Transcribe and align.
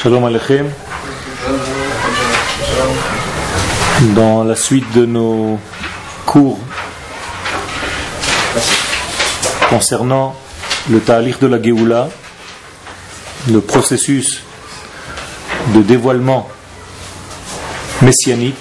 Shalom 0.00 0.24
Aleichem. 0.26 0.70
Dans 4.14 4.44
la 4.44 4.54
suite 4.54 4.88
de 4.92 5.04
nos 5.04 5.58
cours 6.24 6.60
concernant 9.68 10.36
le 10.88 11.00
ta'alir 11.00 11.40
de 11.40 11.48
la 11.48 11.60
Géoula, 11.60 12.10
le 13.50 13.60
processus 13.60 14.40
de 15.74 15.82
dévoilement 15.82 16.48
messianique, 18.00 18.54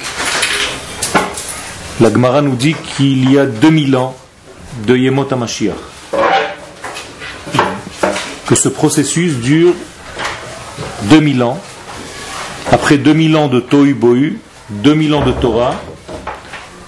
la 2.02 2.12
Gemara 2.12 2.41
nous 2.41 2.55
dit 2.55 2.76
qu'il 2.98 3.31
y 3.31 3.38
a 3.38 3.45
2000 3.45 3.95
ans 3.95 4.16
de 4.88 4.98
Yemot 4.98 5.31
HaMashiach. 5.31 5.76
Que 8.48 8.55
ce 8.55 8.70
processus 8.70 9.35
dure 9.35 9.76
2000 11.04 11.44
ans. 11.44 11.60
Après 12.72 12.98
2000 12.98 13.36
ans 13.38 13.48
de 13.48 13.60
Tohu 13.60 13.94
Bohu, 13.94 14.40
2000 14.70 15.14
ans 15.16 15.26
de 15.26 15.32
Torah, 15.32 15.76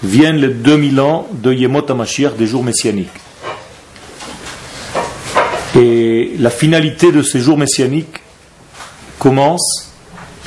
viennent 0.02 0.36
les 0.36 0.48
2000 0.48 1.00
ans 1.00 1.28
de 1.32 1.52
Yemot 1.52 1.90
HaMashiach, 1.90 2.34
des 2.36 2.46
jours 2.46 2.64
messianiques. 2.64 3.08
Et 5.76 6.32
la 6.38 6.50
finalité 6.50 7.12
de 7.12 7.22
ces 7.22 7.40
jours 7.40 7.56
messianiques 7.56 8.20
commence 9.18 9.92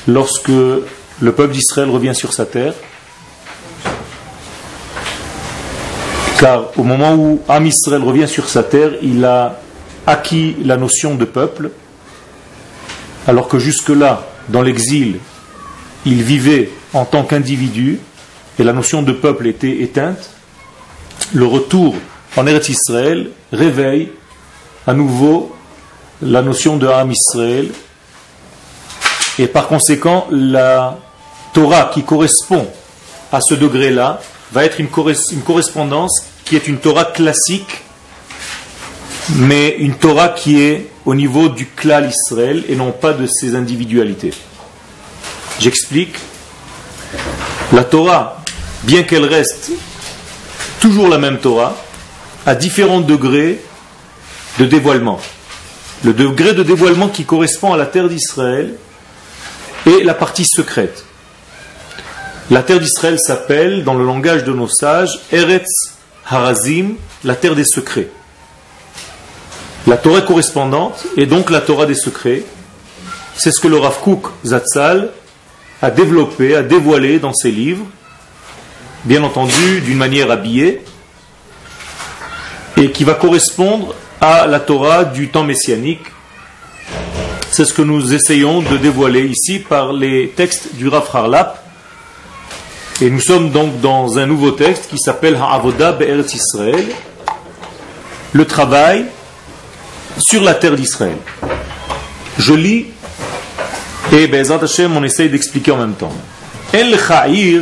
lorsque 0.08 0.50
le 0.50 1.32
peuple 1.32 1.54
d'Israël 1.54 1.90
revient 1.90 2.14
sur 2.14 2.34
sa 2.34 2.46
terre. 2.46 2.74
Car 6.40 6.78
au 6.78 6.84
moment 6.84 7.16
où 7.16 7.42
Am 7.48 7.66
Israël 7.66 8.04
revient 8.04 8.28
sur 8.28 8.50
sa 8.50 8.64
terre, 8.64 8.92
il 9.02 9.24
a 9.24 9.60
acquis 10.06 10.58
la 10.66 10.76
notion 10.76 11.16
de 11.16 11.24
peuple, 11.24 11.72
alors 13.28 13.48
que 13.48 13.60
jusque-là, 13.60 14.28
dans 14.50 14.62
l'exil, 14.62 15.20
il 16.06 16.24
vivait 16.24 16.70
en 16.94 17.06
tant 17.06 17.24
qu'individu 17.24 18.00
et 18.60 18.64
la 18.64 18.74
notion 18.74 19.02
de 19.02 19.14
peuple 19.14 19.48
était 19.48 19.82
éteinte. 19.82 20.30
Le 21.34 21.46
retour 21.46 21.96
en 22.36 22.46
Eretz 22.46 22.70
Israël 22.70 23.30
réveille 23.52 24.10
à 24.86 24.94
nouveau 24.94 25.56
la 26.22 26.42
notion 26.42 26.78
de 26.78 26.88
Am 26.88 27.12
Israël 27.12 27.70
et 29.40 29.48
par 29.48 29.68
conséquent 29.68 30.28
la 30.32 31.00
Torah 31.54 31.92
qui 31.94 32.04
correspond 32.04 32.68
à 33.32 33.42
ce 33.42 33.56
degré-là 33.56 34.22
va 34.52 34.66
être 34.66 34.80
une, 34.80 34.90
correspondance 34.90 36.26
qui 36.46 36.56
est 36.56 36.68
une 36.68 36.78
Torah 36.78 37.06
classique 37.06 37.82
mais 39.30 39.76
une 39.80 39.96
Torah 39.96 40.30
qui 40.30 40.62
est 40.62 40.92
au 41.06 41.16
niveau 41.16 41.50
du 41.50 41.68
clan 41.68 42.08
Israël 42.08 42.64
et 42.70 42.76
non 42.76 42.92
pas 42.92 43.14
de 43.14 43.28
ses 43.28 43.56
individualités. 43.56 44.34
J'explique. 45.60 46.16
La 47.72 47.84
Torah, 47.84 48.44
bien 48.84 49.04
qu'elle 49.04 49.26
reste 49.26 49.72
toujours 50.80 51.08
la 51.08 51.18
même 51.18 51.40
Torah, 51.40 51.78
à 52.46 52.56
différents 52.56 53.02
degrés 53.02 53.62
de 54.60 54.66
dévoilement. 54.66 55.20
Le 56.04 56.14
degré 56.14 56.54
de 56.54 56.64
dévoilement 56.64 57.08
qui 57.08 57.24
correspond 57.24 57.74
à 57.74 57.78
la 57.78 57.86
terre 57.86 58.10
d'Israël 58.10 58.76
est 59.86 60.04
la 60.04 60.14
partie 60.14 60.46
secrète. 60.46 61.06
La 62.52 62.62
terre 62.62 62.80
d'Israël 62.80 63.18
s'appelle, 63.20 63.86
dans 63.86 63.94
le 63.94 64.06
langage 64.06 64.44
de 64.44 64.52
nos 64.52 64.68
sages, 64.68 65.22
Eretz 65.32 65.94
Harazim, 66.30 66.96
la 67.24 67.36
terre 67.36 67.56
des 67.56 67.64
secrets. 67.64 68.10
La 69.86 69.98
Torah 69.98 70.22
correspondante 70.22 71.08
est 71.18 71.26
donc 71.26 71.50
la 71.50 71.60
Torah 71.60 71.86
des 71.86 71.96
secrets. 71.96 72.44
C'est 73.36 73.52
ce 73.52 73.60
que 73.60 73.68
le 73.68 73.78
Rav 73.78 74.00
Kook 74.00 74.28
Zatzal 74.46 75.10
a 75.82 75.92
développé, 75.92 76.56
a 76.56 76.64
dévoilé 76.64 77.20
dans 77.20 77.34
ses 77.34 77.52
livres, 77.52 77.86
bien 79.04 79.22
entendu 79.24 79.82
d'une 79.82 79.98
manière 79.98 80.32
habillée, 80.32 80.82
et 82.78 82.92
qui 82.92 83.04
va 83.04 83.16
correspondre 83.16 83.94
à 84.22 84.48
la 84.48 84.62
Torah 84.62 85.04
du 85.04 85.28
temps 85.28 85.44
messianique. 85.44 86.06
C'est 87.52 87.66
ce 87.66 87.74
que 87.74 87.82
nous 87.82 88.14
essayons 88.14 88.62
de 88.62 88.78
dévoiler 88.78 89.26
ici 89.26 89.60
par 89.60 89.92
les 89.92 90.30
textes 90.30 90.76
du 90.76 90.88
Rav 90.88 91.10
Harlap. 91.14 91.62
Et 93.02 93.10
nous 93.10 93.20
sommes 93.20 93.50
donc 93.50 93.82
dans 93.82 94.18
un 94.18 94.26
nouveau 94.26 94.52
texte 94.52 94.90
qui 94.90 94.98
s'appelle 94.98 95.36
Ha'avoda 95.36 95.92
Be'eretz 95.92 96.34
Israël, 96.34 96.86
le 98.32 98.46
travail 98.46 99.08
sur 100.18 100.42
la 100.44 100.56
terre 100.56 100.76
d'Israël. 100.76 101.18
Je 102.38 102.54
lis 102.54 102.86
et 104.12 104.28
Bezat 104.28 104.64
Hashem, 104.64 104.96
on 104.96 105.04
essaye 105.04 105.30
d'expliquer 105.30 105.72
en 105.72 105.78
même 105.78 105.96
temps. 105.96 106.14
El 106.72 106.96
Cha'ir, 106.98 107.62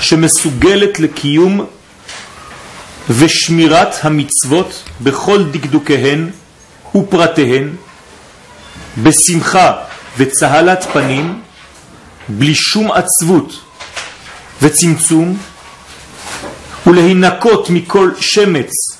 שמסוגלת 0.00 1.00
לקיום 1.00 1.66
ושמירת 3.10 3.94
המצוות 4.02 4.82
בכל 5.00 5.44
דקדוקיהן 5.44 6.30
ופרטיהן, 6.94 7.70
בשמחה 9.02 9.72
וצהלת 10.18 10.84
פנים, 10.92 11.40
בלי 12.28 12.54
שום 12.54 12.90
עצבות 12.92 13.60
וצמצום, 14.62 15.38
ולהינקות 16.86 17.70
מכל 17.70 18.10
שמץ 18.20 18.93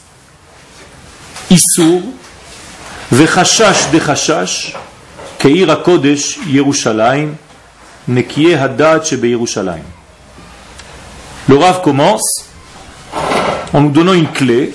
Le 11.47 11.57
Rav 11.57 11.83
commence 11.83 12.47
en 13.73 13.83
nous 13.83 13.91
donnant 13.91 14.15
une 14.15 14.27
clé. 14.27 14.75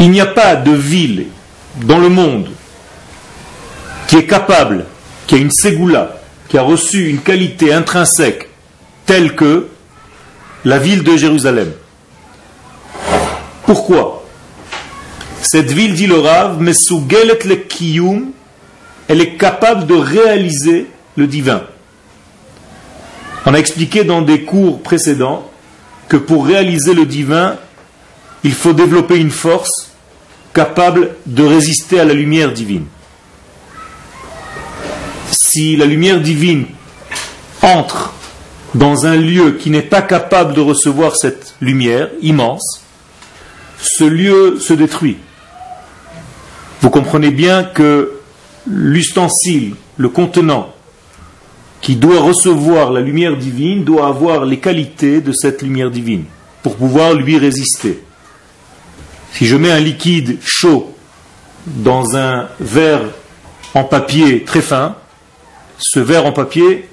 Il 0.00 0.10
n'y 0.10 0.20
a 0.20 0.26
pas 0.26 0.56
de 0.56 0.72
ville 0.72 1.26
dans 1.76 1.98
le 1.98 2.08
monde 2.08 2.50
qui 4.08 4.16
est 4.16 4.26
capable, 4.26 4.86
qui 5.28 5.36
a 5.36 5.38
une 5.38 5.52
ségoula, 5.52 6.16
qui 6.48 6.58
a 6.58 6.62
reçu 6.62 7.08
une 7.08 7.20
qualité 7.20 7.72
intrinsèque 7.72 8.48
telle 9.06 9.36
que 9.36 9.68
la 10.64 10.78
ville 10.78 11.04
de 11.04 11.16
Jérusalem. 11.16 11.72
Pourquoi? 13.64 14.17
Cette 15.50 15.70
ville, 15.70 15.94
dit 15.94 16.06
le 16.06 16.18
Rav, 16.18 16.62
le 16.62 17.54
kiyum, 17.54 18.32
elle 19.08 19.22
est 19.22 19.36
capable 19.36 19.86
de 19.86 19.94
réaliser 19.94 20.88
le 21.16 21.26
divin. 21.26 21.62
On 23.46 23.54
a 23.54 23.58
expliqué 23.58 24.04
dans 24.04 24.20
des 24.20 24.42
cours 24.42 24.82
précédents 24.82 25.50
que 26.10 26.18
pour 26.18 26.44
réaliser 26.44 26.92
le 26.92 27.06
divin, 27.06 27.56
il 28.44 28.52
faut 28.52 28.74
développer 28.74 29.16
une 29.16 29.30
force 29.30 29.92
capable 30.52 31.16
de 31.24 31.44
résister 31.44 31.98
à 31.98 32.04
la 32.04 32.12
lumière 32.12 32.52
divine. 32.52 32.84
Si 35.30 35.76
la 35.76 35.86
lumière 35.86 36.20
divine 36.20 36.66
entre 37.62 38.12
dans 38.74 39.06
un 39.06 39.16
lieu 39.16 39.52
qui 39.52 39.70
n'est 39.70 39.80
pas 39.80 40.02
capable 40.02 40.52
de 40.52 40.60
recevoir 40.60 41.16
cette 41.16 41.54
lumière 41.62 42.10
immense, 42.20 42.82
ce 43.80 44.04
lieu 44.04 44.58
se 44.60 44.74
détruit 44.74 45.16
vous 46.80 46.90
comprenez 46.90 47.30
bien 47.30 47.64
que 47.64 48.12
l'ustensile, 48.66 49.74
le 49.96 50.08
contenant, 50.08 50.74
qui 51.80 51.96
doit 51.96 52.20
recevoir 52.20 52.92
la 52.92 53.00
lumière 53.00 53.36
divine, 53.36 53.84
doit 53.84 54.06
avoir 54.06 54.44
les 54.44 54.58
qualités 54.58 55.20
de 55.20 55.32
cette 55.32 55.62
lumière 55.62 55.90
divine 55.90 56.24
pour 56.62 56.76
pouvoir 56.76 57.14
lui 57.14 57.38
résister. 57.38 58.02
Si 59.32 59.46
je 59.46 59.56
mets 59.56 59.70
un 59.70 59.80
liquide 59.80 60.38
chaud 60.44 60.94
dans 61.66 62.16
un 62.16 62.48
verre 62.60 63.02
en 63.74 63.84
papier 63.84 64.44
très 64.44 64.62
fin, 64.62 64.96
ce 65.78 66.00
verre 66.00 66.26
en 66.26 66.32
papier 66.32 66.88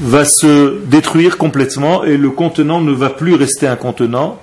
va 0.00 0.24
se 0.24 0.82
détruire 0.86 1.36
complètement 1.36 2.04
et 2.04 2.16
le 2.16 2.30
contenant 2.30 2.80
ne 2.80 2.92
va 2.92 3.10
plus 3.10 3.34
rester 3.34 3.66
un 3.66 3.76
contenant. 3.76 4.38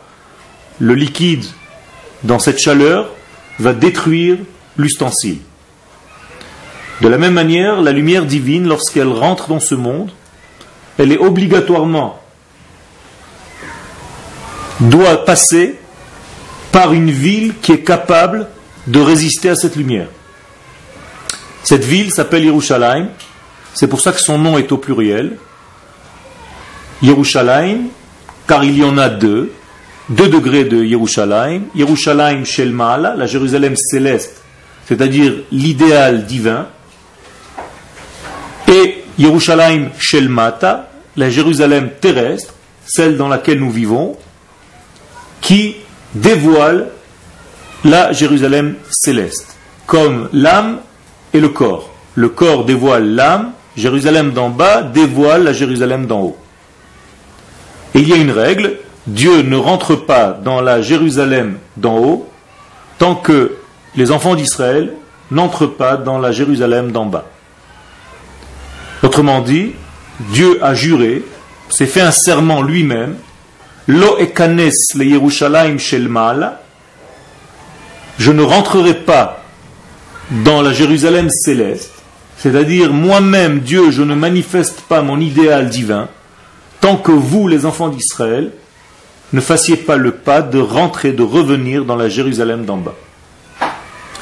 Le 0.80 0.94
liquide, 0.94 1.46
dans 2.24 2.40
cette 2.40 2.60
chaleur, 2.60 3.10
va 3.60 3.74
détruire 3.74 4.38
l'ustensile. 4.78 5.40
De 7.02 7.08
la 7.08 7.18
même 7.18 7.34
manière, 7.34 7.82
la 7.82 7.92
lumière 7.92 8.26
divine, 8.26 8.68
lorsqu'elle 8.68 9.08
rentre 9.08 9.50
dans 9.50 9.60
ce 9.60 9.76
monde, 9.76 10.12
elle 10.98 11.12
est 11.12 11.18
obligatoirement 11.18 12.20
doit 14.80 15.26
passer 15.26 15.80
par 16.72 16.94
une 16.94 17.12
ville 17.12 17.56
qui 17.62 17.72
est 17.72 17.84
capable 17.84 18.48
de 18.86 19.00
résister 19.00 19.50
à 19.50 19.56
cette 19.56 19.76
lumière. 19.76 20.08
Cette 21.64 21.84
ville 21.84 22.12
s'appelle 22.12 22.46
Yerushalayim, 22.46 23.10
c'est 23.74 23.88
pour 23.88 24.02
ça 24.02 24.12
que 24.12 24.20
son 24.20 24.38
nom 24.38 24.58
est 24.58 24.72
au 24.72 24.78
pluriel. 24.78 25.38
Yerushalayim, 27.02 27.88
car 28.48 28.64
il 28.64 28.78
y 28.78 28.84
en 28.84 28.98
a 28.98 29.10
deux, 29.10 29.52
deux 30.10 30.30
degrés 30.30 30.66
de 30.66 30.84
Yerushalayim, 30.84 31.64
Yerushalayim 31.76 32.46
Shel 32.46 32.76
la 32.76 33.26
Jérusalem 33.26 33.76
céleste, 33.76 34.42
c'est-à-dire 34.88 35.34
l'idéal 35.52 36.26
divin, 36.26 36.68
Yerushalayim 39.18 39.90
Shelmata, 39.98 40.90
la 41.16 41.30
Jérusalem 41.30 41.90
terrestre, 42.00 42.54
celle 42.86 43.18
dans 43.18 43.28
laquelle 43.28 43.60
nous 43.60 43.72
vivons, 43.72 44.16
qui 45.42 45.76
dévoile 46.14 46.90
la 47.84 48.12
Jérusalem 48.12 48.76
céleste, 48.92 49.56
comme 49.88 50.30
l'âme 50.34 50.80
et 51.34 51.40
le 51.40 51.50
corps. 51.50 51.90
Le 52.14 52.30
corps 52.30 52.66
dévoile 52.66 53.16
l'âme, 53.16 53.54
Jérusalem 53.76 54.32
d'en 54.32 54.50
bas 54.50 54.84
dévoile 54.84 55.44
la 55.44 55.54
Jérusalem 55.54 56.06
d'en 56.06 56.22
haut. 56.22 56.38
Et 57.96 58.00
il 58.00 58.10
y 58.10 58.14
a 58.14 58.18
une 58.18 58.32
règle, 58.32 58.78
Dieu 59.08 59.42
ne 59.42 59.56
rentre 59.56 59.96
pas 59.96 60.32
dans 60.32 60.62
la 60.62 60.82
Jérusalem 60.82 61.58
d'en 61.78 61.98
haut 61.98 62.30
tant 63.00 63.16
que 63.16 63.58
les 63.96 64.12
enfants 64.12 64.36
d'Israël 64.36 64.94
n'entrent 65.32 65.68
pas 65.68 65.98
dans 65.98 66.20
la 66.20 66.32
Jérusalem 66.32 66.92
d'en 66.92 67.06
bas. 67.06 67.26
Autrement 69.04 69.42
dit, 69.42 69.74
Dieu 70.32 70.60
a 70.64 70.74
juré, 70.74 71.24
s'est 71.70 71.86
fait 71.86 72.02
un 72.02 72.12
serment 72.12 72.62
lui-même, 72.62 73.16
Lo 73.88 74.18
ekanes 74.18 74.72
le 74.96 75.06
Yerushalayim 75.06 75.80
shel 75.80 76.10
je 78.20 78.32
ne 78.32 78.42
rentrerai 78.42 78.96
pas 78.96 79.44
dans 80.44 80.62
la 80.62 80.74
Jérusalem 80.74 81.30
céleste, 81.30 81.94
c'est-à-dire 82.38 82.92
moi-même, 82.92 83.60
Dieu, 83.60 83.92
je 83.92 84.02
ne 84.02 84.16
manifeste 84.16 84.82
pas 84.82 85.02
mon 85.02 85.22
idéal 85.22 85.70
divin, 85.70 86.10
tant 86.82 86.98
que 86.98 87.12
vous, 87.12 87.48
les 87.48 87.66
enfants 87.66 87.90
d'Israël, 87.90 88.52
ne 89.34 89.42
fassiez 89.42 89.78
pas 89.78 89.98
le 89.98 90.12
pas 90.12 90.42
de 90.42 90.60
rentrer, 90.60 91.12
de 91.12 91.24
revenir 91.24 91.86
dans 91.86 91.96
la 91.96 92.10
Jérusalem 92.10 92.66
d'en 92.66 92.78
bas. 92.78 92.96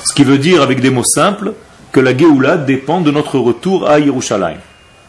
Ce 0.03 0.13
qui 0.13 0.23
veut 0.23 0.37
dire, 0.37 0.61
avec 0.61 0.81
des 0.81 0.89
mots 0.89 1.03
simples, 1.03 1.53
que 1.91 1.99
la 1.99 2.15
Géoula 2.15 2.57
dépend 2.57 3.01
de 3.01 3.11
notre 3.11 3.39
retour 3.39 3.87
à 3.87 3.99
Yerushalayim. 3.99 4.59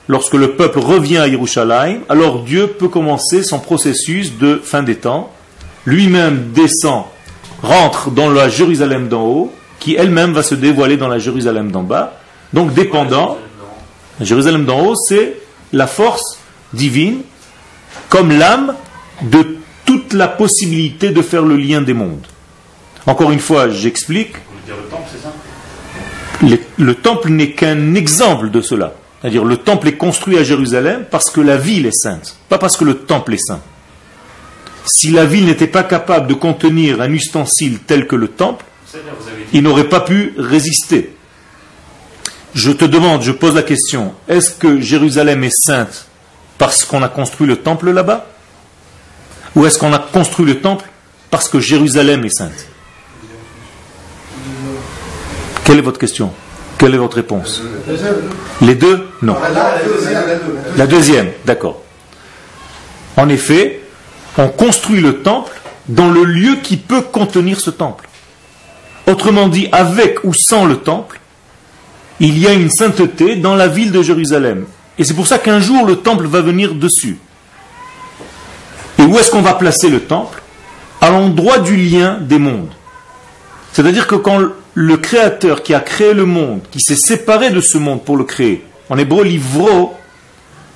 Lorsque 0.08 0.34
le 0.34 0.52
peuple 0.52 0.78
revient 0.78 1.18
à 1.18 1.26
Yerushalayim, 1.26 2.00
alors 2.08 2.44
Dieu 2.44 2.68
peut 2.68 2.88
commencer 2.88 3.42
son 3.42 3.58
processus 3.58 4.38
de 4.38 4.60
fin 4.62 4.82
des 4.82 4.96
temps. 4.96 5.32
Lui-même 5.84 6.52
descend, 6.54 7.04
rentre 7.62 8.10
dans 8.10 8.30
la 8.30 8.48
Jérusalem 8.48 9.08
d'en 9.08 9.24
haut, 9.24 9.52
qui 9.80 9.96
elle-même 9.96 10.32
va 10.32 10.42
se 10.42 10.54
dévoiler 10.54 10.96
dans 10.96 11.08
la 11.08 11.18
Jérusalem 11.18 11.70
d'en 11.70 11.82
bas. 11.82 12.18
Donc 12.52 12.72
dépendant, 12.72 13.38
la 14.20 14.24
Jérusalem 14.24 14.64
d'en 14.64 14.80
haut, 14.80 14.94
c'est 14.94 15.36
la 15.72 15.86
force 15.86 16.38
divine 16.72 17.22
comme 18.08 18.30
l'âme 18.30 18.74
de 19.22 19.55
toute 19.96 20.12
la 20.12 20.28
possibilité 20.28 21.10
de 21.10 21.22
faire 21.22 21.42
le 21.42 21.56
lien 21.56 21.80
des 21.80 21.94
mondes. 21.94 22.26
Encore 23.06 23.30
une 23.30 23.40
fois, 23.40 23.70
j'explique. 23.70 24.34
Le, 26.76 26.94
temple 26.94 27.30
n'est 27.30 27.52
qu'un 27.52 27.94
exemple 27.94 28.50
de 28.50 28.60
cela. 28.60 28.92
C'est-à-dire 29.20 29.44
le 29.44 29.56
temple 29.56 29.88
est 29.88 29.96
construit 29.96 30.36
à 30.36 30.44
Jérusalem 30.44 31.06
parce 31.10 31.30
que 31.30 31.40
la 31.40 31.56
ville 31.56 31.86
est 31.86 31.96
sainte, 31.96 32.36
pas 32.50 32.58
parce 32.58 32.76
que 32.76 32.84
le 32.84 32.98
temple 32.98 33.34
est 33.34 33.46
saint. 33.46 33.62
Si 34.84 35.10
la 35.10 35.24
ville 35.24 35.46
n'était 35.46 35.66
pas 35.66 35.82
capable 35.82 36.26
de 36.26 36.34
contenir 36.34 37.00
un 37.00 37.10
ustensile 37.10 37.78
tel 37.78 38.06
que 38.06 38.16
le 38.16 38.28
temple, 38.28 38.66
il 39.54 39.62
n'aurait 39.62 39.88
pas 39.88 40.00
pu 40.00 40.34
résister. 40.36 41.16
Je 42.54 42.70
te 42.70 42.84
demande, 42.84 43.22
je 43.22 43.32
pose 43.32 43.54
la 43.54 43.62
question, 43.62 44.12
est-ce 44.28 44.50
que 44.50 44.78
Jérusalem 44.78 45.42
est 45.44 45.56
sainte 45.56 46.06
parce 46.58 46.84
qu'on 46.84 47.02
a 47.02 47.08
construit 47.08 47.46
le 47.46 47.56
temple 47.56 47.90
là-bas? 47.90 48.26
Ou 49.56 49.66
est-ce 49.66 49.78
qu'on 49.78 49.92
a 49.92 49.98
construit 49.98 50.46
le 50.46 50.60
temple 50.60 50.84
parce 51.30 51.48
que 51.48 51.58
Jérusalem 51.58 52.24
est 52.24 52.36
sainte? 52.36 52.66
Quelle 55.64 55.78
est 55.78 55.82
votre 55.82 55.98
question? 55.98 56.30
Quelle 56.78 56.94
est 56.94 56.98
votre 56.98 57.16
réponse? 57.16 57.62
Les 58.60 58.74
deux? 58.74 59.08
Non. 59.22 59.36
La 60.76 60.86
deuxième, 60.86 61.30
d'accord. 61.44 61.82
En 63.16 63.28
effet, 63.30 63.80
on 64.36 64.48
construit 64.48 65.00
le 65.00 65.22
temple 65.22 65.58
dans 65.88 66.10
le 66.10 66.24
lieu 66.24 66.56
qui 66.62 66.76
peut 66.76 67.00
contenir 67.00 67.58
ce 67.58 67.70
temple. 67.70 68.08
Autrement 69.06 69.48
dit, 69.48 69.68
avec 69.72 70.22
ou 70.24 70.34
sans 70.34 70.66
le 70.66 70.76
temple, 70.76 71.18
il 72.20 72.38
y 72.38 72.46
a 72.46 72.52
une 72.52 72.70
sainteté 72.70 73.36
dans 73.36 73.54
la 73.54 73.68
ville 73.68 73.92
de 73.92 74.02
Jérusalem. 74.02 74.66
Et 74.98 75.04
c'est 75.04 75.14
pour 75.14 75.26
ça 75.26 75.38
qu'un 75.38 75.60
jour 75.60 75.86
le 75.86 75.96
temple 75.96 76.26
va 76.26 76.42
venir 76.42 76.74
dessus. 76.74 77.18
Et 78.98 79.02
où 79.02 79.18
est-ce 79.18 79.30
qu'on 79.30 79.42
va 79.42 79.54
placer 79.54 79.88
le 79.88 80.00
temple? 80.00 80.42
À 81.00 81.10
l'endroit 81.10 81.58
du 81.58 81.76
lien 81.76 82.18
des 82.20 82.38
mondes. 82.38 82.70
C'est-à-dire 83.72 84.06
que 84.06 84.14
quand 84.14 84.40
le 84.74 84.96
créateur 84.96 85.62
qui 85.62 85.74
a 85.74 85.80
créé 85.80 86.14
le 86.14 86.24
monde, 86.24 86.60
qui 86.70 86.80
s'est 86.80 86.96
séparé 86.96 87.50
de 87.50 87.60
ce 87.60 87.78
monde 87.78 88.02
pour 88.04 88.16
le 88.16 88.24
créer, 88.24 88.64
en 88.88 88.96
hébreu 88.96 89.24
livro 89.24 89.94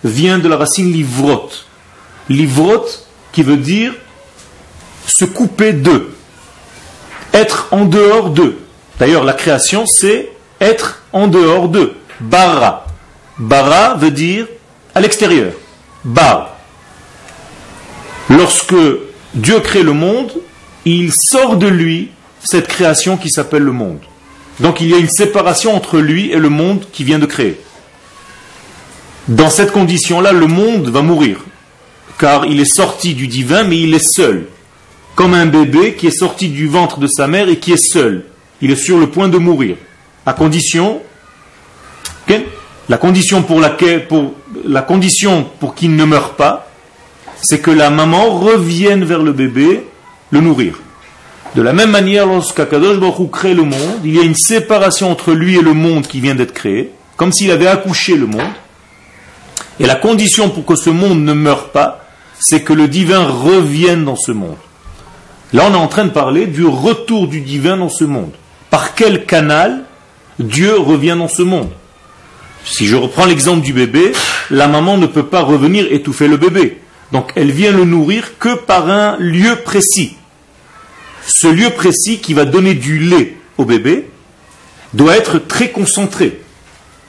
vient 0.04 0.38
de 0.38 0.48
la 0.48 0.56
racine 0.56 0.92
livrot. 0.92 1.48
Livrot 2.28 2.86
qui 3.32 3.42
veut 3.42 3.56
dire 3.56 3.94
se 5.06 5.24
couper 5.24 5.72
d'eux, 5.72 6.14
être 7.32 7.68
en 7.70 7.84
dehors 7.84 8.30
d'eux. 8.30 8.58
D'ailleurs, 8.98 9.24
la 9.24 9.32
création, 9.32 9.86
c'est 9.86 10.30
être 10.60 11.02
en 11.12 11.26
dehors 11.26 11.68
d'eux. 11.68 11.94
Bara. 12.20 12.86
Bara 13.38 13.94
veut 13.94 14.10
dire 14.10 14.46
à 14.94 15.00
l'extérieur. 15.00 15.52
Bar. 16.04 16.56
Lorsque 18.30 18.74
Dieu 19.34 19.60
crée 19.60 19.82
le 19.82 19.92
monde, 19.92 20.32
il 20.84 21.12
sort 21.12 21.56
de 21.56 21.66
lui 21.66 22.10
cette 22.42 22.68
création 22.68 23.16
qui 23.16 23.28
s'appelle 23.28 23.64
le 23.64 23.72
monde. 23.72 24.00
Donc 24.60 24.80
il 24.80 24.88
y 24.88 24.94
a 24.94 24.98
une 24.98 25.10
séparation 25.10 25.74
entre 25.74 25.98
lui 25.98 26.30
et 26.30 26.38
le 26.38 26.48
monde 26.48 26.86
qui 26.92 27.04
vient 27.04 27.18
de 27.18 27.26
créer. 27.26 27.60
Dans 29.28 29.50
cette 29.50 29.72
condition-là, 29.72 30.32
le 30.32 30.46
monde 30.46 30.88
va 30.88 31.02
mourir, 31.02 31.44
car 32.18 32.46
il 32.46 32.60
est 32.60 32.72
sorti 32.72 33.14
du 33.14 33.26
divin, 33.26 33.64
mais 33.64 33.80
il 33.80 33.94
est 33.94 33.98
seul, 34.14 34.46
comme 35.14 35.34
un 35.34 35.46
bébé 35.46 35.94
qui 35.94 36.06
est 36.06 36.18
sorti 36.18 36.48
du 36.48 36.66
ventre 36.66 37.00
de 37.00 37.06
sa 37.06 37.26
mère 37.26 37.48
et 37.48 37.58
qui 37.58 37.72
est 37.72 37.92
seul. 37.92 38.26
Il 38.62 38.70
est 38.70 38.76
sur 38.76 38.98
le 38.98 39.08
point 39.08 39.28
de 39.28 39.38
mourir, 39.38 39.76
à 40.24 40.32
condition, 40.32 41.00
la 42.88 42.98
condition 42.98 43.42
pour 43.42 43.60
laquelle, 43.60 44.06
la 44.64 44.82
condition 44.82 45.46
pour 45.60 45.74
qu'il 45.74 45.94
ne 45.94 46.04
meure 46.04 46.34
pas, 46.34 46.69
c'est 47.42 47.60
que 47.60 47.70
la 47.70 47.90
maman 47.90 48.30
revienne 48.30 49.04
vers 49.04 49.22
le 49.22 49.32
bébé, 49.32 49.84
le 50.30 50.40
nourrir. 50.40 50.80
De 51.54 51.62
la 51.62 51.72
même 51.72 51.90
manière, 51.90 52.26
lorsqu'Akadosh 52.26 52.98
Baruch 52.98 53.30
crée 53.30 53.54
le 53.54 53.64
monde, 53.64 54.00
il 54.04 54.14
y 54.14 54.20
a 54.20 54.22
une 54.22 54.36
séparation 54.36 55.10
entre 55.10 55.32
lui 55.32 55.56
et 55.56 55.62
le 55.62 55.72
monde 55.72 56.06
qui 56.06 56.20
vient 56.20 56.34
d'être 56.34 56.54
créé, 56.54 56.90
comme 57.16 57.32
s'il 57.32 57.50
avait 57.50 57.66
accouché 57.66 58.16
le 58.16 58.26
monde. 58.26 58.52
Et 59.80 59.86
la 59.86 59.96
condition 59.96 60.50
pour 60.50 60.64
que 60.64 60.76
ce 60.76 60.90
monde 60.90 61.24
ne 61.24 61.32
meure 61.32 61.70
pas, 61.70 62.04
c'est 62.38 62.62
que 62.62 62.72
le 62.72 62.86
divin 62.86 63.26
revienne 63.26 64.04
dans 64.04 64.16
ce 64.16 64.32
monde. 64.32 64.56
Là, 65.52 65.64
on 65.68 65.74
est 65.74 65.76
en 65.76 65.88
train 65.88 66.04
de 66.04 66.10
parler 66.10 66.46
du 66.46 66.64
retour 66.64 67.26
du 67.26 67.40
divin 67.40 67.76
dans 67.76 67.88
ce 67.88 68.04
monde. 68.04 68.30
Par 68.70 68.94
quel 68.94 69.26
canal 69.26 69.82
Dieu 70.38 70.78
revient 70.78 71.16
dans 71.18 71.28
ce 71.28 71.42
monde? 71.42 71.70
Si 72.64 72.86
je 72.86 72.94
reprends 72.94 73.24
l'exemple 73.24 73.62
du 73.62 73.72
bébé, 73.72 74.12
la 74.50 74.68
maman 74.68 74.96
ne 74.98 75.06
peut 75.06 75.26
pas 75.26 75.40
revenir 75.40 75.86
étouffer 75.90 76.28
le 76.28 76.36
bébé. 76.36 76.78
Donc 77.12 77.32
elle 77.34 77.50
vient 77.50 77.72
le 77.72 77.84
nourrir 77.84 78.38
que 78.38 78.54
par 78.54 78.88
un 78.88 79.16
lieu 79.18 79.56
précis 79.56 80.16
ce 81.26 81.46
lieu 81.46 81.70
précis 81.70 82.18
qui 82.18 82.34
va 82.34 82.44
donner 82.44 82.74
du 82.74 82.98
lait 82.98 83.36
au 83.58 83.64
bébé 83.64 84.08
doit 84.94 85.16
être 85.16 85.38
très 85.38 85.70
concentré. 85.70 86.40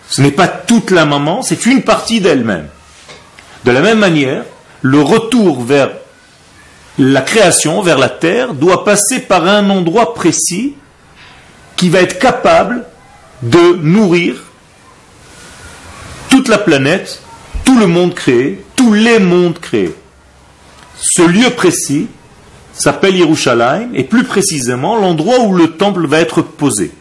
Ce 0.10 0.22
n'est 0.22 0.31
pas 0.31 0.48
toute 0.48 0.91
la 0.91 1.05
maman, 1.05 1.41
c'est 1.41 1.65
une 1.65 1.84
partie 1.84 2.22
d'elle-même. 2.22 2.67
De 3.65 3.72
la 3.72 3.81
même 3.81 4.00
manière, 4.00 4.43
le 4.81 5.01
retour 5.01 5.63
vers 5.63 5.91
la 6.98 7.22
création, 7.22 7.81
vers 7.81 7.98
la 7.98 8.10
terre, 8.10 8.53
doit 8.53 8.84
passer 8.84 9.20
par 9.20 9.48
un 9.48 9.70
endroit 9.70 10.13
précis 10.13 10.75
qui 11.75 11.89
va 11.89 12.01
être 12.01 12.20
capable 12.20 12.86
de 13.41 13.77
nourrir 13.81 14.36
toute 16.29 16.48
la 16.48 16.58
planète, 16.58 17.22
tout 17.65 17.77
le 17.77 17.88
monde 17.88 18.13
créé, 18.13 18.63
tous 18.82 18.94
les 18.94 19.20
mondes 19.20 19.60
créés. 19.60 19.94
Ce 21.00 21.22
lieu 21.22 21.52
précis 21.52 22.08
s'appelle 22.74 23.16
Yerushalayim, 23.16 23.90
et 23.94 24.04
plus 24.04 24.24
précisément 24.24 24.96
l'endroit 24.96 25.42
où 25.42 25.54
le 25.54 25.74
temple 25.74 26.08
va 26.08 26.20
être 26.20 26.42
posé, 26.42 26.92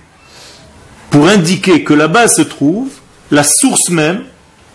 pour 1.09 1.27
indiquer 1.27 1.83
que 1.83 1.95
là-bas 1.95 2.29
se 2.29 2.43
trouve 2.43 2.91
la 3.31 3.45
source 3.45 3.89
même 3.89 4.25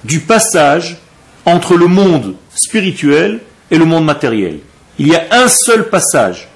du 0.04 0.22
passage 0.22 0.98
entre 1.46 1.76
le 1.76 1.86
monde 1.86 2.34
spirituel 2.56 3.42
et 3.70 3.78
le 3.78 3.86
monde 3.86 4.06
matériel. 4.06 4.60
Il 4.98 5.08
y 5.08 5.16
a 5.16 5.28
un 5.30 5.48
seul 5.48 5.90
passage, 5.90 6.48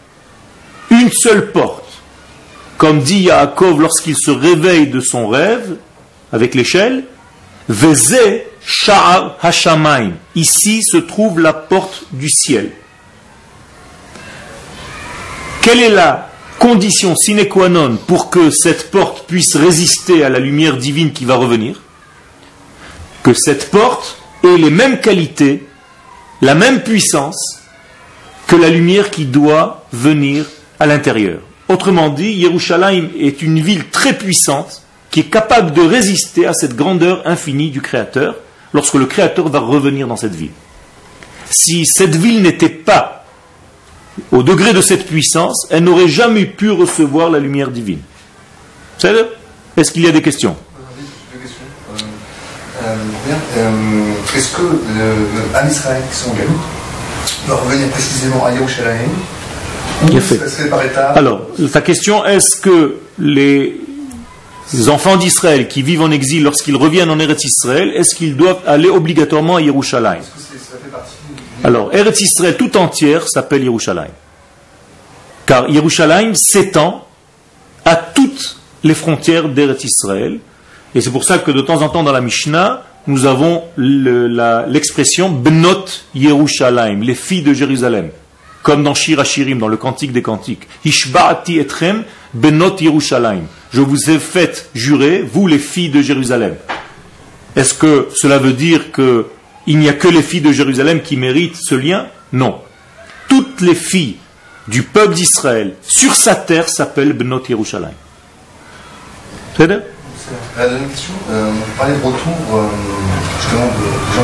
une 0.89 1.11
seule 1.11 1.51
porte. 1.51 2.01
Comme 2.77 3.01
dit 3.01 3.19
Yaakov 3.19 3.81
lorsqu'il 3.81 4.15
se 4.17 4.31
réveille 4.31 4.87
de 4.87 4.99
son 4.99 5.27
rêve 5.27 5.75
avec 6.31 6.55
l'échelle, 6.55 7.03
Veze 7.67 8.17
Sha'ar 8.71 9.35
Hashamaim. 9.41 10.11
Ici 10.35 10.83
se 10.83 10.97
trouve 10.97 11.39
la 11.39 11.53
porte 11.53 12.03
du 12.11 12.29
ciel. 12.29 12.69
Quelle 15.63 15.81
est 15.81 15.89
la 15.89 16.29
condition 16.59 17.15
sine 17.15 17.47
qua 17.47 17.67
non 17.67 17.97
pour 17.97 18.29
que 18.29 18.51
cette 18.51 18.91
porte 18.91 19.25
puisse 19.25 19.55
résister 19.55 20.23
à 20.23 20.29
la 20.29 20.37
lumière 20.37 20.77
divine 20.77 21.13
qui 21.13 21.25
va 21.25 21.35
revenir? 21.35 21.81
Que 23.23 23.33
cette 23.33 23.71
porte 23.71 24.21
ait 24.43 24.57
les 24.57 24.69
mêmes 24.69 25.01
qualités, 25.01 25.67
la 26.43 26.53
même 26.53 26.83
puissance 26.83 27.61
que 28.45 28.55
la 28.55 28.69
lumière 28.69 29.09
qui 29.09 29.25
doit 29.25 29.83
venir 29.91 30.45
à 30.79 30.85
l'intérieur. 30.85 31.39
Autrement 31.69 32.09
dit, 32.09 32.33
Yerushalayim 32.33 33.09
est 33.19 33.41
une 33.41 33.61
ville 33.61 33.89
très 33.89 34.15
puissante 34.15 34.83
qui 35.09 35.21
est 35.21 35.31
capable 35.31 35.73
de 35.73 35.81
résister 35.81 36.45
à 36.45 36.53
cette 36.53 36.75
grandeur 36.75 37.23
infinie 37.25 37.71
du 37.71 37.81
Créateur 37.81 38.35
lorsque 38.73 38.95
le 38.95 39.05
Créateur 39.05 39.49
va 39.49 39.59
revenir 39.59 40.07
dans 40.07 40.15
cette 40.15 40.35
ville. 40.35 40.51
Si 41.49 41.85
cette 41.85 42.15
ville 42.15 42.41
n'était 42.41 42.69
pas 42.69 43.25
au 44.31 44.43
degré 44.43 44.73
de 44.73 44.81
cette 44.81 45.07
puissance, 45.07 45.67
elle 45.69 45.83
n'aurait 45.83 46.07
jamais 46.07 46.45
pu 46.45 46.69
recevoir 46.69 47.29
la 47.29 47.39
lumière 47.39 47.71
divine. 47.71 48.01
Est-ce 49.77 49.91
qu'il 49.91 50.03
y 50.03 50.07
a 50.07 50.11
des 50.11 50.21
questions? 50.21 50.55
Euh, 52.83 52.95
euh, 53.57 54.13
Est-ce 54.35 54.55
que 54.55 54.61
l'Am 55.53 55.67
Israël 55.69 56.01
qui 56.11 56.17
sont 56.17 56.31
en 56.31 57.47
doit 57.47 57.57
revenir 57.57 57.89
précisément 57.89 58.45
à 58.45 58.51
Yerushalayim? 58.51 59.09
Fait. 60.21 60.39
Alors, 61.15 61.41
ta 61.73 61.81
question, 61.81 62.23
est-ce 62.25 62.61
que 62.61 62.95
les 63.17 63.81
enfants 64.89 65.17
d'Israël 65.17 65.67
qui 65.67 65.81
vivent 65.81 66.01
en 66.01 66.11
exil, 66.11 66.43
lorsqu'ils 66.43 66.75
reviennent 66.75 67.09
en 67.09 67.19
Eretz 67.19 67.43
Israël, 67.43 67.91
est-ce 67.95 68.15
qu'ils 68.15 68.35
doivent 68.35 68.61
aller 68.67 68.89
obligatoirement 68.89 69.55
à 69.55 69.61
Yerushalayim? 69.61 70.21
Alors, 71.63 71.93
Eretz 71.93 72.21
Israël 72.21 72.55
tout 72.57 72.77
entière 72.77 73.27
s'appelle 73.27 73.63
Yerushalayim. 73.63 74.13
Car 75.45 75.69
Yerushalayim 75.69 76.35
s'étend 76.35 77.07
à 77.83 77.95
toutes 77.95 78.57
les 78.83 78.93
frontières 78.93 79.49
d'Eretz 79.49 79.83
Israël. 79.83 80.39
Et 80.95 81.01
c'est 81.01 81.11
pour 81.11 81.23
ça 81.23 81.39
que 81.39 81.51
de 81.51 81.61
temps 81.61 81.81
en 81.81 81.89
temps 81.89 82.03
dans 82.03 82.11
la 82.11 82.21
Mishnah, 82.21 82.83
nous 83.07 83.25
avons 83.25 83.63
l'expression 83.77 85.29
Bnot 85.29 85.85
Yerushalayim, 86.13 87.01
les 87.01 87.15
filles 87.15 87.41
de 87.41 87.53
Jérusalem. 87.53 88.09
Comme 88.61 88.83
dans 88.83 88.93
Shir 88.93 89.19
Hashirim, 89.19 89.57
dans 89.57 89.67
le 89.67 89.77
Cantique 89.77 90.11
des 90.11 90.21
Cantiques. 90.21 90.67
Ishba'ati 90.85 91.59
etrem 91.59 92.03
Benot 92.33 92.75
Yerushalayim. 92.79 93.45
Je 93.71 93.81
vous 93.81 94.09
ai 94.09 94.19
fait 94.19 94.69
jurer, 94.73 95.21
vous 95.21 95.47
les 95.47 95.59
filles 95.59 95.89
de 95.89 96.01
Jérusalem. 96.01 96.55
Est-ce 97.55 97.73
que 97.73 98.07
cela 98.15 98.37
veut 98.37 98.53
dire 98.53 98.91
qu'il 98.91 99.77
n'y 99.77 99.89
a 99.89 99.93
que 99.93 100.07
les 100.07 100.23
filles 100.23 100.41
de 100.41 100.51
Jérusalem 100.51 101.01
qui 101.01 101.17
méritent 101.17 101.57
ce 101.57 101.75
lien? 101.75 102.07
Non. 102.33 102.61
Toutes 103.27 103.61
les 103.61 103.75
filles 103.75 104.17
du 104.67 104.83
peuple 104.83 105.13
d'Israël 105.13 105.75
sur 105.81 106.15
sa 106.15 106.35
terre 106.35 106.67
s'appellent 106.69 107.13
Benot 107.13 107.43
Yerushalayim. 107.47 107.93
C'est 109.57 109.67
La 109.67 110.69
deuxième 110.69 110.89
question, 110.89 111.13
euh, 111.31 111.51
on 111.51 111.77
parlait 111.77 111.95
de 111.95 112.03
retour 112.03 112.33
euh, 112.53 112.67
justement 113.41 113.65
de 113.65 114.15
gens 114.15 114.23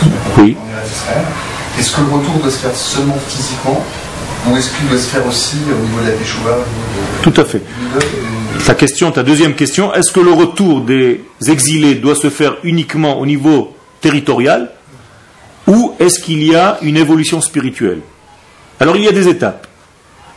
qui 0.00 0.40
oui. 0.40 0.56
en. 0.58 1.78
Est-ce 1.78 1.96
que 1.96 2.00
le 2.00 2.06
retour 2.06 2.34
doit 2.40 2.50
se 2.50 2.58
faire 2.58 2.74
seulement 2.74 3.18
physiquement? 3.28 3.84
Ou 4.48 4.56
est-ce 4.56 4.70
qu'il 4.70 4.88
doit 4.88 4.98
se 4.98 5.08
faire 5.08 5.26
aussi 5.26 5.56
au 5.70 5.84
niveau 5.84 6.00
de 6.00 6.06
la 6.06 6.12
Teshuvah 6.12 6.58
Tout 7.22 7.34
à 7.36 7.44
fait. 7.44 7.62
Ta 8.64 9.22
deuxième 9.22 9.54
question, 9.54 9.92
est-ce 9.94 10.12
que 10.12 10.20
le 10.20 10.32
retour 10.32 10.82
des 10.82 11.22
exilés 11.48 11.96
doit 11.96 12.14
se 12.14 12.30
faire 12.30 12.56
uniquement 12.62 13.18
au 13.18 13.26
niveau 13.26 13.74
territorial 14.00 14.70
ou 15.66 15.92
est-ce 15.98 16.20
qu'il 16.20 16.42
y 16.42 16.54
a 16.54 16.78
une 16.82 16.96
évolution 16.96 17.40
spirituelle? 17.40 18.00
Alors 18.78 18.96
il 18.96 19.04
y 19.04 19.08
a 19.08 19.12
des 19.12 19.28
étapes. 19.28 19.66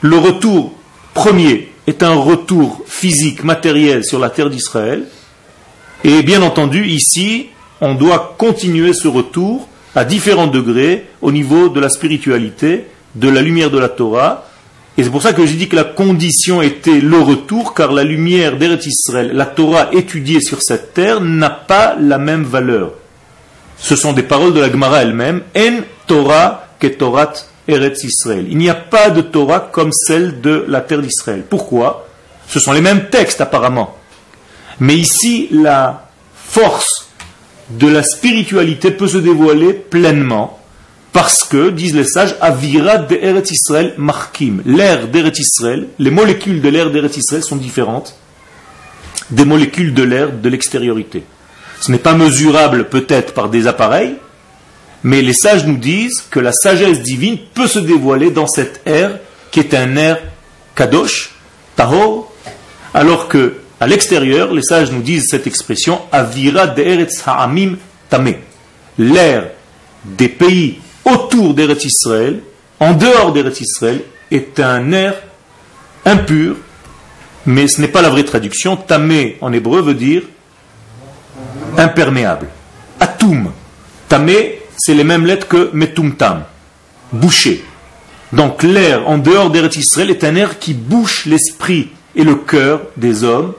Le 0.01 0.17
retour 0.17 0.73
premier 1.13 1.69
est 1.87 2.03
un 2.03 2.15
retour 2.15 2.83
physique, 2.87 3.43
matériel 3.43 4.03
sur 4.03 4.19
la 4.19 4.29
terre 4.29 4.49
d'Israël. 4.49 5.05
Et 6.03 6.23
bien 6.23 6.41
entendu, 6.41 6.85
ici, 6.85 7.47
on 7.81 7.93
doit 7.93 8.35
continuer 8.37 8.93
ce 8.93 9.07
retour 9.07 9.67
à 9.95 10.05
différents 10.05 10.47
degrés 10.47 11.07
au 11.21 11.31
niveau 11.31 11.69
de 11.69 11.79
la 11.79 11.89
spiritualité, 11.89 12.85
de 13.15 13.29
la 13.29 13.41
lumière 13.41 13.69
de 13.69 13.79
la 13.79 13.89
Torah. 13.89 14.45
Et 14.97 15.03
c'est 15.03 15.09
pour 15.09 15.23
ça 15.23 15.33
que 15.33 15.45
j'ai 15.45 15.55
dit 15.55 15.67
que 15.67 15.75
la 15.75 15.85
condition 15.85 16.61
était 16.61 16.99
le 16.99 17.19
retour, 17.19 17.73
car 17.73 17.91
la 17.91 18.03
lumière 18.03 18.57
d'Eretz 18.57 18.85
Israël, 18.85 19.31
la 19.33 19.47
Torah 19.47 19.89
étudiée 19.91 20.39
sur 20.39 20.61
cette 20.61 20.93
terre, 20.93 21.19
n'a 21.19 21.49
pas 21.49 21.95
la 21.99 22.19
même 22.19 22.43
valeur. 22.43 22.93
Ce 23.77 23.95
sont 23.95 24.13
des 24.13 24.23
paroles 24.23 24.53
de 24.53 24.59
la 24.59 24.71
Gemara 24.71 25.01
elle-même. 25.01 25.41
En 25.57 25.81
Torah 26.05 26.67
que 26.79 26.87
Torah 26.87 27.33
Eretz 27.67 28.03
Israël. 28.03 28.45
Il 28.49 28.57
n'y 28.57 28.69
a 28.69 28.75
pas 28.75 29.09
de 29.09 29.21
Torah 29.21 29.59
comme 29.71 29.91
celle 29.91 30.41
de 30.41 30.65
la 30.67 30.81
terre 30.81 31.01
d'Israël. 31.01 31.43
Pourquoi? 31.49 32.07
Ce 32.47 32.59
sont 32.59 32.73
les 32.73 32.81
mêmes 32.81 33.09
textes 33.09 33.41
apparemment. 33.41 33.97
Mais 34.79 34.95
ici, 34.95 35.47
la 35.51 36.09
force 36.35 37.07
de 37.69 37.87
la 37.87 38.03
spiritualité 38.03 38.91
peut 38.91 39.07
se 39.07 39.17
dévoiler 39.17 39.73
pleinement 39.73 40.59
parce 41.13 41.43
que, 41.43 41.69
disent 41.69 41.95
les 41.95 42.05
sages, 42.05 42.35
Avira 42.41 42.97
de 42.97 43.15
Eretz 43.15 43.51
Israël 43.51 43.93
markim. 43.97 44.63
L'air 44.65 45.07
d'Eretz 45.07 45.39
Israël, 45.39 45.87
les 45.99 46.09
molécules 46.09 46.59
de 46.59 46.69
l'air 46.69 46.89
d'Eretz 46.89 47.17
Israël 47.17 47.43
sont 47.43 47.55
différentes 47.55 48.15
des 49.29 49.45
molécules 49.45 49.93
de 49.93 50.03
l'air 50.03 50.31
de 50.31 50.49
l'extériorité. 50.49 51.23
Ce 51.79 51.91
n'est 51.91 51.99
pas 51.99 52.13
mesurable 52.13 52.89
peut-être 52.89 53.33
par 53.33 53.49
des 53.49 53.67
appareils, 53.67 54.15
mais 55.03 55.21
les 55.21 55.33
sages 55.33 55.65
nous 55.65 55.77
disent 55.77 56.23
que 56.29 56.39
la 56.39 56.51
sagesse 56.51 57.01
divine 57.01 57.37
peut 57.53 57.67
se 57.67 57.79
dévoiler 57.79 58.31
dans 58.31 58.47
cet 58.47 58.81
air 58.85 59.19
qui 59.51 59.59
est 59.59 59.73
un 59.73 59.95
air 59.95 60.19
kadosh, 60.75 61.31
tahor, 61.75 62.33
alors 62.93 63.27
que 63.27 63.55
à 63.79 63.87
l'extérieur, 63.87 64.53
les 64.53 64.61
sages 64.61 64.91
nous 64.91 65.01
disent 65.01 65.27
cette 65.29 65.45
expression 65.45 65.99
Avira 66.11 66.67
de'eretz 66.67 67.21
ha'amim 67.25 67.75
tame. 68.09 68.35
L'air 68.97 69.49
des 70.05 70.29
pays 70.29 70.79
autour 71.05 71.53
d'Eretz 71.53 71.85
Israël, 71.85 72.41
en 72.79 72.93
dehors 72.93 73.33
d'Eretz 73.33 73.61
Israël, 73.61 74.01
est 74.31 74.59
un 74.59 74.91
air 74.91 75.15
impur, 76.05 76.55
mais 77.45 77.67
ce 77.67 77.81
n'est 77.81 77.87
pas 77.87 78.01
la 78.01 78.09
vraie 78.09 78.23
traduction. 78.23 78.75
Tamé 78.75 79.37
en 79.41 79.53
hébreu 79.53 79.81
veut 79.81 79.93
dire 79.93 80.23
imperméable. 81.77 82.47
Atum. 82.99 83.51
Tamé, 84.07 84.61
c'est 84.77 84.93
les 84.93 85.03
mêmes 85.03 85.25
lettres 85.25 85.47
que 85.47 85.69
metumtam, 85.73 86.43
bouché. 87.11 87.63
Donc 88.31 88.63
l'air 88.63 89.07
en 89.07 89.17
dehors 89.17 89.49
d'Eretz 89.49 89.77
Israël 89.77 90.09
est 90.09 90.23
un 90.23 90.35
air 90.35 90.59
qui 90.59 90.73
bouche 90.73 91.25
l'esprit 91.25 91.89
et 92.15 92.23
le 92.23 92.35
cœur 92.35 92.81
des 92.97 93.23
hommes 93.23 93.53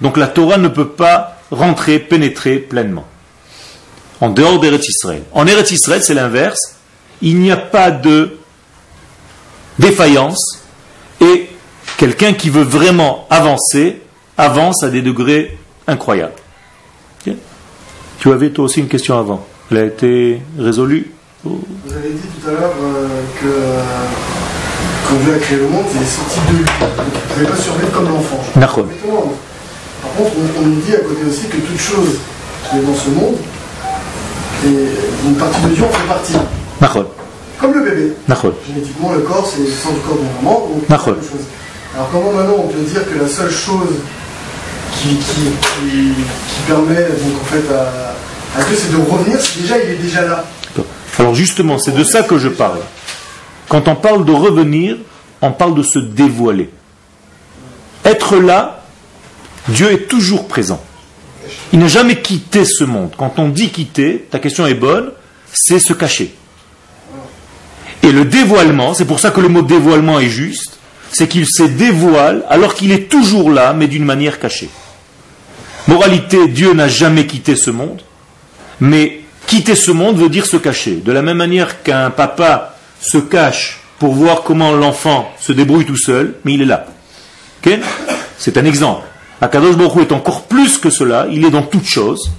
donc 0.00 0.16
la 0.16 0.28
Torah 0.28 0.58
ne 0.58 0.68
peut 0.68 0.88
pas 0.88 1.38
rentrer, 1.50 1.98
pénétrer 1.98 2.58
pleinement. 2.58 3.06
En 4.20 4.30
dehors 4.30 4.60
d'Eretz 4.60 4.88
Israël. 4.88 5.22
En 5.32 5.46
Eretz 5.46 5.70
Israël, 5.70 6.02
c'est 6.02 6.14
l'inverse. 6.14 6.76
Il 7.22 7.40
n'y 7.40 7.50
a 7.50 7.56
pas 7.56 7.90
de 7.90 8.38
défaillance 9.78 10.62
et 11.20 11.48
quelqu'un 11.96 12.32
qui 12.32 12.50
veut 12.50 12.62
vraiment 12.62 13.26
avancer 13.30 14.02
avance 14.36 14.82
à 14.82 14.90
des 14.90 15.02
degrés 15.02 15.58
incroyables. 15.86 16.34
Tu 18.20 18.32
avais 18.32 18.50
toi 18.50 18.64
aussi 18.64 18.80
une 18.80 18.88
question 18.88 19.16
avant. 19.16 19.46
Elle 19.70 19.76
a 19.76 19.84
été 19.84 20.42
résolue 20.58 21.12
Vous 21.44 21.60
avez 21.94 22.08
dit 22.08 22.18
tout 22.40 22.48
à 22.48 22.52
l'heure 22.52 22.72
euh, 22.82 23.06
que 23.40 23.46
euh, 23.46 23.80
quand 25.08 25.14
Dieu 25.22 25.34
a 25.34 25.38
créé 25.38 25.58
le 25.58 25.68
monde, 25.68 25.84
il 25.94 26.02
est 26.02 26.04
sorti 26.04 26.40
de 26.50 26.58
lui. 26.58 26.64
Vous 26.64 27.36
n'avez 27.36 27.48
pas 27.48 27.62
survécu 27.62 27.92
comme 27.92 28.08
l'enfant. 28.08 28.40
Par 30.02 30.12
contre, 30.12 30.32
on, 30.58 30.62
nous 30.66 30.80
dit 30.80 30.94
à 30.94 30.98
côté 30.98 31.24
aussi 31.28 31.46
que 31.46 31.58
toute 31.58 31.80
chose 31.80 32.18
qui 32.68 32.78
est 32.78 32.82
dans 32.82 32.94
ce 32.94 33.10
monde, 33.10 33.36
et 34.66 35.28
une 35.28 35.36
partie 35.36 35.60
de 35.62 35.68
Dieu 35.68 35.84
en 35.84 35.88
fait 35.88 36.06
partie. 36.08 36.34
Comme 37.60 37.74
le 37.74 37.80
bébé. 37.80 38.12
Génétiquement, 38.66 39.12
le 39.12 39.20
corps, 39.20 39.50
c'est 39.52 39.60
le 39.60 39.66
sang 39.68 39.92
du 39.92 40.00
corps 40.00 40.16
de 40.16 40.22
la 40.22 40.42
maman. 40.42 40.68
Donc 40.68 40.84
Alors 41.94 42.10
comment 42.12 42.32
maintenant 42.32 42.56
on 42.58 42.68
peut 42.68 42.80
dire 42.80 43.04
que 43.08 43.18
la 43.18 43.28
seule 43.28 43.50
chose 43.50 43.96
qui, 45.00 45.18
permet 46.66 46.94
donc, 46.94 47.42
en 47.42 47.44
fait, 47.44 47.64
à, 47.74 48.62
Dieu, 48.64 48.76
c'est 48.76 48.92
de 48.92 48.96
revenir, 48.96 49.40
c'est 49.40 49.62
déjà 49.62 49.78
il 49.78 49.90
est 49.90 49.96
déjà 49.96 50.22
là. 50.22 50.44
Alors 51.18 51.34
justement, 51.34 51.78
c'est 51.78 51.92
de 51.92 52.04
ça 52.04 52.22
que 52.22 52.38
je 52.38 52.48
parle. 52.48 52.78
Quand 53.68 53.88
on 53.88 53.96
parle 53.96 54.24
de 54.24 54.32
revenir, 54.32 54.96
on 55.42 55.50
parle 55.52 55.74
de 55.74 55.82
se 55.82 55.98
dévoiler. 55.98 56.70
Être 58.04 58.36
là, 58.36 58.84
Dieu 59.68 59.90
est 59.90 60.08
toujours 60.08 60.46
présent. 60.46 60.80
Il 61.72 61.78
n'a 61.80 61.88
jamais 61.88 62.20
quitté 62.20 62.64
ce 62.64 62.84
monde. 62.84 63.10
Quand 63.18 63.38
on 63.38 63.48
dit 63.48 63.70
quitter, 63.70 64.26
ta 64.30 64.38
question 64.38 64.66
est 64.66 64.74
bonne, 64.74 65.10
c'est 65.52 65.80
se 65.80 65.92
cacher. 65.92 66.34
Et 68.08 68.12
le 68.12 68.24
dévoilement, 68.24 68.94
c'est 68.94 69.04
pour 69.04 69.20
ça 69.20 69.30
que 69.30 69.42
le 69.42 69.48
mot 69.48 69.60
dévoilement 69.60 70.18
est 70.18 70.30
juste, 70.30 70.78
c'est 71.12 71.28
qu'il 71.28 71.44
se 71.46 71.62
dévoile 71.62 72.42
alors 72.48 72.72
qu'il 72.74 72.90
est 72.90 73.10
toujours 73.10 73.50
là, 73.50 73.74
mais 73.74 73.86
d'une 73.86 74.06
manière 74.06 74.40
cachée. 74.40 74.70
Moralité, 75.88 76.48
Dieu 76.48 76.72
n'a 76.72 76.88
jamais 76.88 77.26
quitté 77.26 77.54
ce 77.54 77.70
monde, 77.70 78.00
mais 78.80 79.20
quitter 79.46 79.74
ce 79.74 79.90
monde 79.90 80.16
veut 80.16 80.30
dire 80.30 80.46
se 80.46 80.56
cacher. 80.56 81.02
De 81.04 81.12
la 81.12 81.20
même 81.20 81.36
manière 81.36 81.82
qu'un 81.82 82.08
papa 82.08 82.78
se 82.98 83.18
cache 83.18 83.80
pour 83.98 84.14
voir 84.14 84.42
comment 84.42 84.72
l'enfant 84.72 85.30
se 85.38 85.52
débrouille 85.52 85.84
tout 85.84 85.98
seul, 85.98 86.36
mais 86.44 86.54
il 86.54 86.62
est 86.62 86.64
là. 86.64 86.86
C'est 88.38 88.56
un 88.56 88.64
exemple. 88.64 89.04
Akadosh 89.42 89.76
Baruch 89.76 90.08
est 90.08 90.12
encore 90.14 90.44
plus 90.44 90.78
que 90.78 90.88
cela, 90.88 91.26
il 91.30 91.44
est 91.44 91.50
dans 91.50 91.60
toutes 91.60 91.86
choses, 91.86 92.30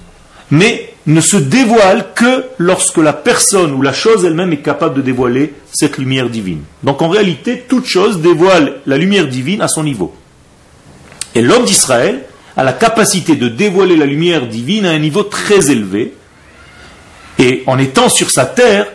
mais 0.50 0.89
ne 1.06 1.20
se 1.20 1.36
dévoile 1.36 2.08
que 2.14 2.44
lorsque 2.58 2.98
la 2.98 3.12
personne 3.12 3.72
ou 3.72 3.82
la 3.82 3.92
chose 3.92 4.24
elle-même 4.24 4.52
est 4.52 4.62
capable 4.62 4.96
de 4.96 5.02
dévoiler 5.02 5.54
cette 5.72 5.98
lumière 5.98 6.28
divine. 6.28 6.62
Donc 6.82 7.02
en 7.02 7.08
réalité, 7.08 7.64
toute 7.68 7.86
chose 7.86 8.20
dévoile 8.20 8.80
la 8.86 8.98
lumière 8.98 9.26
divine 9.26 9.62
à 9.62 9.68
son 9.68 9.82
niveau. 9.82 10.14
Et 11.34 11.42
l'homme 11.42 11.64
d'Israël 11.64 12.24
a 12.56 12.64
la 12.64 12.72
capacité 12.72 13.36
de 13.36 13.48
dévoiler 13.48 13.96
la 13.96 14.06
lumière 14.06 14.46
divine 14.46 14.84
à 14.84 14.90
un 14.90 14.98
niveau 14.98 15.22
très 15.22 15.70
élevé. 15.70 16.14
Et 17.38 17.62
en 17.66 17.78
étant 17.78 18.08
sur 18.08 18.30
sa 18.30 18.44
terre, 18.44 18.86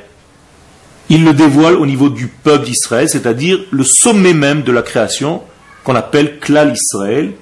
il 1.09 1.23
le 1.23 1.33
dévoile 1.33 1.75
au 1.75 1.85
niveau 1.85 2.09
du 2.09 2.27
peuple 2.27 2.65
d'Israël, 2.65 3.09
c'est-à-dire 3.09 3.59
le 3.71 3.83
sommet 3.83 4.33
même 4.33 4.61
de 4.63 4.71
la 4.71 4.81
création, 4.81 5.41
qu'on 5.83 5.95
appelle 5.95 6.39
Klal 6.39 6.73
Israël, 6.73 7.33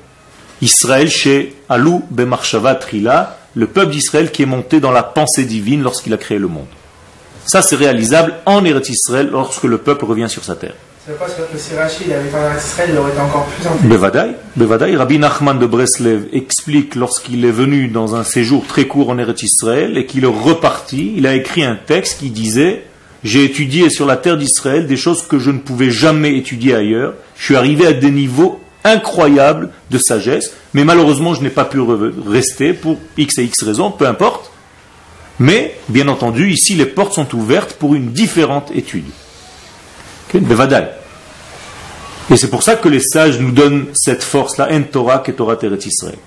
Israël 0.62 1.10
chez 1.10 1.56
Alou 1.70 2.04
Bemarshava 2.12 2.76
Trila, 2.76 3.40
le 3.56 3.68
peuple 3.68 3.92
d'Israël 3.92 4.32
qui 4.32 4.42
est 4.42 4.48
monté 4.48 4.80
dans 4.80 4.92
la 4.92 5.04
pensée 5.04 5.46
divine 5.46 5.84
lorsqu'il 5.84 6.14
a 6.14 6.18
créé 6.18 6.40
le 6.40 6.48
monde. 6.48 6.68
Ça, 7.46 7.62
c'est 7.62 7.76
réalisable 7.76 8.36
en 8.46 8.64
Eretz 8.64 8.90
Israël 8.90 9.30
lorsque 9.32 9.64
le 9.64 9.78
peuple 9.78 10.06
revient 10.06 10.30
sur 10.30 10.44
sa 10.44 10.56
terre. 10.56 10.76
C'est 11.06 11.20
pas 11.20 11.26
que 11.26 11.58
si 11.58 11.76
Rachid 11.76 12.10
avait 12.14 12.28
été 12.28 12.36
en 12.38 12.46
Eretz 12.50 12.66
Israël, 12.66 12.90
il 12.94 12.98
aurait 12.98 13.12
été 13.12 13.20
encore 13.20 13.46
plus 13.46 13.90
Bevadaï, 13.90 14.36
Bevadaï. 14.56 14.96
Rabbi 14.96 15.20
Nachman 15.20 15.60
de 15.60 15.66
Breslev 15.66 16.28
explique 16.32 16.96
lorsqu'il 16.96 17.44
est 17.44 17.52
venu 17.52 17.90
dans 17.90 18.16
un 18.16 18.24
séjour 18.24 18.66
très 18.66 18.88
court 18.88 19.10
en 19.10 19.18
Eretz 19.18 19.44
Israël 19.44 19.98
et 19.98 20.06
qu'il 20.06 20.24
est 20.24 20.28
reparti, 20.28 21.14
il 21.18 21.28
a 21.28 21.36
écrit 21.36 21.64
un 21.66 21.76
texte 21.76 22.20
qui 22.20 22.30
disait 22.30 22.86
J'ai 23.26 23.44
étudié 23.44 23.90
sur 23.90 24.06
la 24.06 24.16
terre 24.16 24.38
d'Israël 24.38 24.88
des 24.88 24.96
choses 24.96 25.28
que 25.28 25.40
je 25.40 25.52
ne 25.52 25.60
pouvais 25.60 25.92
jamais 25.92 26.38
étudier 26.38 26.74
ailleurs. 26.74 27.16
Je 27.36 27.44
suis 27.44 27.58
arrivé 27.58 27.86
à 27.86 27.92
des 27.92 28.12
niveaux 28.12 28.62
incroyable 28.84 29.70
de 29.92 29.98
sagesse, 29.98 30.54
mais 30.74 30.84
malheureusement 30.84 31.34
je 31.34 31.42
n'ai 31.42 31.50
pas 31.50 31.66
pu 31.66 31.80
rester 31.80 32.74
pour 32.74 32.98
X 33.18 33.38
et 33.38 33.44
X 33.44 33.64
raisons, 33.64 33.92
peu 33.92 34.08
importe. 34.08 34.52
Mais, 35.40 35.78
bien 35.90 36.08
entendu, 36.08 36.52
ici 36.52 36.76
les 36.76 36.86
portes 36.86 37.14
sont 37.14 37.34
ouvertes 37.36 37.74
pour 37.74 37.96
une 37.96 38.12
différente 38.12 38.72
étude. 38.76 39.06
Et 42.30 42.38
c'est 42.38 42.50
pour 42.50 42.64
ça 42.64 42.76
que 42.76 42.90
les 42.90 43.02
sages 43.02 43.40
nous 43.40 43.52
donnent 43.52 43.88
cette 43.94 44.24
force-là, 44.24 44.70
en 44.72 44.84
Torah, 44.84 45.24
et 45.26 45.34
Torah 45.34 45.56
Teret 45.56 45.80
Israël. 45.86 46.18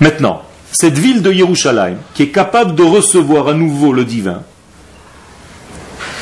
Maintenant, 0.00 0.42
cette 0.72 0.98
ville 0.98 1.22
de 1.22 1.32
Yerushalayim, 1.32 1.98
qui 2.14 2.24
est 2.24 2.28
capable 2.28 2.74
de 2.74 2.82
recevoir 2.82 3.48
à 3.48 3.54
nouveau 3.54 3.92
le 3.92 4.04
divin, 4.04 4.42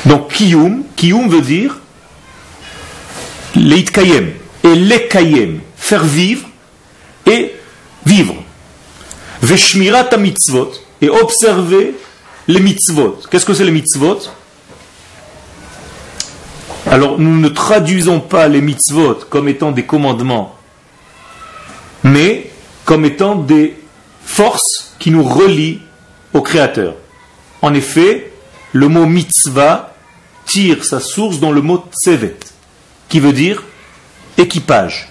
donc 0.05 0.31
Kiyum, 0.33 0.83
Kiyum 0.95 1.27
veut 1.29 1.41
dire 1.41 1.79
Leitkayem, 3.55 4.31
et 4.67 4.75
lekayem, 4.75 5.61
faire 5.75 6.03
vivre 6.03 6.47
et 7.25 7.53
vivre. 8.05 8.35
Veshmirat 9.41 10.17
mitzvot, 10.17 10.71
et 11.01 11.09
observer 11.09 11.95
les 12.47 12.59
mitzvot. 12.59 13.19
Qu'est-ce 13.29 13.45
que 13.45 13.53
c'est 13.53 13.65
les 13.65 13.71
mitzvot? 13.71 14.19
Alors, 16.89 17.19
nous 17.19 17.37
ne 17.37 17.49
traduisons 17.49 18.19
pas 18.19 18.47
les 18.47 18.61
mitzvot 18.61 19.15
comme 19.29 19.49
étant 19.49 19.71
des 19.71 19.85
commandements, 19.85 20.55
mais 22.03 22.49
comme 22.85 23.05
étant 23.05 23.35
des 23.35 23.75
forces 24.23 24.95
qui 24.97 25.11
nous 25.11 25.23
relient 25.23 25.81
au 26.33 26.41
Créateur. 26.41 26.95
En 27.61 27.73
effet, 27.73 28.31
le 28.71 28.87
mot 28.87 29.05
mitzvah 29.05 29.93
tire 30.45 30.85
sa 30.85 30.99
source 30.99 31.39
dans 31.39 31.51
le 31.51 31.61
mot 31.61 31.83
tsevet, 31.91 32.37
qui 33.09 33.19
veut 33.19 33.33
dire 33.33 33.63
équipage. 34.37 35.09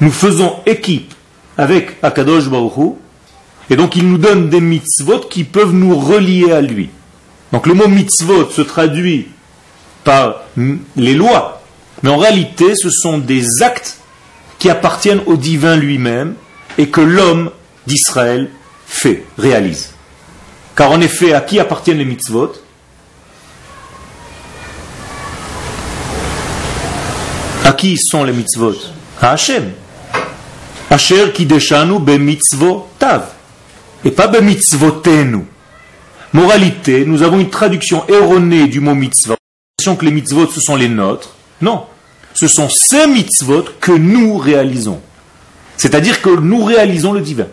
Nous 0.00 0.10
faisons 0.10 0.56
équipe 0.66 1.14
avec 1.58 1.96
Akadosh 2.02 2.48
Baruch 2.48 2.96
et 3.68 3.76
donc 3.76 3.96
il 3.96 4.08
nous 4.08 4.18
donne 4.18 4.48
des 4.48 4.60
mitzvot 4.60 5.20
qui 5.30 5.44
peuvent 5.44 5.74
nous 5.74 5.96
relier 5.96 6.52
à 6.52 6.60
lui. 6.60 6.90
Donc 7.52 7.66
le 7.66 7.74
mot 7.74 7.88
mitzvot 7.88 8.50
se 8.50 8.62
traduit 8.62 9.28
par 10.04 10.42
les 10.96 11.14
lois, 11.14 11.62
mais 12.02 12.10
en 12.10 12.16
réalité 12.16 12.74
ce 12.74 12.90
sont 12.90 13.18
des 13.18 13.62
actes 13.62 13.98
qui 14.58 14.70
appartiennent 14.70 15.22
au 15.26 15.36
divin 15.36 15.76
lui-même 15.76 16.34
et 16.78 16.88
que 16.88 17.00
l'homme 17.00 17.50
d'Israël 17.86 18.50
fait, 18.86 19.24
réalise. 19.38 19.90
Car 20.76 20.92
en 20.92 21.00
effet, 21.00 21.32
à 21.32 21.40
qui 21.40 21.58
appartiennent 21.60 21.98
les 21.98 22.04
mitzvot? 22.04 22.52
À 27.70 27.74
qui 27.74 27.96
sont 27.96 28.24
les 28.24 28.32
mitzvot? 28.32 28.74
À 29.20 29.30
Hachem. 29.30 29.70
Asher 30.90 31.30
kideshanu 31.32 32.00
be 32.00 32.18
tav. 32.98 33.28
Et 34.04 34.10
pas 34.10 34.26
be 34.26 34.42
mitzvotenu. 34.42 35.44
Moralité, 36.32 37.04
nous 37.06 37.22
avons 37.22 37.38
une 37.38 37.48
traduction 37.48 38.04
erronée 38.08 38.66
du 38.66 38.80
mot 38.80 38.96
mitzvot. 38.96 39.36
que 39.78 40.04
les 40.04 40.10
mitzvot, 40.10 40.48
ce 40.48 40.60
sont 40.60 40.74
les 40.74 40.88
nôtres. 40.88 41.36
Non. 41.60 41.84
Ce 42.34 42.48
sont 42.48 42.68
ces 42.68 43.06
mitzvot 43.06 43.66
que 43.80 43.92
nous 43.92 44.36
réalisons. 44.36 45.00
C'est-à-dire 45.76 46.22
que 46.22 46.30
nous 46.30 46.64
réalisons 46.64 47.12
le 47.12 47.20
divin. 47.20 47.46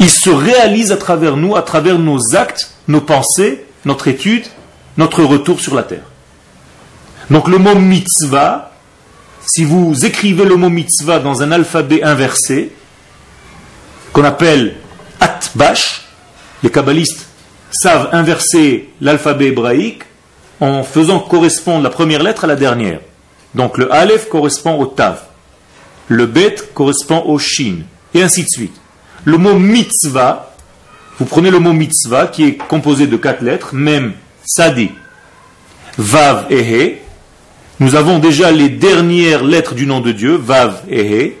Il 0.00 0.10
se 0.10 0.28
réalise 0.28 0.92
à 0.92 0.98
travers 0.98 1.38
nous, 1.38 1.56
à 1.56 1.62
travers 1.62 1.98
nos 1.98 2.36
actes, 2.36 2.72
nos 2.88 3.00
pensées, 3.00 3.64
notre 3.86 4.06
étude, 4.08 4.44
notre 4.98 5.24
retour 5.24 5.60
sur 5.60 5.74
la 5.74 5.82
terre. 5.82 6.04
Donc 7.30 7.48
le 7.48 7.58
mot 7.58 7.74
mitzvah, 7.74 8.72
si 9.46 9.64
vous 9.64 10.04
écrivez 10.04 10.44
le 10.44 10.56
mot 10.56 10.68
mitzvah 10.68 11.18
dans 11.18 11.42
un 11.42 11.50
alphabet 11.50 12.02
inversé, 12.02 12.72
qu'on 14.12 14.24
appelle 14.24 14.76
atbash, 15.20 16.06
les 16.62 16.70
kabbalistes 16.70 17.26
savent 17.70 18.10
inverser 18.12 18.90
l'alphabet 19.00 19.46
hébraïque 19.46 20.02
en 20.60 20.82
faisant 20.82 21.18
correspondre 21.18 21.82
la 21.82 21.90
première 21.90 22.22
lettre 22.22 22.44
à 22.44 22.46
la 22.46 22.56
dernière. 22.56 23.00
Donc 23.54 23.76
le 23.78 23.92
aleph 23.92 24.28
correspond 24.28 24.78
au 24.78 24.86
tav, 24.86 25.22
le 26.08 26.26
bet 26.26 26.56
correspond 26.74 27.22
au 27.26 27.38
shin, 27.38 27.78
et 28.14 28.22
ainsi 28.22 28.44
de 28.44 28.48
suite. 28.48 28.76
Le 29.24 29.36
mot 29.38 29.54
mitzvah, 29.54 30.54
vous 31.18 31.24
prenez 31.24 31.50
le 31.50 31.58
mot 31.58 31.72
mitzvah 31.72 32.28
qui 32.28 32.44
est 32.44 32.56
composé 32.56 33.06
de 33.06 33.16
quatre 33.16 33.42
lettres, 33.42 33.74
même 33.74 34.12
sadi, 34.44 34.92
vav 35.98 36.46
et 36.50 36.60
he, 36.60 36.98
nous 37.78 37.94
avons 37.94 38.18
déjà 38.18 38.50
les 38.50 38.70
dernières 38.70 39.44
lettres 39.44 39.74
du 39.74 39.86
nom 39.86 40.00
de 40.00 40.12
Dieu, 40.12 40.36
Vav 40.36 40.82
et 40.88 41.02
He, 41.02 41.32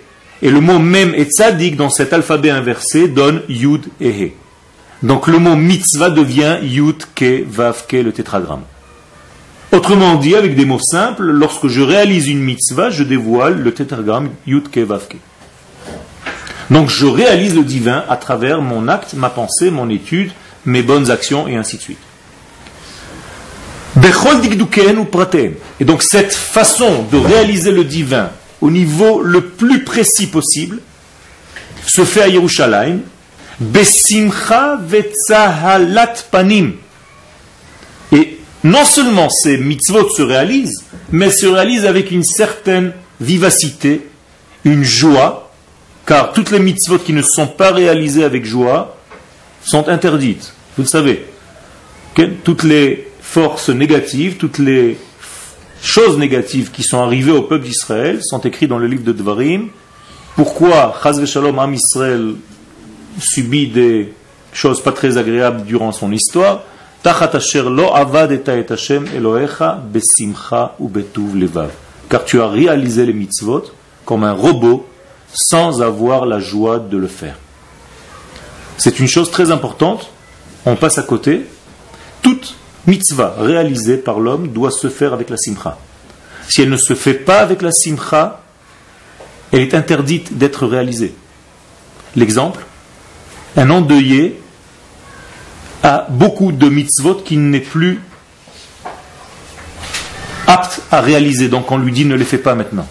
et 0.42 0.50
le 0.50 0.60
mot 0.60 0.78
Mem 0.78 1.14
et 1.14 1.24
Tzadik 1.24 1.76
dans 1.76 1.88
cet 1.88 2.12
alphabet 2.12 2.50
inversé 2.50 3.08
donne 3.08 3.42
Yud 3.48 3.86
et 4.00 4.10
He. 4.10 4.32
Donc 5.02 5.28
le 5.28 5.38
mot 5.38 5.56
mitzvah 5.56 6.10
devient 6.10 6.58
Yud 6.62 7.04
Ke 7.14 7.42
Vav 7.48 7.86
Ke, 7.86 7.96
le 7.96 8.12
tétragramme. 8.12 8.62
Autrement 9.72 10.16
dit, 10.16 10.34
avec 10.34 10.54
des 10.54 10.66
mots 10.66 10.78
simples, 10.78 11.24
lorsque 11.24 11.68
je 11.68 11.80
réalise 11.80 12.28
une 12.28 12.42
mitzvah, 12.42 12.90
je 12.90 13.02
dévoile 13.02 13.58
le 13.58 13.72
tétragramme 13.72 14.30
Yud 14.46 14.70
Ke 14.70 14.80
Vav 14.80 15.08
Ke. 15.08 15.16
Donc 16.70 16.90
je 16.90 17.06
réalise 17.06 17.54
le 17.54 17.62
divin 17.62 18.04
à 18.08 18.16
travers 18.16 18.60
mon 18.60 18.88
acte, 18.88 19.14
ma 19.14 19.30
pensée, 19.30 19.70
mon 19.70 19.88
étude, 19.88 20.32
mes 20.66 20.82
bonnes 20.82 21.10
actions 21.10 21.48
et 21.48 21.56
ainsi 21.56 21.76
de 21.76 21.82
suite. 21.82 21.98
Et 25.80 25.84
donc 25.84 26.02
cette 26.02 26.34
façon 26.34 27.04
de 27.10 27.16
réaliser 27.16 27.72
le 27.72 27.84
divin 27.84 28.30
au 28.60 28.70
niveau 28.70 29.20
le 29.20 29.40
plus 29.42 29.84
précis 29.84 30.26
possible 30.26 30.80
se 31.86 32.04
fait 32.04 32.22
à 32.22 32.28
Yerushalayim. 32.28 33.00
Besimcha 33.58 34.78
panim. 36.30 36.72
Et 38.12 38.38
non 38.64 38.84
seulement 38.84 39.30
ces 39.30 39.56
mitzvot 39.56 40.10
se 40.10 40.22
réalisent, 40.22 40.84
mais 41.10 41.30
se 41.30 41.46
réalisent 41.46 41.86
avec 41.86 42.10
une 42.10 42.24
certaine 42.24 42.92
vivacité, 43.18 44.06
une 44.64 44.84
joie, 44.84 45.52
car 46.04 46.32
toutes 46.32 46.50
les 46.50 46.58
mitzvot 46.58 46.98
qui 46.98 47.14
ne 47.14 47.22
sont 47.22 47.46
pas 47.46 47.72
réalisées 47.72 48.24
avec 48.24 48.44
joie 48.44 48.98
sont 49.64 49.88
interdites. 49.88 50.52
Vous 50.76 50.82
le 50.82 50.88
savez. 50.88 51.24
Toutes 52.44 52.62
les 52.62 53.05
forces 53.36 53.68
négatives, 53.68 54.38
toutes 54.38 54.56
les 54.56 54.96
choses 55.82 56.16
négatives 56.16 56.70
qui 56.70 56.82
sont 56.82 57.02
arrivées 57.02 57.32
au 57.32 57.42
peuple 57.42 57.66
d'Israël 57.66 58.20
sont 58.24 58.40
écrites 58.40 58.70
dans 58.70 58.78
le 58.78 58.86
livre 58.86 59.04
de 59.04 59.12
Dvarim. 59.12 59.68
Pourquoi 60.36 60.98
Chaz 61.02 61.22
Shalom 61.26 61.58
Am 61.58 61.74
Israël 61.74 62.32
subit 63.18 63.66
des 63.66 64.14
choses 64.54 64.82
pas 64.82 64.92
très 64.92 65.18
agréables 65.18 65.64
durant 65.64 65.92
son 65.92 66.12
histoire? 66.12 66.62
Car 72.08 72.24
tu 72.24 72.40
as 72.40 72.48
réalisé 72.48 73.04
les 73.04 73.12
mitzvot 73.12 73.64
comme 74.06 74.24
un 74.24 74.32
robot 74.32 74.88
sans 75.34 75.82
avoir 75.82 76.24
la 76.24 76.40
joie 76.40 76.78
de 76.78 76.96
le 76.96 77.06
faire. 77.06 77.36
C'est 78.78 78.98
une 78.98 79.08
chose 79.08 79.30
très 79.30 79.50
importante. 79.50 80.08
On 80.64 80.74
passe 80.74 80.96
à 80.96 81.02
côté. 81.02 81.44
Toute 82.22 82.56
mitzvah 82.86 83.34
réalisée 83.38 83.96
par 83.96 84.20
l'homme 84.20 84.48
doit 84.48 84.70
se 84.70 84.88
faire 84.88 85.12
avec 85.12 85.30
la 85.30 85.36
simcha. 85.36 85.78
Si 86.48 86.62
elle 86.62 86.70
ne 86.70 86.76
se 86.76 86.94
fait 86.94 87.14
pas 87.14 87.40
avec 87.40 87.62
la 87.62 87.72
simcha, 87.72 88.42
elle 89.52 89.60
est 89.60 89.74
interdite 89.74 90.38
d'être 90.38 90.66
réalisée. 90.66 91.14
L'exemple, 92.14 92.64
un 93.56 93.70
endeuillé 93.70 94.40
a 95.82 96.06
beaucoup 96.08 96.52
de 96.52 96.68
mitzvot 96.68 97.16
qui 97.16 97.36
n'est 97.36 97.60
plus 97.60 98.00
apte 100.46 100.80
à 100.90 101.00
réaliser. 101.00 101.48
Donc 101.48 101.70
on 101.70 101.78
lui 101.78 101.92
dit 101.92 102.04
ne 102.04 102.14
les 102.14 102.24
fais 102.24 102.38
pas 102.38 102.54
maintenant. 102.54 102.86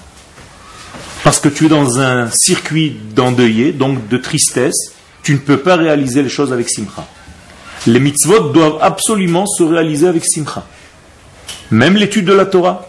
Parce 1.23 1.39
que 1.39 1.49
tu 1.49 1.65
es 1.65 1.69
dans 1.69 1.99
un 1.99 2.29
circuit 2.31 2.95
d'endeuillé, 3.15 3.71
donc 3.71 4.07
de 4.07 4.17
tristesse, 4.17 4.93
tu 5.23 5.33
ne 5.33 5.39
peux 5.39 5.57
pas 5.57 5.75
réaliser 5.75 6.21
les 6.21 6.29
choses 6.29 6.53
avec 6.53 6.69
simcha. 6.69 7.07
Les 7.87 7.99
mitzvot 7.99 8.49
doivent 8.49 8.79
absolument 8.81 9.45
se 9.45 9.63
réaliser 9.63 10.07
avec 10.07 10.25
simcha. 10.25 10.65
Même 11.71 11.95
l'étude 11.95 12.25
de 12.25 12.33
la 12.33 12.45
Torah 12.45 12.87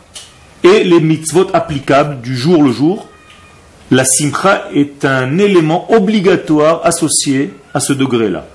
et 0.62 0.85
les 0.85 1.00
mitzvot 1.00 1.48
applicables 1.52 2.20
du 2.22 2.37
jour 2.37 2.62
le 2.62 2.72
jour, 2.72 3.09
la 3.90 4.04
simcha 4.04 4.64
est 4.74 5.04
un 5.04 5.38
élément 5.38 5.92
obligatoire 5.92 6.80
associé 6.85 7.52
à 7.74 7.80
ce 7.80 7.92
degré-là. 7.92 8.46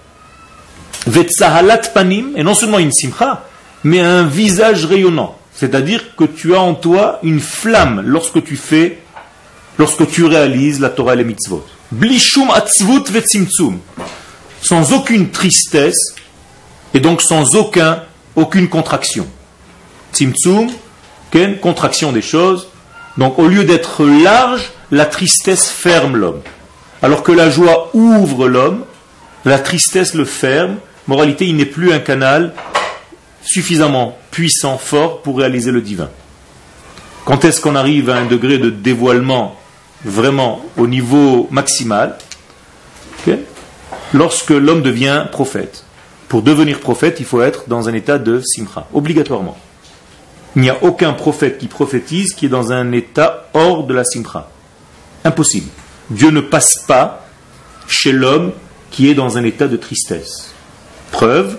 Vetsahalat 1.08 1.77
panim, 1.93 2.34
et 2.36 2.43
non 2.43 2.54
seulement 2.54 2.80
une 2.80 2.91
simcha, 2.91 3.45
mais 3.84 3.99
un 3.99 4.23
visage 4.23 4.86
rayonnant. 4.86 5.38
C'est-à-dire 5.54 6.15
que 6.15 6.23
tu 6.23 6.56
as 6.56 6.60
en 6.60 6.73
toi 6.73 7.19
une 7.23 7.39
flamme 7.39 8.01
lorsque 8.06 8.43
tu 8.43 8.56
fais, 8.56 8.99
lorsque 9.77 10.10
tu 10.10 10.25
réalises 10.25 10.80
la 10.80 10.89
Torah 10.89 11.13
et 11.13 11.17
les 11.17 11.23
mitzvot. 11.23 11.65
Blishum 11.91 12.49
atzvut 12.51 13.04
vetzimtzum. 13.12 13.80
Sans 14.62 14.93
aucune 14.93 15.30
tristesse 15.30 16.15
et 16.93 16.99
donc 16.99 17.21
sans 17.21 17.56
aucun, 17.56 18.04
aucune 18.36 18.69
contraction. 18.69 19.27
Tzimtzum, 20.13 20.69
contraction 21.62 22.12
des 22.12 22.21
choses. 22.21 22.67
Donc 23.17 23.39
au 23.39 23.47
lieu 23.47 23.63
d'être 23.63 24.06
large, 24.06 24.71
la 24.91 25.06
tristesse 25.06 25.69
ferme 25.69 26.17
l'homme. 26.17 26.41
Alors 27.01 27.23
que 27.23 27.32
la 27.32 27.49
joie 27.49 27.89
ouvre 27.93 28.47
l'homme, 28.47 28.84
la 29.45 29.60
tristesse 29.60 30.13
le 30.13 30.25
ferme. 30.25 30.77
Moralité, 31.08 31.47
il 31.47 31.56
n'est 31.56 31.65
plus 31.65 31.91
un 31.91 31.99
canal 31.99 32.54
suffisamment 33.43 34.17
puissant, 34.30 34.77
fort 34.77 35.21
pour 35.21 35.38
réaliser 35.39 35.71
le 35.71 35.82
divin. 35.82 36.10
Quand 37.25 37.43
est-ce 37.43 37.60
qu'on 37.60 37.75
arrive 37.75 38.10
à 38.10 38.17
un 38.17 38.25
degré 38.25 38.58
de 38.58 38.69
dévoilement 38.69 39.56
vraiment 40.06 40.63
au 40.77 40.88
niveau 40.88 41.47
maximal? 41.51 42.17
Lorsque 44.13 44.49
l'homme 44.49 44.82
devient 44.82 45.25
prophète. 45.32 45.86
Pour 46.32 46.44
devenir 46.44 46.80
prophète, 46.80 47.17
il 47.20 47.26
faut 47.26 47.41
être 47.41 47.65
dans 47.67 47.89
un 47.89 47.94
état 47.94 48.17
de 48.17 48.39
simcha, 48.39 48.88
obligatoirement. 48.94 49.58
Il 50.56 50.62
n'y 50.62 50.70
a 50.70 50.82
aucun 50.82 51.12
prophète 51.12 51.58
qui 51.58 51.67
prophétise 51.67 52.34
qui 52.34 52.46
est 52.46 52.48
dans 52.48 52.72
un 52.72 52.94
état 52.94 53.50
hors 53.54 53.86
de 53.86 53.94
la 53.94 54.06
simcha. 54.06 54.50
Impossible. 55.26 55.67
Dieu 56.10 56.30
ne 56.30 56.39
passe 56.39 56.86
pas 56.88 57.28
chez 57.86 58.13
l'homme 58.13 58.54
qui 58.91 59.10
est 59.10 59.13
dans 59.13 59.38
un 59.38 59.44
état 59.44 59.67
de 59.67 59.76
tristesse. 59.76 60.54
Preuve, 61.12 61.58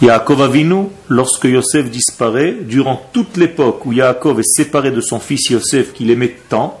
Yaakov 0.00 0.40
Avinu, 0.40 0.86
lorsque 1.10 1.44
Yosef 1.44 1.90
disparaît, 1.90 2.56
durant 2.62 3.02
toute 3.12 3.36
l'époque 3.36 3.84
où 3.84 3.92
Yaakov 3.92 4.40
est 4.40 4.56
séparé 4.56 4.92
de 4.92 5.02
son 5.02 5.20
fils 5.20 5.50
Yosef 5.50 5.92
qu'il 5.92 6.10
aimait 6.10 6.38
tant, 6.48 6.80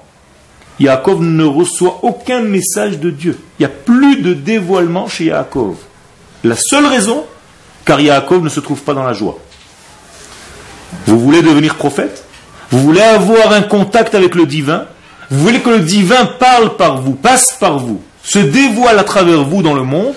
Yaakov 0.80 1.22
ne 1.22 1.44
reçoit 1.44 1.98
aucun 2.00 2.40
message 2.40 2.98
de 2.98 3.10
Dieu. 3.10 3.36
Il 3.58 3.62
n'y 3.62 3.66
a 3.66 3.76
plus 3.84 4.22
de 4.22 4.32
dévoilement 4.32 5.06
chez 5.06 5.26
Yaakov. 5.26 5.76
La 6.44 6.56
seule 6.56 6.84
raison, 6.84 7.24
car 7.86 8.00
Yaakov 8.00 8.42
ne 8.42 8.50
se 8.50 8.60
trouve 8.60 8.82
pas 8.82 8.92
dans 8.92 9.02
la 9.02 9.14
joie. 9.14 9.38
Vous 11.06 11.18
voulez 11.18 11.40
devenir 11.40 11.76
prophète? 11.76 12.24
Vous 12.70 12.80
voulez 12.80 13.00
avoir 13.00 13.52
un 13.52 13.62
contact 13.62 14.14
avec 14.14 14.34
le 14.34 14.44
divin? 14.44 14.84
Vous 15.30 15.40
voulez 15.40 15.60
que 15.60 15.70
le 15.70 15.80
divin 15.80 16.26
parle 16.26 16.76
par 16.76 17.00
vous, 17.00 17.14
passe 17.14 17.56
par 17.58 17.78
vous, 17.78 18.02
se 18.22 18.38
dévoile 18.38 18.98
à 18.98 19.04
travers 19.04 19.42
vous 19.42 19.62
dans 19.62 19.72
le 19.72 19.84
monde? 19.84 20.14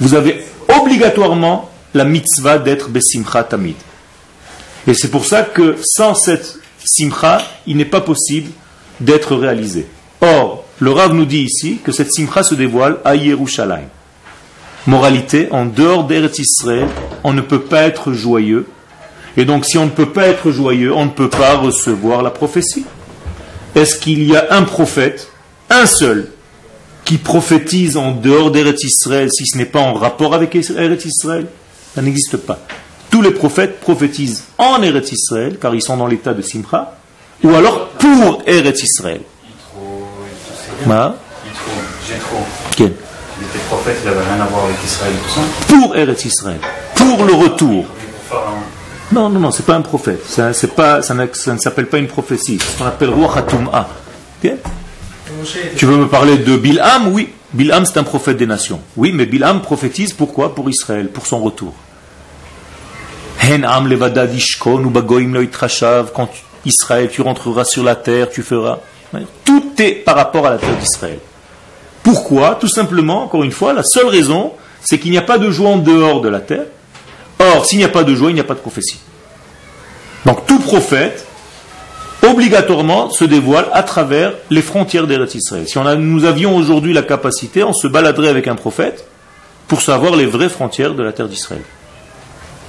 Vous 0.00 0.14
avez 0.14 0.42
obligatoirement 0.80 1.70
la 1.92 2.04
mitzvah 2.04 2.58
d'être 2.58 2.88
besimcha 2.88 3.44
tamid. 3.44 3.76
Et 4.86 4.94
c'est 4.94 5.10
pour 5.10 5.26
ça 5.26 5.42
que 5.42 5.76
sans 5.82 6.14
cette 6.14 6.58
simcha, 6.82 7.42
il 7.66 7.76
n'est 7.76 7.84
pas 7.84 8.00
possible 8.00 8.50
d'être 9.00 9.36
réalisé. 9.36 9.86
Or, 10.22 10.64
le 10.78 10.92
Rav 10.92 11.12
nous 11.12 11.26
dit 11.26 11.42
ici 11.42 11.78
que 11.84 11.92
cette 11.92 12.10
simcha 12.10 12.42
se 12.42 12.54
dévoile 12.54 12.98
à 13.04 13.14
Yerushalayim. 13.14 13.88
Moralité, 14.86 15.48
en 15.50 15.66
dehors 15.66 16.04
d'Eretz 16.04 16.38
Israël, 16.38 16.88
on 17.22 17.32
ne 17.32 17.42
peut 17.42 17.60
pas 17.60 17.82
être 17.82 18.12
joyeux. 18.12 18.66
Et 19.36 19.44
donc, 19.44 19.64
si 19.64 19.78
on 19.78 19.84
ne 19.84 19.90
peut 19.90 20.10
pas 20.10 20.26
être 20.26 20.50
joyeux, 20.50 20.92
on 20.94 21.04
ne 21.04 21.10
peut 21.10 21.28
pas 21.28 21.56
recevoir 21.56 22.22
la 22.22 22.30
prophétie. 22.30 22.84
Est-ce 23.74 23.96
qu'il 23.96 24.24
y 24.24 24.34
a 24.36 24.46
un 24.50 24.62
prophète, 24.62 25.28
un 25.68 25.86
seul, 25.86 26.30
qui 27.04 27.18
prophétise 27.18 27.96
en 27.96 28.12
dehors 28.12 28.50
d'Eretz 28.50 28.82
Israël, 28.84 29.30
si 29.30 29.46
ce 29.46 29.58
n'est 29.58 29.66
pas 29.66 29.80
en 29.80 29.94
rapport 29.94 30.34
avec 30.34 30.54
Eretz 30.54 31.04
Israël? 31.04 31.46
Ça 31.94 32.02
n'existe 32.02 32.36
pas. 32.38 32.58
Tous 33.10 33.22
les 33.22 33.32
prophètes 33.32 33.80
prophétisent 33.80 34.44
en 34.58 34.82
Eretz 34.82 35.12
Israël, 35.12 35.58
car 35.60 35.74
ils 35.74 35.82
sont 35.82 35.96
dans 35.96 36.06
l'état 36.06 36.34
de 36.34 36.42
Simcha, 36.42 36.96
ou 37.42 37.50
alors 37.54 37.88
pour 37.90 38.42
Eretz 38.46 38.82
Israël. 38.82 39.22
Il 42.78 42.90
était 43.44 43.64
prophète, 43.68 43.98
il 44.02 44.10
n'avait 44.10 44.24
rien 44.24 44.40
à 44.40 44.46
voir 44.46 44.64
avec 44.64 44.76
Israël 44.84 45.12
tout 45.22 45.30
ça 45.30 45.40
Pour 45.68 45.96
Eretz 45.96 46.24
Israël, 46.24 46.58
pour 46.94 47.24
le 47.24 47.34
retour. 47.34 47.86
Non, 49.12 49.28
non, 49.28 49.40
non, 49.40 49.50
c'est 49.50 49.66
pas 49.66 49.74
un 49.74 49.80
prophète. 49.80 50.24
Ça, 50.26 50.52
pas, 50.76 51.02
ça, 51.02 51.14
ne 51.14 51.58
s'appelle 51.58 51.86
pas 51.86 51.98
une 51.98 52.06
prophétie. 52.06 52.58
C'est 52.60 52.72
ce 52.72 52.78
qu'on 52.78 52.86
appelle 52.86 53.10
Ruach 53.10 53.44
Tu 55.76 55.86
veux 55.86 55.96
me 55.96 56.06
parler 56.06 56.38
de 56.38 56.56
Bilham 56.56 57.12
Oui. 57.12 57.30
Bilham, 57.52 57.84
c'est 57.84 57.98
un 57.98 58.04
prophète 58.04 58.36
des 58.36 58.46
nations. 58.46 58.80
Oui, 58.96 59.10
mais 59.12 59.26
Bilham 59.26 59.62
prophétise 59.62 60.12
pourquoi? 60.12 60.54
Pour 60.54 60.70
Israël, 60.70 61.08
pour 61.08 61.26
son 61.26 61.40
retour. 61.40 61.74
Quand 66.14 66.28
Israël, 66.64 67.08
tu 67.10 67.22
rentreras 67.22 67.64
sur 67.64 67.82
la 67.82 67.96
terre, 67.96 68.30
tu 68.30 68.42
feras. 68.44 68.78
Tout 69.44 69.72
est 69.78 70.04
par 70.04 70.14
rapport 70.14 70.46
à 70.46 70.50
la 70.50 70.58
terre 70.58 70.76
d'Israël. 70.76 71.18
Pourquoi? 72.02 72.56
Tout 72.60 72.68
simplement, 72.68 73.24
encore 73.24 73.42
une 73.42 73.52
fois, 73.52 73.72
la 73.72 73.82
seule 73.82 74.08
raison, 74.08 74.52
c'est 74.82 74.98
qu'il 74.98 75.10
n'y 75.10 75.18
a 75.18 75.22
pas 75.22 75.38
de 75.38 75.50
joie 75.50 75.70
en 75.70 75.78
dehors 75.78 76.20
de 76.20 76.28
la 76.28 76.40
terre. 76.40 76.64
Or, 77.38 77.64
s'il 77.66 77.78
n'y 77.78 77.84
a 77.84 77.88
pas 77.88 78.04
de 78.04 78.14
joie, 78.14 78.30
il 78.30 78.34
n'y 78.34 78.40
a 78.40 78.44
pas 78.44 78.54
de 78.54 78.60
prophétie. 78.60 78.98
Donc 80.26 80.46
tout 80.46 80.58
prophète, 80.58 81.26
obligatoirement, 82.22 83.10
se 83.10 83.24
dévoile 83.24 83.66
à 83.72 83.82
travers 83.82 84.34
les 84.50 84.62
frontières 84.62 85.06
d'Eretz 85.06 85.34
Israël. 85.34 85.66
Si 85.68 85.78
on 85.78 85.96
nous 85.96 86.24
avions 86.24 86.56
aujourd'hui 86.56 86.92
la 86.92 87.02
capacité, 87.02 87.64
on 87.64 87.72
se 87.72 87.86
baladerait 87.86 88.28
avec 88.28 88.46
un 88.46 88.56
prophète 88.56 89.06
pour 89.68 89.82
savoir 89.82 90.16
les 90.16 90.26
vraies 90.26 90.48
frontières 90.48 90.94
de 90.94 91.02
la 91.02 91.12
terre 91.12 91.28
d'Israël. 91.28 91.62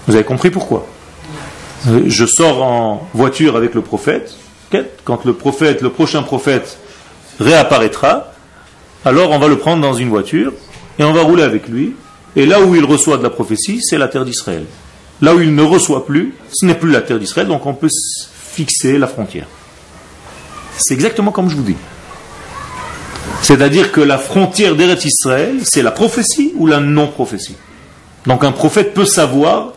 Vous 0.07 0.15
avez 0.15 0.23
compris 0.23 0.49
pourquoi? 0.51 0.87
Je 2.05 2.25
sors 2.25 2.63
en 2.63 3.07
voiture 3.13 3.55
avec 3.55 3.73
le 3.73 3.81
prophète. 3.81 4.35
Quand 5.03 5.25
le 5.25 5.33
prophète, 5.33 5.81
le 5.81 5.89
prochain 5.89 6.23
prophète 6.23 6.77
réapparaîtra, 7.39 8.30
alors 9.05 9.31
on 9.31 9.39
va 9.39 9.47
le 9.47 9.57
prendre 9.57 9.81
dans 9.81 9.93
une 9.93 10.09
voiture 10.09 10.53
et 10.99 11.03
on 11.03 11.13
va 11.13 11.21
rouler 11.21 11.43
avec 11.43 11.67
lui. 11.67 11.95
Et 12.35 12.45
là 12.45 12.61
où 12.61 12.75
il 12.75 12.85
reçoit 12.85 13.17
de 13.17 13.23
la 13.23 13.29
prophétie, 13.29 13.81
c'est 13.81 13.97
la 13.97 14.07
terre 14.07 14.25
d'Israël. 14.25 14.65
Là 15.21 15.35
où 15.35 15.41
il 15.41 15.53
ne 15.53 15.63
reçoit 15.63 16.05
plus, 16.05 16.33
ce 16.51 16.65
n'est 16.65 16.75
plus 16.75 16.91
la 16.91 17.01
terre 17.01 17.19
d'Israël, 17.19 17.47
donc 17.47 17.65
on 17.65 17.73
peut 17.73 17.89
fixer 18.53 18.97
la 18.97 19.07
frontière. 19.07 19.47
C'est 20.77 20.93
exactement 20.93 21.31
comme 21.31 21.49
je 21.49 21.55
vous 21.55 21.63
dis. 21.63 21.75
C'est-à-dire 23.41 23.91
que 23.91 24.01
la 24.01 24.17
frontière 24.17 24.75
d'Eretz 24.75 25.05
Israël, 25.05 25.57
c'est 25.63 25.81
la 25.81 25.91
prophétie 25.91 26.53
ou 26.55 26.67
la 26.67 26.79
non-prophétie? 26.79 27.55
Donc 28.25 28.43
un 28.43 28.51
prophète 28.51 28.93
peut 28.93 29.05
savoir 29.05 29.73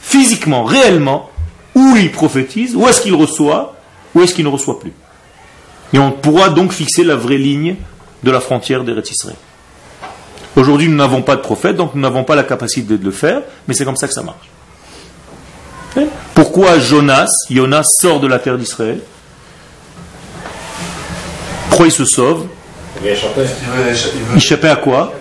physiquement, 0.00 0.64
réellement, 0.64 1.30
où 1.74 1.96
il 1.96 2.10
prophétise, 2.10 2.74
où 2.74 2.86
est-ce 2.88 3.00
qu'il 3.00 3.14
reçoit, 3.14 3.76
où 4.14 4.22
est-ce 4.22 4.34
qu'il 4.34 4.44
ne 4.44 4.50
reçoit 4.50 4.80
plus. 4.80 4.92
Et 5.92 5.98
on 5.98 6.10
pourra 6.10 6.48
donc 6.48 6.72
fixer 6.72 7.04
la 7.04 7.16
vraie 7.16 7.38
ligne 7.38 7.76
de 8.22 8.30
la 8.30 8.40
frontière 8.40 8.84
d'Eretz 8.84 9.10
Israël. 9.10 9.36
Aujourd'hui, 10.54 10.88
nous 10.88 10.96
n'avons 10.96 11.22
pas 11.22 11.36
de 11.36 11.40
prophète, 11.40 11.76
donc 11.76 11.94
nous 11.94 12.00
n'avons 12.00 12.24
pas 12.24 12.34
la 12.34 12.44
capacité 12.44 12.96
de 12.96 13.04
le 13.04 13.10
faire, 13.10 13.42
mais 13.66 13.74
c'est 13.74 13.84
comme 13.84 13.96
ça 13.96 14.06
que 14.06 14.14
ça 14.14 14.22
marche. 14.22 14.50
Hein? 15.96 16.04
Pourquoi 16.34 16.78
Jonas, 16.78 17.30
Jonas 17.50 17.86
sort 18.00 18.20
de 18.20 18.26
la 18.26 18.38
terre 18.38 18.58
d'Israël? 18.58 19.00
Pourquoi 21.68 21.86
il 21.86 21.92
se 21.92 22.04
sauve? 22.04 22.46
Il 23.02 24.36
échappait 24.36 24.68
à 24.68 24.76
quoi? 24.76 25.12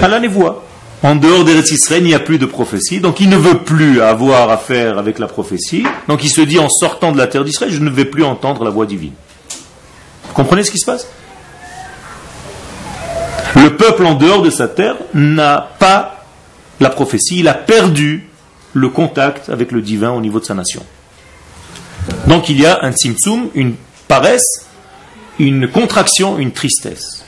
À 0.00 0.08
la 0.08 0.20
névoie. 0.20 0.64
En 1.02 1.14
dehors 1.14 1.44
d'Eretz 1.44 1.70
Israël, 1.70 2.02
il 2.02 2.08
n'y 2.08 2.14
a 2.14 2.20
plus 2.20 2.38
de 2.38 2.46
prophétie, 2.46 3.00
donc 3.00 3.20
il 3.20 3.28
ne 3.28 3.36
veut 3.36 3.58
plus 3.58 4.00
avoir 4.00 4.50
affaire 4.50 4.98
avec 4.98 5.18
la 5.18 5.26
prophétie. 5.26 5.84
Donc 6.08 6.24
il 6.24 6.30
se 6.30 6.40
dit 6.40 6.58
en 6.58 6.68
sortant 6.68 7.12
de 7.12 7.18
la 7.18 7.26
terre 7.26 7.44
d'Israël, 7.44 7.72
je 7.72 7.80
ne 7.80 7.90
vais 7.90 8.04
plus 8.04 8.24
entendre 8.24 8.64
la 8.64 8.70
voix 8.70 8.86
divine. 8.86 9.12
Vous 10.28 10.34
comprenez 10.34 10.64
ce 10.64 10.70
qui 10.70 10.78
se 10.78 10.86
passe? 10.86 11.06
Le 13.62 13.76
peuple 13.76 14.06
en 14.06 14.14
dehors 14.14 14.42
de 14.42 14.50
sa 14.50 14.68
terre 14.68 14.96
n'a 15.14 15.68
pas 15.78 16.24
la 16.80 16.90
prophétie, 16.90 17.40
il 17.40 17.48
a 17.48 17.54
perdu 17.54 18.28
le 18.72 18.88
contact 18.88 19.48
avec 19.48 19.72
le 19.72 19.82
divin 19.82 20.10
au 20.12 20.20
niveau 20.20 20.40
de 20.40 20.44
sa 20.44 20.54
nation. 20.54 20.84
Donc 22.26 22.48
il 22.48 22.60
y 22.60 22.66
a 22.66 22.78
un 22.82 22.92
tzimtzum, 22.92 23.48
une 23.54 23.74
paresse, 24.06 24.66
une 25.38 25.68
contraction, 25.68 26.38
une 26.38 26.52
tristesse. 26.52 27.24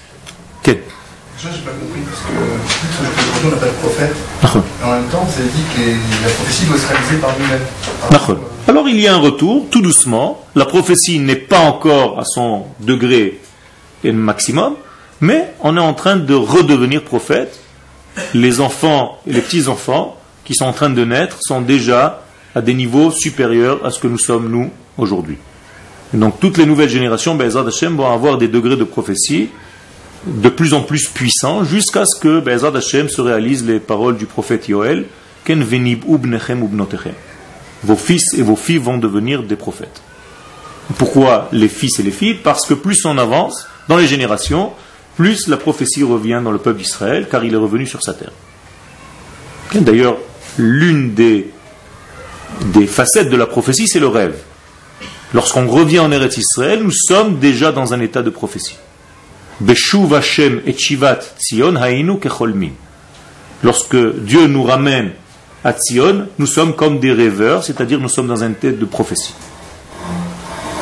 Je 1.43 1.49
n'ai 1.49 1.55
pas 1.55 1.71
compris, 1.71 2.01
parce 2.03 2.21
que 2.21 3.47
on 3.47 3.51
n'a 3.51 3.57
pas 3.57 3.67
de 3.67 3.71
prophète. 3.73 4.15
Et 4.43 4.85
en 4.85 4.91
même 4.93 5.09
temps, 5.09 5.27
avez 5.27 5.49
dit 5.49 5.65
que 5.75 5.81
la 6.23 6.31
prophétie 6.35 6.67
doit 6.67 6.77
se 6.77 6.87
réaliser 6.87 7.17
par 7.17 7.35
nous-mêmes. 7.39 8.41
Alors 8.69 8.89
il 8.91 9.01
y 9.01 9.09
a 9.09 9.15
un 9.15 9.19
retour, 9.19 9.65
tout 9.71 9.81
doucement. 9.81 10.45
La 10.55 10.67
prophétie 10.67 11.19
n'est 11.19 11.37
pas 11.37 11.61
encore 11.61 12.21
à 12.21 12.25
son 12.27 12.67
degré 12.81 13.41
maximum, 14.05 14.75
mais 15.21 15.53
on 15.61 15.77
est 15.77 15.81
en 15.81 15.95
train 15.95 16.17
de 16.17 16.35
redevenir 16.35 17.03
prophète. 17.03 17.61
Les 18.35 18.61
enfants 18.61 19.19
et 19.27 19.33
les 19.33 19.41
petits-enfants 19.41 20.17
qui 20.45 20.55
sont 20.55 20.65
en 20.65 20.73
train 20.73 20.91
de 20.91 21.05
naître 21.05 21.39
sont 21.41 21.61
déjà 21.61 22.25
à 22.55 22.61
des 22.61 22.75
niveaux 22.75 23.11
supérieurs 23.11 23.85
à 23.85 23.91
ce 23.91 24.01
que 24.01 24.09
nous 24.09 24.19
sommes 24.19 24.51
nous 24.51 24.71
aujourd'hui. 24.99 25.39
Donc 26.13 26.41
toutes 26.41 26.59
les 26.59 26.67
nouvelles 26.67 26.89
générations, 26.89 27.37
Bezat 27.37 27.67
Hashem, 27.67 27.97
vont 27.97 28.11
avoir 28.11 28.37
des 28.37 28.49
degrés 28.49 28.77
de 28.77 28.85
prophétie 28.85 29.49
de 30.27 30.49
plus 30.49 30.75
en 30.75 30.83
plus 30.83 31.09
puissants 31.09 31.65
jusqu'à 31.65 32.05
ce 32.05 32.19
que 32.19 32.41
Bezat 32.41 32.77
Hashem 32.77 33.09
se 33.09 33.21
réalisent 33.21 33.65
les 33.65 33.81
paroles 33.81 34.17
du 34.17 34.27
prophète 34.27 34.69
Yoel 34.69 35.07
Ken 35.45 35.63
venib 35.63 36.05
ubnechem 36.07 36.63
ubnotechem. 36.63 37.15
Vos 37.83 37.97
fils 37.97 38.35
et 38.35 38.43
vos 38.43 38.57
filles 38.57 38.79
vont 38.79 38.99
devenir 38.99 39.43
des 39.43 39.57
prophètes. 39.57 40.03
Pourquoi 40.99 41.49
les 41.53 41.69
fils 41.69 41.99
et 41.99 42.03
les 42.03 42.11
filles? 42.11 42.35
Parce 42.35 42.67
que 42.67 42.75
plus 42.75 43.05
on 43.07 43.17
avance 43.17 43.67
dans 43.89 43.97
les 43.97 44.07
générations, 44.07 44.73
plus 45.21 45.49
la 45.49 45.59
prophétie 45.59 46.03
revient 46.03 46.41
dans 46.43 46.51
le 46.51 46.57
peuple 46.57 46.79
d'Israël, 46.79 47.29
car 47.31 47.45
il 47.45 47.53
est 47.53 47.59
revenu 47.59 47.87
sur 47.87 48.03
sa 48.03 48.15
terre. 48.15 48.33
D'ailleurs, 49.75 50.17
l'une 50.57 51.13
des, 51.13 51.51
des 52.73 52.87
facettes 52.87 53.29
de 53.29 53.37
la 53.37 53.45
prophétie, 53.45 53.87
c'est 53.87 54.01
le 54.01 54.07
rêve. 54.07 54.35
Lorsqu'on 55.35 55.69
revient 55.69 55.99
en 55.99 56.11
Eretz 56.11 56.39
Israël, 56.39 56.81
nous 56.83 56.91
sommes 56.91 57.39
déjà 57.39 57.71
dans 57.71 57.93
un 57.93 58.01
état 58.01 58.23
de 58.23 58.31
prophétie. 58.31 58.79
Beshuv 59.61 60.15
Hashem 60.15 60.63
et 60.65 60.73
Shivat 60.73 61.21
Tzion 61.39 61.77
hainu 61.77 62.19
kecholmin. 62.19 62.71
Lorsque 63.63 63.99
Dieu 64.25 64.47
nous 64.47 64.63
ramène 64.63 65.11
à 65.65 65.75
Tzion, 65.75 66.29
nous 66.39 66.47
sommes 66.47 66.75
comme 66.75 66.99
des 66.99 67.13
rêveurs, 67.13 67.63
c'est-à-dire 67.63 68.01
nous 68.01 68.09
sommes 68.09 68.29
dans 68.29 68.43
un 68.43 68.53
état 68.53 68.71
de 68.71 68.87
prophétie. 68.87 69.35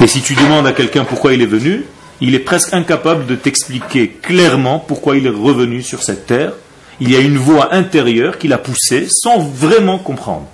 Et 0.00 0.06
si 0.06 0.22
tu 0.22 0.36
demandes 0.36 0.68
à 0.68 0.72
quelqu'un 0.72 1.02
pourquoi 1.02 1.34
il 1.34 1.42
est 1.42 1.46
venu, 1.46 1.86
il 2.20 2.34
est 2.34 2.40
presque 2.40 2.74
incapable 2.74 3.26
de 3.26 3.36
t'expliquer 3.36 4.08
clairement 4.08 4.78
pourquoi 4.78 5.16
il 5.16 5.26
est 5.26 5.30
revenu 5.30 5.82
sur 5.82 6.02
cette 6.02 6.26
terre. 6.26 6.52
Il 7.00 7.10
y 7.10 7.16
a 7.16 7.20
une 7.20 7.36
voix 7.36 7.74
intérieure 7.74 8.38
qui 8.38 8.48
l'a 8.48 8.58
poussé 8.58 9.06
sans 9.08 9.38
vraiment 9.38 9.98
comprendre. 9.98 10.48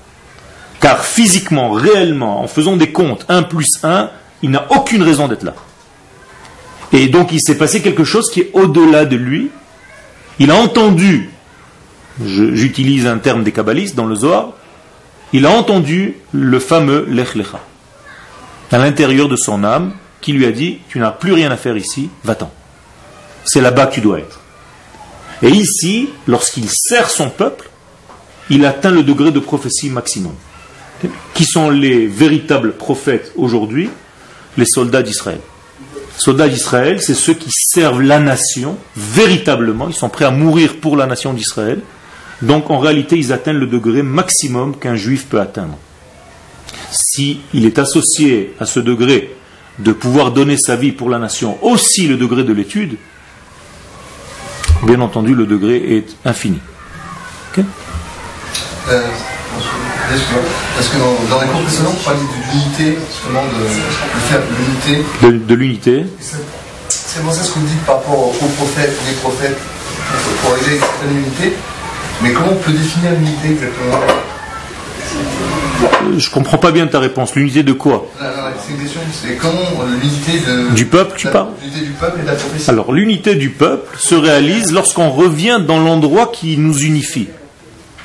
Car 0.81 1.05
physiquement, 1.05 1.70
réellement, 1.70 2.42
en 2.42 2.46
faisant 2.46 2.77
des 2.77 2.92
comptes, 2.92 3.24
1 3.31 3.44
plus 3.44 3.79
1, 3.83 4.11
il 4.42 4.50
n'a 4.50 4.66
aucune 4.70 5.03
raison 5.03 5.27
d'être 5.27 5.42
là. 5.42 5.55
Et 6.92 7.09
donc 7.09 7.33
il 7.33 7.40
s'est 7.40 7.57
passé 7.57 7.81
quelque 7.81 8.05
chose 8.05 8.31
qui 8.31 8.40
est 8.40 8.50
au-delà 8.53 9.07
de 9.07 9.16
lui. 9.16 9.50
Il 10.38 10.50
a 10.50 10.57
entendu, 10.57 11.31
j'utilise 12.22 13.07
un 13.07 13.18
terme 13.18 13.42
des 13.42 13.53
kabbalistes 13.53 13.94
dans 13.94 14.07
le 14.07 14.14
Zohar, 14.14 14.53
il 15.33 15.46
a 15.46 15.50
entendu 15.50 16.16
le 16.33 16.59
fameux 16.59 17.07
Lech 17.09 17.35
Lecha 17.35 17.61
à 18.70 18.79
l'intérieur 18.79 19.29
de 19.29 19.37
son 19.37 19.64
âme 19.64 19.92
qui 20.24 20.32
lui 20.32 20.46
a 20.46 20.52
dit 20.52 20.78
Tu 20.88 20.98
n'as 20.98 21.10
plus 21.10 21.32
rien 21.32 21.50
à 21.50 21.56
faire 21.58 21.76
ici, 21.76 22.08
va-t'en. 22.24 22.50
C'est 23.44 23.60
là-bas 23.60 23.87
que 23.87 23.94
tu 23.94 24.00
dois 24.00 24.20
être. 24.20 24.40
Et 25.42 25.50
ici, 25.50 26.08
lorsqu'il 26.26 26.68
sert 26.70 27.10
son 27.10 27.28
peuple, 27.28 27.68
il 28.48 28.64
atteint 28.64 28.90
le 28.90 29.02
degré 29.02 29.32
de 29.32 29.38
prophétie 29.38 29.90
maximum. 29.90 30.32
Qui 31.34 31.44
sont 31.44 31.68
les 31.68 32.06
véritables 32.06 32.72
prophètes 32.72 33.32
aujourd'hui? 33.37 33.90
Les 34.56 34.64
soldats 34.64 35.02
d'Israël. 35.02 35.40
Soldats 36.16 36.48
d'Israël, 36.48 37.02
c'est 37.02 37.14
ceux 37.14 37.34
qui 37.34 37.50
servent 37.50 38.00
la 38.00 38.18
nation 38.18 38.78
véritablement, 38.96 39.88
ils 39.88 39.94
sont 39.94 40.08
prêts 40.08 40.24
à 40.24 40.30
mourir 40.30 40.76
pour 40.80 40.96
la 40.96 41.06
nation 41.06 41.34
d'Israël. 41.34 41.80
Donc 42.40 42.70
en 42.70 42.78
réalité, 42.78 43.18
ils 43.18 43.32
atteignent 43.32 43.58
le 43.58 43.66
degré 43.66 44.02
maximum 44.02 44.76
qu'un 44.76 44.96
juif 44.96 45.26
peut 45.26 45.40
atteindre. 45.40 45.76
Si 46.92 47.40
il 47.52 47.66
est 47.66 47.78
associé 47.78 48.54
à 48.58 48.64
ce 48.64 48.80
degré 48.80 49.34
de 49.78 49.92
pouvoir 49.92 50.30
donner 50.30 50.56
sa 50.56 50.76
vie 50.76 50.92
pour 50.92 51.10
la 51.10 51.18
nation, 51.18 51.58
aussi 51.62 52.06
le 52.06 52.16
degré 52.16 52.44
de 52.44 52.52
l'étude, 52.52 52.96
bien 54.84 55.00
entendu, 55.00 55.34
le 55.34 55.46
degré 55.46 55.96
est 55.96 56.16
infini. 56.24 56.60
Euh, 57.58 59.00
parce 60.76 60.88
que 60.88 60.98
dans, 60.98 61.37
dans 61.37 61.40
les 61.42 61.48
cours 61.48 61.62
précédents, 61.62 61.94
on 61.98 62.04
parlait 62.04 62.20
de 62.20 62.52
l'unité, 62.52 62.98
justement, 63.10 63.42
de, 63.44 64.50
l'unité. 64.58 65.04
De, 65.22 65.30
de 65.30 65.54
l'unité. 65.54 66.06
C'est 66.88 67.22
pour 67.22 67.32
ça 67.32 67.42
ce 67.42 67.52
que 67.52 67.58
vous 67.60 67.66
dites 67.66 67.84
par 67.87 67.96
rapport 67.96 68.28
aux 68.28 68.32
prophètes, 68.32 68.96
les 69.06 69.14
prophètes, 69.14 69.58
pour 70.42 70.52
arriver 70.52 70.72
à 70.72 70.74
une 70.74 70.80
certaine 70.80 71.16
unité. 71.16 71.56
Mais 72.22 72.32
comment 72.32 72.52
on 72.52 72.56
peut 72.56 72.72
définir 72.72 73.12
l'unité 73.12 73.52
exactement? 73.52 73.98
Je 76.18 76.31
comprends 76.31 76.59
pas 76.59 76.72
bien 76.72 76.87
ta 76.87 76.98
réponse. 76.98 77.35
L'unité 77.35 77.62
de 77.62 77.72
quoi? 77.72 78.07
C'est 78.18 78.72
une 78.72 78.81
question, 78.81 79.00
c'est 79.12 79.37
comment 79.37 79.85
l'unité. 80.00 80.40
Du 80.74 80.87
peuple, 80.87 81.14
tu 81.16 81.29
parles? 81.29 81.48
L'unité 81.62 81.85
du 81.87 81.92
peuple 81.92 82.18
et 82.20 82.22
de 82.22 82.27
la 82.27 82.35
prophétie. 82.35 82.70
Alors, 82.70 82.92
l'unité 82.92 83.35
du 83.35 83.50
peuple 83.50 83.96
se 83.98 84.14
réalise 84.14 84.72
lorsqu'on 84.72 85.11
revient 85.11 85.61
dans 85.66 85.79
l'endroit 85.79 86.31
qui 86.33 86.57
nous 86.57 86.79
unifie. 86.79 87.29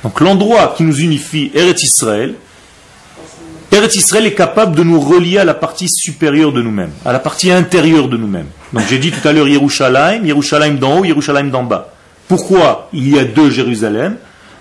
Donc, 0.03 0.19
l'endroit 0.21 0.73
qui 0.77 0.83
nous 0.83 0.99
unifie, 0.99 1.51
Eretz 1.53 1.83
Israël, 1.83 2.35
Eretz 3.71 3.95
Israël 3.95 4.25
est 4.25 4.33
capable 4.33 4.75
de 4.75 4.83
nous 4.83 4.99
relier 4.99 5.37
à 5.37 5.45
la 5.45 5.53
partie 5.53 5.87
supérieure 5.89 6.51
de 6.51 6.61
nous-mêmes, 6.61 6.91
à 7.05 7.13
la 7.13 7.19
partie 7.19 7.51
intérieure 7.51 8.07
de 8.07 8.17
nous-mêmes. 8.17 8.47
Donc, 8.73 8.83
j'ai 8.89 8.97
dit 8.97 9.11
tout 9.11 9.27
à 9.27 9.33
l'heure 9.33 9.47
Yerushalayim, 9.47 10.25
Yerushalayim 10.25 10.75
d'en 10.75 10.99
haut, 10.99 11.05
Yerushalayim 11.05 11.49
d'en 11.49 11.63
bas. 11.63 11.93
Pourquoi 12.27 12.89
il 12.93 13.09
y 13.09 13.19
a 13.19 13.23
deux 13.23 13.49
Jérusalem? 13.49 14.17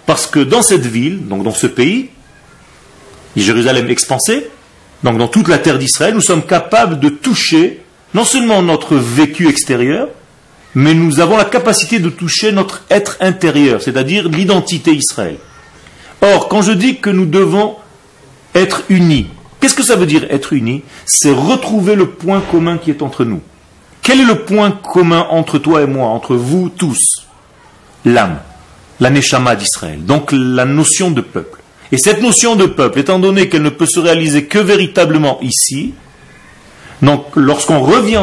Parce 0.06 0.26
que 0.26 0.40
dans 0.40 0.62
cette 0.62 0.86
ville, 0.86 1.26
donc 1.28 1.42
dans 1.42 1.52
ce 1.52 1.66
pays, 1.66 2.10
Jérusalem 3.40 3.88
expansée, 3.90 4.48
donc 5.02 5.18
dans 5.18 5.28
toute 5.28 5.48
la 5.48 5.58
terre 5.58 5.78
d'Israël, 5.78 6.14
nous 6.14 6.20
sommes 6.20 6.44
capables 6.44 6.98
de 6.98 7.08
toucher 7.08 7.82
non 8.14 8.24
seulement 8.24 8.62
notre 8.62 8.96
vécu 8.96 9.48
extérieur, 9.48 10.08
mais 10.74 10.94
nous 10.94 11.20
avons 11.20 11.36
la 11.36 11.44
capacité 11.44 11.98
de 11.98 12.08
toucher 12.08 12.52
notre 12.52 12.84
être 12.90 13.16
intérieur, 13.20 13.82
c'est-à-dire 13.82 14.28
l'identité 14.28 14.92
Israël. 14.92 15.36
Or, 16.20 16.48
quand 16.48 16.62
je 16.62 16.72
dis 16.72 16.96
que 16.96 17.10
nous 17.10 17.26
devons 17.26 17.76
être 18.54 18.82
unis, 18.88 19.28
qu'est-ce 19.60 19.74
que 19.74 19.82
ça 19.82 19.96
veut 19.96 20.06
dire 20.06 20.26
être 20.30 20.52
unis? 20.52 20.82
C'est 21.04 21.32
retrouver 21.32 21.94
le 21.94 22.10
point 22.10 22.40
commun 22.40 22.78
qui 22.78 22.90
est 22.90 23.02
entre 23.02 23.24
nous. 23.24 23.40
Quel 24.02 24.20
est 24.20 24.24
le 24.24 24.40
point 24.40 24.70
commun 24.70 25.26
entre 25.30 25.58
toi 25.58 25.82
et 25.82 25.86
moi, 25.86 26.08
entre 26.08 26.34
vous 26.34 26.70
tous? 26.70 27.26
L'âme, 28.04 28.38
la 29.00 29.10
neshama 29.10 29.54
d'Israël, 29.54 30.04
donc 30.04 30.30
la 30.32 30.64
notion 30.64 31.10
de 31.10 31.20
peuple. 31.20 31.57
Et 31.90 31.98
cette 31.98 32.20
notion 32.20 32.54
de 32.54 32.66
peuple, 32.66 32.98
étant 32.98 33.18
donné 33.18 33.48
qu'elle 33.48 33.62
ne 33.62 33.70
peut 33.70 33.86
se 33.86 34.00
réaliser 34.00 34.44
que 34.44 34.58
véritablement 34.58 35.38
ici, 35.40 35.94
lorsqu'on 37.36 37.80
revient 37.80 38.20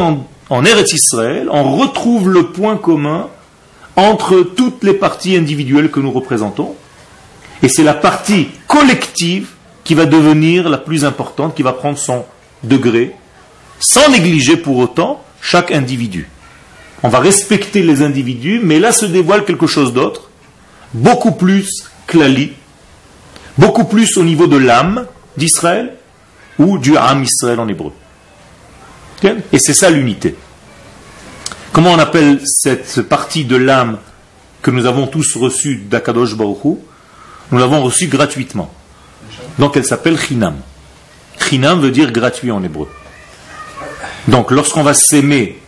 en, 0.50 0.64
Eretz 0.64 0.92
Israël, 0.92 1.48
on 1.50 1.76
retrouve 1.76 2.28
le 2.28 2.46
point 2.46 2.76
commun 2.76 3.28
entre 3.96 4.42
toutes 4.42 4.84
les 4.84 4.92
parties 4.94 5.36
individuelles 5.36 5.90
que 5.90 6.00
nous 6.00 6.12
représentons. 6.12 6.74
Et 7.62 7.68
c'est 7.68 7.82
la 7.82 7.94
partie 7.94 8.48
collective 8.68 9.48
qui 9.82 9.94
va 9.94 10.04
devenir 10.04 10.68
la 10.68 10.78
plus 10.78 11.04
importante, 11.04 11.54
qui 11.54 11.62
va 11.62 11.72
prendre 11.72 11.98
son 11.98 12.24
degré, 12.62 13.14
sans 13.80 14.10
négliger 14.10 14.56
pour 14.56 14.76
autant 14.76 15.22
chaque 15.40 15.72
individu. 15.72 16.28
On 17.02 17.08
va 17.08 17.18
respecter 17.18 17.82
les 17.82 18.02
individus, 18.02 18.60
mais 18.62 18.78
là 18.78 18.92
se 18.92 19.06
dévoile 19.06 19.44
quelque 19.44 19.66
chose 19.66 19.92
d'autre, 19.92 20.30
beaucoup 20.92 21.32
plus 21.32 21.84
clali, 22.06 22.52
beaucoup 23.58 23.84
plus 23.84 24.16
au 24.16 24.24
niveau 24.24 24.46
de 24.46 24.56
l'âme 24.56 25.06
d'Israël 25.36 25.94
ou 26.58 26.78
du 26.78 26.96
âme 26.96 27.22
Israël 27.24 27.60
en 27.60 27.68
hébreu. 27.68 27.92
Et 29.52 29.58
c'est 29.58 29.74
ça 29.74 29.90
l'unité. 29.90 30.36
Comment 31.72 31.92
on 31.92 31.98
appelle 31.98 32.40
cette 32.44 33.02
partie 33.02 33.44
de 33.44 33.56
l'âme 33.56 33.98
que 34.62 34.70
nous 34.70 34.86
avons 34.86 35.06
tous 35.06 35.36
reçue 35.36 35.76
d'Akadosh 35.76 36.34
Baruch 36.34 36.78
Nous 37.50 37.58
l'avons 37.58 37.82
reçue 37.82 38.06
gratuitement. 38.06 38.72
Donc 39.58 39.76
elle 39.76 39.84
s'appelle 39.84 40.18
Chinam. 40.18 40.56
Chinam 41.48 41.80
veut 41.80 41.90
dire 41.90 42.12
gratuit 42.12 42.50
en 42.50 42.62
hébreu. 42.62 42.88
Donc 44.28 44.50
lorsqu'on 44.50 44.82
va 44.82 44.94
s'aimer, 44.94 45.60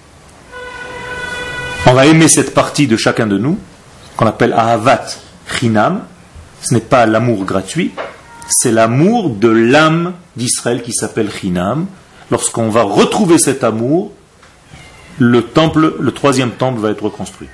on 1.86 1.92
va 1.92 2.06
aimer 2.06 2.28
cette 2.28 2.54
partie 2.54 2.86
de 2.86 2.96
chacun 2.96 3.26
de 3.26 3.38
nous, 3.38 3.58
qu'on 4.16 4.26
appelle 4.26 4.52
Ahavat 4.52 5.06
Chinam, 5.58 6.04
ce 6.60 6.74
n'est 6.74 6.80
pas 6.80 7.06
l'amour 7.06 7.44
gratuit, 7.44 7.92
c'est 8.48 8.72
l'amour 8.72 9.30
de 9.30 9.48
l'âme 9.48 10.14
d'Israël 10.36 10.82
qui 10.82 10.92
s'appelle 10.92 11.30
Chinam. 11.30 11.86
Lorsqu'on 12.30 12.68
va 12.68 12.82
retrouver 12.82 13.38
cet 13.38 13.64
amour, 13.64 14.12
le 15.18 15.42
temple, 15.42 15.96
le 15.98 16.12
troisième 16.12 16.50
temple 16.50 16.80
va 16.80 16.90
être 16.90 17.02
reconstruit. 17.02 17.48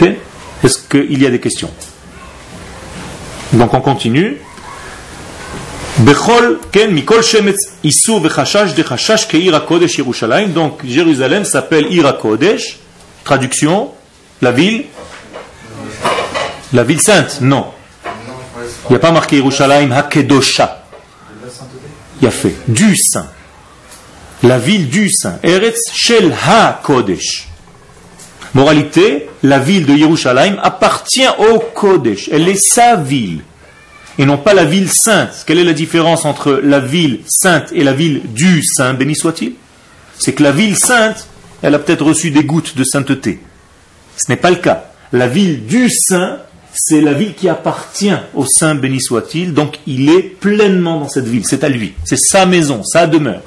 Est-ce 0.00 0.78
qu'il 0.78 1.20
y 1.20 1.26
a 1.26 1.30
des 1.30 1.40
questions? 1.40 1.70
Donc 3.52 3.74
on 3.74 3.80
continue. 3.80 4.38
Donc 10.52 10.84
Jérusalem 10.84 11.44
s'appelle 11.44 11.92
Ira 11.92 12.14
Kodesh. 12.14 12.78
Traduction 13.24 13.90
La 14.42 14.52
ville 14.52 14.84
La 16.74 16.82
ville 16.82 17.00
sainte 17.00 17.40
Non. 17.40 17.66
Il 18.56 18.90
n'y 18.90 18.96
a 18.96 18.98
pas 18.98 19.12
marqué 19.12 19.36
Yerushalayim 19.36 19.92
Hakedosha. 19.92 20.84
Il 22.20 22.26
a 22.26 22.30
fait 22.32 22.56
du 22.66 22.96
saint. 22.96 23.28
La 24.42 24.58
ville 24.58 24.88
du 24.88 25.08
saint. 25.08 25.38
Eretz 25.44 25.80
Shel 25.94 26.34
HaKodesh. 26.46 27.48
Moralité, 28.54 29.28
la 29.44 29.60
ville 29.60 29.86
de 29.86 29.94
Yerushalayim 29.94 30.58
appartient 30.62 31.28
au 31.38 31.60
Kodesh. 31.60 32.28
Elle 32.32 32.48
est 32.48 32.60
sa 32.60 32.96
ville. 32.96 33.42
Et 34.18 34.26
non 34.26 34.36
pas 34.36 34.52
la 34.52 34.64
ville 34.64 34.90
sainte. 34.90 35.44
Quelle 35.46 35.58
est 35.58 35.64
la 35.64 35.72
différence 35.74 36.24
entre 36.24 36.60
la 36.62 36.80
ville 36.80 37.20
sainte 37.28 37.70
et 37.72 37.84
la 37.84 37.92
ville 37.92 38.20
du 38.24 38.64
saint, 38.64 38.94
béni 38.94 39.14
soit-il? 39.14 39.54
C'est 40.18 40.32
que 40.32 40.42
la 40.42 40.52
ville 40.52 40.76
sainte, 40.76 41.28
elle 41.62 41.74
a 41.76 41.78
peut-être 41.78 42.04
reçu 42.04 42.32
des 42.32 42.44
gouttes 42.44 42.76
de 42.76 42.82
sainteté. 42.82 43.38
Ce 44.16 44.24
n'est 44.28 44.36
pas 44.36 44.50
le 44.50 44.56
cas. 44.56 44.86
La 45.12 45.28
ville 45.28 45.66
du 45.66 45.88
saint, 45.88 46.38
c'est 46.74 47.00
la 47.00 47.12
ville 47.12 47.34
qui 47.34 47.48
appartient 47.48 48.14
au 48.34 48.44
saint, 48.44 48.74
béni 48.74 49.00
soit-il. 49.00 49.54
Donc 49.54 49.78
il 49.86 50.10
est 50.10 50.22
pleinement 50.22 51.00
dans 51.00 51.08
cette 51.08 51.26
ville. 51.26 51.46
C'est 51.46 51.64
à 51.64 51.68
lui. 51.68 51.94
C'est 52.04 52.18
sa 52.18 52.44
maison, 52.46 52.82
sa 52.84 53.06
demeure. 53.06 53.42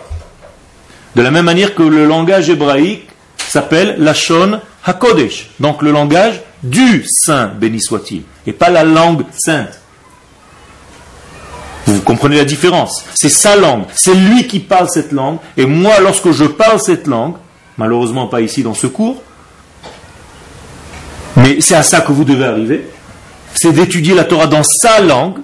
De 1.16 1.22
la 1.22 1.32
même 1.32 1.46
manière 1.46 1.76
que 1.76 1.84
le 1.84 2.06
langage 2.06 2.50
hébraïque 2.50 3.08
s'appelle 3.38 3.96
Lachon 3.98 4.60
HaKodesh, 4.86 5.50
donc 5.60 5.82
le 5.82 5.92
langage 5.92 6.42
du 6.64 7.06
Saint, 7.08 7.48
béni 7.48 7.82
soit-il, 7.82 8.24
et 8.46 8.54
pas 8.54 8.70
la 8.70 8.84
langue 8.84 9.24
sainte. 9.38 9.80
Vous 11.86 12.02
comprenez 12.02 12.38
la 12.38 12.46
différence? 12.46 13.04
C'est 13.14 13.30
sa 13.30 13.56
langue, 13.56 13.86
c'est 13.96 14.14
lui 14.14 14.48
qui 14.48 14.60
parle 14.60 14.90
cette 14.90 15.12
langue, 15.12 15.38
et 15.56 15.66
moi, 15.66 16.00
lorsque 16.02 16.32
je 16.32 16.46
parle 16.46 16.80
cette 16.80 17.08
langue, 17.08 17.36
malheureusement 17.78 18.28
pas 18.28 18.42
ici 18.42 18.64
dans 18.64 18.74
ce 18.74 18.88
cours, 18.88 19.22
mais 21.36 21.62
c'est 21.62 21.76
à 21.76 21.84
ça 21.84 22.02
que 22.02 22.12
vous 22.12 22.26
devez 22.26 22.46
arriver, 22.46 22.88
c'est 23.54 23.74
d'étudier 23.74 24.14
la 24.14 24.24
Torah 24.24 24.48
dans 24.48 24.64
sa 24.64 25.02
langue, 25.02 25.40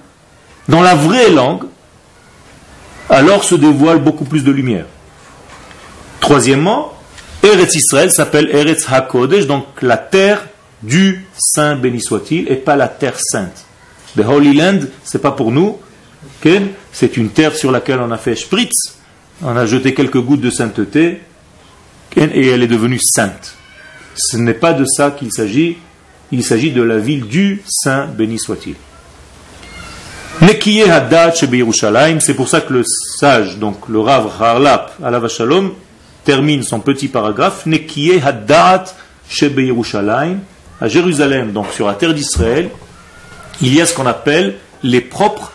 dans 0.67 0.81
la 0.81 0.95
vraie 0.95 1.29
langue, 1.29 1.63
alors 3.09 3.43
se 3.43 3.55
dévoile 3.55 3.99
beaucoup 3.99 4.25
plus 4.25 4.43
de 4.43 4.51
lumière. 4.51 4.85
Troisièmement, 6.19 6.93
Eretz 7.43 7.75
Israël 7.75 8.11
s'appelle 8.11 8.49
Eretz 8.55 8.85
HaKodesh, 8.89 9.45
donc 9.45 9.65
la 9.81 9.97
terre 9.97 10.47
du 10.81 11.25
Saint 11.37 11.75
béni 11.75 12.01
soit-il, 12.01 12.49
et 12.51 12.55
pas 12.55 12.75
la 12.75 12.87
terre 12.87 13.19
sainte. 13.19 13.65
The 14.15 14.25
Holy 14.25 14.53
Land, 14.53 14.79
c'est 15.03 15.21
pas 15.21 15.31
pour 15.31 15.51
nous, 15.51 15.79
c'est 16.91 17.17
une 17.17 17.29
terre 17.29 17.55
sur 17.55 17.71
laquelle 17.71 17.99
on 17.99 18.11
a 18.11 18.17
fait 18.17 18.35
spritz, 18.35 18.97
on 19.41 19.55
a 19.57 19.65
jeté 19.65 19.93
quelques 19.93 20.19
gouttes 20.19 20.41
de 20.41 20.49
sainteté, 20.49 21.21
et 22.15 22.47
elle 22.47 22.63
est 22.63 22.67
devenue 22.67 22.99
sainte. 23.01 23.55
Ce 24.15 24.37
n'est 24.37 24.53
pas 24.53 24.73
de 24.73 24.85
ça 24.85 25.11
qu'il 25.11 25.31
s'agit, 25.31 25.77
il 26.33 26.43
s'agit 26.43 26.71
de 26.71 26.81
la 26.81 26.97
ville 26.97 27.27
du 27.27 27.61
Saint 27.67 28.07
béni 28.07 28.39
soit-il. 28.39 28.73
C'est 32.19 32.33
pour 32.33 32.49
ça 32.49 32.61
que 32.61 32.73
le 32.73 32.83
sage, 33.19 33.59
donc 33.59 33.87
le 33.87 33.99
Rav 33.99 34.31
Harlap, 34.41 34.93
la 34.99 35.27
Shalom, 35.27 35.73
termine 36.23 36.63
son 36.63 36.79
petit 36.79 37.07
paragraphe, 37.07 37.67
Nekiye 37.67 38.19
Shebe 39.29 39.59
Yerushalayim, 39.59 40.39
à 40.81 40.87
Jérusalem, 40.87 41.51
donc 41.51 41.67
sur 41.71 41.85
la 41.85 41.93
terre 41.93 42.15
d'Israël, 42.15 42.71
il 43.61 43.75
y 43.75 43.79
a 43.79 43.85
ce 43.85 43.93
qu'on 43.93 44.07
appelle 44.07 44.55
les 44.81 45.01
propres 45.01 45.53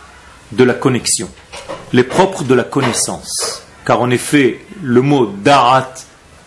de 0.53 0.63
la 0.63 0.73
connexion, 0.73 1.29
les 1.91 2.03
propres 2.03 2.45
de 2.45 2.53
la 2.53 2.63
connaissance. 2.63 3.63
Car 3.85 4.01
en 4.01 4.09
effet, 4.11 4.61
le 4.81 5.01
mot 5.01 5.25
Da'at 5.25 5.93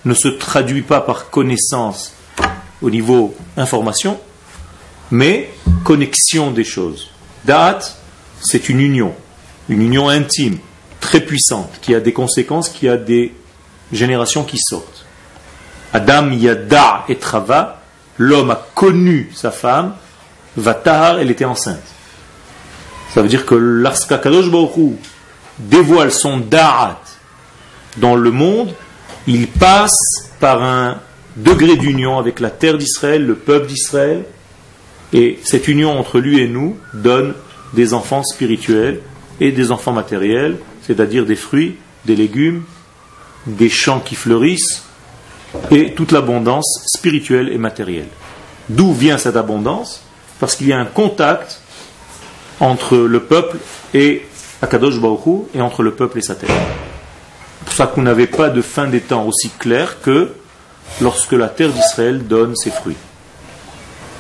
ne 0.06 0.14
se 0.14 0.28
traduit 0.28 0.82
pas 0.82 1.02
par 1.02 1.28
connaissance 1.28 2.14
au 2.82 2.90
niveau 2.90 3.34
information, 3.56 4.18
mais 5.10 5.50
connexion 5.84 6.50
des 6.50 6.64
choses. 6.64 7.10
Da'at, 7.44 7.80
c'est 8.40 8.68
une 8.68 8.80
union, 8.80 9.14
une 9.68 9.82
union 9.82 10.08
intime, 10.08 10.58
très 11.00 11.20
puissante, 11.20 11.70
qui 11.80 11.94
a 11.94 12.00
des 12.00 12.12
conséquences, 12.12 12.68
qui 12.68 12.88
a 12.88 12.96
des 12.96 13.34
générations 13.92 14.44
qui 14.44 14.58
sortent. 14.58 15.04
Adam 15.92 16.30
Yada 16.32 17.04
et 17.08 17.16
Trava, 17.16 17.82
l'homme 18.18 18.50
a 18.50 18.66
connu 18.74 19.30
sa 19.34 19.50
femme, 19.50 19.94
Vatahar, 20.56 21.18
elle 21.18 21.30
était 21.30 21.44
enceinte. 21.44 21.82
Ça 23.12 23.22
veut 23.22 23.28
dire 23.28 23.46
que 23.46 23.54
lorsqu'Akadosh 23.54 24.50
Baruch 24.50 24.96
dévoile 25.58 26.12
son 26.12 26.38
Da'at 26.38 27.00
dans 27.98 28.16
le 28.16 28.30
monde, 28.30 28.74
il 29.26 29.48
passe 29.48 30.30
par 30.40 30.62
un 30.62 30.98
degré 31.36 31.76
d'union 31.76 32.18
avec 32.18 32.40
la 32.40 32.50
terre 32.50 32.78
d'Israël, 32.78 33.24
le 33.24 33.34
peuple 33.34 33.66
d'Israël, 33.66 34.24
et 35.12 35.38
cette 35.44 35.68
union 35.68 35.98
entre 35.98 36.18
lui 36.18 36.40
et 36.40 36.48
nous 36.48 36.76
donne 36.94 37.34
des 37.74 37.94
enfants 37.94 38.22
spirituels 38.22 39.00
et 39.40 39.52
des 39.52 39.72
enfants 39.72 39.92
matériels, 39.92 40.58
c'est-à-dire 40.86 41.26
des 41.26 41.36
fruits, 41.36 41.76
des 42.04 42.16
légumes, 42.16 42.62
des 43.46 43.68
champs 43.68 44.00
qui 44.00 44.14
fleurissent 44.14 44.84
et 45.70 45.92
toute 45.92 46.12
l'abondance 46.12 46.82
spirituelle 46.86 47.50
et 47.52 47.58
matérielle. 47.58 48.08
D'où 48.68 48.92
vient 48.92 49.18
cette 49.18 49.36
abondance? 49.36 50.02
Parce 50.40 50.56
qu'il 50.56 50.68
y 50.68 50.72
a 50.72 50.78
un 50.78 50.86
contact 50.86 51.60
entre 52.60 52.96
le 52.96 53.20
peuple 53.20 53.58
et 53.94 54.22
Akadosh 54.62 54.98
Baruch 54.98 55.46
et 55.54 55.60
entre 55.60 55.82
le 55.82 55.92
peuple 55.92 56.18
et 56.18 56.22
sa 56.22 56.34
terre. 56.34 56.50
C'est 56.50 57.64
pour 57.64 57.74
ça 57.74 57.86
qu'on 57.86 58.02
n'avait 58.02 58.26
pas 58.26 58.48
de 58.48 58.62
fin 58.62 58.86
des 58.86 59.00
temps 59.00 59.26
aussi 59.26 59.50
claire 59.58 60.00
que 60.00 60.32
lorsque 61.00 61.32
la 61.32 61.48
terre 61.48 61.70
d'Israël 61.70 62.26
donne 62.26 62.56
ses 62.56 62.70
fruits. 62.70 62.96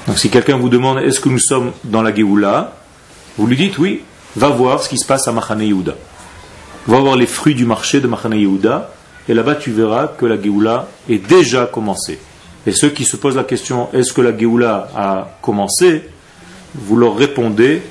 Donc 0.06 0.18
si 0.18 0.30
quelqu'un 0.30 0.56
vous 0.56 0.68
demande 0.68 0.98
est-ce 0.98 1.20
que 1.20 1.28
nous 1.28 1.38
sommes 1.38 1.72
dans 1.84 2.02
la 2.02 2.14
Géoula, 2.14 2.74
vous 3.38 3.46
lui 3.46 3.56
dites 3.56 3.78
oui, 3.78 4.02
va 4.36 4.48
voir 4.48 4.82
ce 4.82 4.88
qui 4.88 4.98
se 4.98 5.06
passe 5.06 5.28
à 5.28 5.32
Machane 5.32 5.62
Yehuda. 5.62 5.94
Va 6.86 6.98
voir 6.98 7.16
les 7.16 7.26
fruits 7.26 7.54
du 7.54 7.64
marché 7.64 8.00
de 8.00 8.08
Machane 8.08 8.34
Yehuda 8.34 8.90
et 9.28 9.34
là-bas, 9.34 9.54
tu 9.54 9.70
verras 9.70 10.08
que 10.08 10.26
la 10.26 10.40
Géoula 10.40 10.88
est 11.08 11.24
déjà 11.24 11.66
commencée. 11.66 12.18
Et 12.66 12.72
ceux 12.72 12.90
qui 12.90 13.04
se 13.04 13.16
posent 13.16 13.36
la 13.36 13.44
question, 13.44 13.88
est-ce 13.92 14.12
que 14.12 14.20
la 14.20 14.36
Géoula 14.36 14.88
a 14.96 15.28
commencé? 15.40 16.02
Vous 16.74 16.96
leur 16.96 17.16
répondez, 17.16 17.82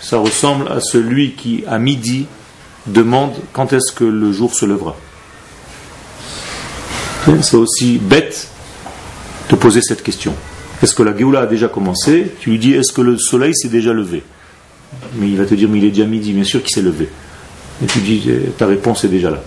ça 0.00 0.18
ressemble 0.18 0.68
à 0.68 0.80
celui 0.80 1.32
qui, 1.32 1.64
à 1.68 1.78
midi, 1.78 2.26
demande 2.86 3.34
quand 3.52 3.72
est-ce 3.72 3.92
que 3.92 4.04
le 4.04 4.32
jour 4.32 4.54
se 4.54 4.66
lèvera. 4.66 4.96
C'est 7.42 7.56
aussi 7.56 7.98
bête 7.98 8.48
de 9.50 9.56
poser 9.56 9.80
cette 9.82 10.02
question. 10.02 10.34
Est-ce 10.82 10.94
que 10.94 11.02
la 11.02 11.16
Géoula 11.16 11.40
a 11.40 11.46
déjà 11.46 11.68
commencé? 11.68 12.32
Tu 12.40 12.50
lui 12.50 12.58
dis, 12.58 12.72
est-ce 12.72 12.92
que 12.92 13.02
le 13.02 13.18
soleil 13.18 13.54
s'est 13.54 13.68
déjà 13.68 13.92
levé? 13.92 14.22
Mais 15.16 15.28
il 15.28 15.36
va 15.36 15.44
te 15.44 15.54
dire, 15.54 15.68
mais 15.68 15.78
il 15.78 15.84
est 15.84 15.90
déjà 15.90 16.06
midi, 16.06 16.32
bien 16.32 16.44
sûr 16.44 16.62
qu'il 16.62 16.70
s'est 16.70 16.82
levé. 16.82 17.08
Et 17.82 17.86
tu 17.86 17.98
dis, 18.00 18.28
ta 18.56 18.66
réponse 18.66 19.04
est 19.04 19.08
déjà 19.08 19.30
là. 19.30 19.42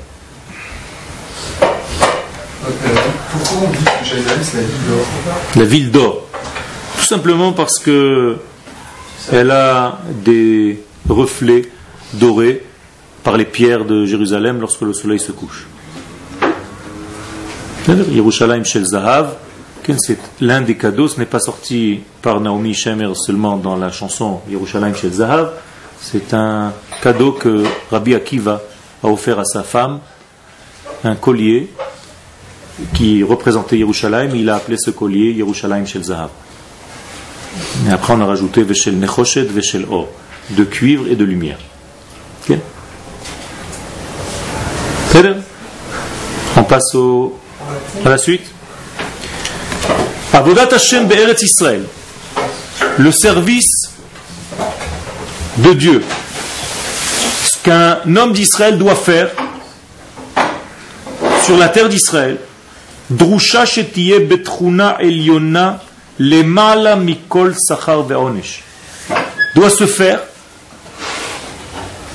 Pourquoi 3.32 3.68
on 3.68 3.72
dit 3.72 3.84
que 3.84 4.06
Jérusalem 4.06 4.40
c'est 4.44 4.58
la 4.58 4.64
ville 4.64 4.88
d'or? 4.88 5.06
La 5.56 5.66
ville 5.66 5.92
d'or. 5.92 6.28
Tout 6.98 7.06
simplement 7.06 7.52
parce 7.52 7.80
que 7.80 8.38
elle 9.32 9.52
a 9.52 10.00
des 10.24 10.80
reflets 11.10 11.64
dorés 12.14 12.64
par 13.24 13.38
les 13.38 13.46
pierres 13.46 13.86
de 13.86 14.06
Jérusalem 14.06 14.60
lorsque 14.62 14.82
le 14.82 14.94
soleil 14.94 15.20
se 15.20 15.32
couche. 15.32 15.66
Yerushalayim 17.88 18.64
Shel 18.64 18.86
Zahav, 18.86 19.36
c'est 19.98 20.18
l'un 20.40 20.62
des 20.62 20.76
cadeaux, 20.76 21.10
ce 21.10 21.20
n'est 21.20 21.26
pas 21.26 21.40
sorti 21.40 22.00
par 22.22 22.40
Naomi 22.40 22.74
Shemer 22.74 23.12
seulement 23.14 23.58
dans 23.58 23.76
la 23.76 23.92
chanson 23.92 24.40
Yerushalayim 24.50 24.96
Shel 24.96 25.12
Zahav, 25.12 25.52
c'est 26.00 26.34
un 26.34 26.72
cadeau 27.02 27.34
que 27.34 27.64
Rabbi 27.92 28.16
Akiva 28.16 28.62
a 29.04 29.08
offert 29.08 29.40
à 29.40 29.44
sa 29.44 29.64
femme, 29.64 30.00
un 31.04 31.16
collier 31.16 31.70
qui 32.94 33.22
représentait 33.22 33.78
Yerushalayim, 33.78 34.34
il 34.36 34.50
a 34.50 34.56
appelé 34.56 34.78
ce 34.78 34.92
collier 34.92 35.32
Yerushalayim 35.34 35.86
Shel 35.86 36.04
Zahav. 36.04 36.30
Et 37.88 37.92
après, 37.92 38.14
on 38.14 38.22
a 38.22 38.26
rajouté 38.26 38.64
Veshel 38.64 38.98
Nechoshet, 38.98 39.44
Veshel 39.44 39.86
Or, 39.92 40.08
de 40.52 40.64
cuivre 40.64 41.08
et 41.08 41.16
de 41.16 41.26
lumière. 41.26 41.60
On 46.56 46.64
passe 46.64 46.96
au, 46.96 47.38
à 48.06 48.10
la 48.10 48.18
suite. 48.18 48.46
Avodat 50.34 50.70
Hashem 50.74 51.08
Be'eretz 51.08 51.42
Israël. 51.42 51.84
Le 52.98 53.12
service 53.12 53.92
de 55.58 55.74
Dieu. 55.74 56.04
Ce 57.46 57.58
qu'un 57.64 58.16
homme 58.16 58.34
d'Israël 58.34 58.78
doit 58.78 58.96
faire 58.96 59.30
sur 61.46 61.58
la 61.58 61.70
terre 61.70 61.90
d'Israël, 61.90 62.38
Drusha 63.10 63.66
shetiye 63.66 64.20
betruna 64.20 64.98
eliona 65.00 65.82
lemala 66.20 66.96
mikol 66.96 67.54
sachar 67.58 68.04
ve'onesh. 68.04 68.64
Doit 69.56 69.70
se 69.70 69.86
faire 69.86 70.22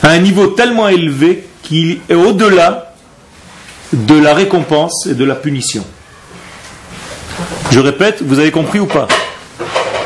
à 0.03 0.09
un 0.09 0.18
niveau 0.18 0.49
tellement 0.49 0.89
élevé 0.89 1.47
qu'il 1.62 2.01
est 2.09 2.14
au-delà 2.14 2.88
de 3.93 4.14
la 4.14 4.34
récompense 4.34 5.07
et 5.07 5.14
de 5.14 5.24
la 5.24 5.34
punition. 5.34 5.84
Je 7.70 7.80
répète, 7.80 8.22
vous 8.22 8.39
avez 8.39 8.51
compris 8.51 8.80
ou 8.80 8.86
pas? 8.86 9.09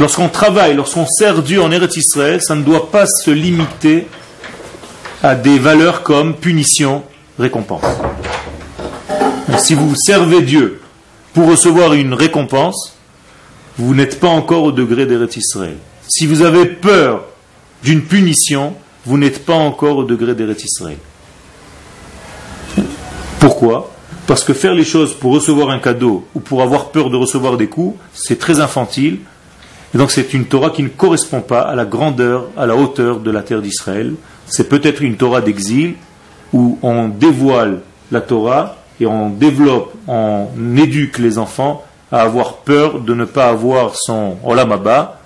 Lorsqu'on 0.01 0.29
travaille, 0.29 0.75
lorsqu'on 0.75 1.07
sert 1.07 1.43
Dieu 1.43 1.63
en 1.63 1.71
Eretz 1.71 1.97
Israël, 1.97 2.41
ça 2.43 2.55
ne 2.55 2.63
doit 2.63 2.91
pas 2.91 3.07
se 3.07 3.31
limiter 3.31 4.07
à 5.23 5.35
des 5.35 5.59
valeurs 5.59 6.03
comme 6.03 6.35
punition, 6.35 7.05
récompense. 7.39 7.85
Si 9.59 9.75
vous 9.75 9.95
servez 9.95 10.43
Dieu 10.43 10.81
pour 11.35 11.49
recevoir 11.49 11.93
une 11.93 12.15
récompense, 12.15 12.95
vous 13.79 13.95
n'êtes 13.95 14.19
pas 14.19 14.29
encore 14.29 14.65
au 14.65 14.73
degré 14.73 15.07
d'Eretz 15.07 15.37
Israël. 15.37 15.77
Si 16.09 16.27
vous 16.27 16.43
avez 16.43 16.67
peur 16.67 17.25
d'une 17.83 18.03
punition, 18.03 18.75
vous 19.07 19.19
n'êtes 19.19 19.45
pas 19.45 19.55
encore 19.55 19.99
au 19.99 20.05
degré 20.05 20.35
d'Eretz 20.35 20.65
Israël. 20.65 20.99
Pourquoi? 23.43 23.91
Parce 24.29 24.45
que 24.45 24.55
faire 24.55 24.73
les 24.73 24.85
choses 24.85 25.15
pour 25.15 25.33
recevoir 25.33 25.71
un 25.71 25.81
cadeau 25.81 26.25
ou 26.33 26.39
pour 26.39 26.63
avoir 26.63 26.91
peur 26.91 27.11
de 27.11 27.17
recevoir 27.17 27.57
des 27.57 27.67
coups, 27.67 27.99
c'est 28.15 28.39
très 28.39 28.61
infantile. 28.61 29.19
Et 29.93 29.99
donc 29.99 30.13
c'est 30.13 30.33
une 30.33 30.45
Torah 30.45 30.71
qui 30.71 30.85
ne 30.85 30.89
correspond 30.89 31.41
pas 31.41 31.63
à 31.63 31.75
la 31.75 31.85
grandeur, 31.85 32.47
à 32.57 32.67
la 32.67 32.77
hauteur 32.77 33.19
de 33.19 33.33
la 33.33 33.43
terre 33.43 33.61
d'Israël. 33.61 34.15
C'est 34.47 34.69
peut-être 34.69 35.03
une 35.03 35.17
Torah 35.17 35.41
d'exil 35.41 35.95
où 36.53 36.79
on 36.83 37.09
dévoile 37.09 37.81
la 38.13 38.21
Torah 38.21 38.77
et 39.01 39.07
on 39.07 39.31
développe, 39.31 39.93
on 40.07 40.47
éduque 40.77 41.19
les 41.19 41.37
enfants 41.37 41.85
à 42.13 42.21
avoir 42.21 42.59
peur 42.59 43.01
de 43.01 43.13
ne 43.13 43.25
pas 43.25 43.49
avoir 43.49 43.97
son 43.97 44.37
olamaba 44.45 45.19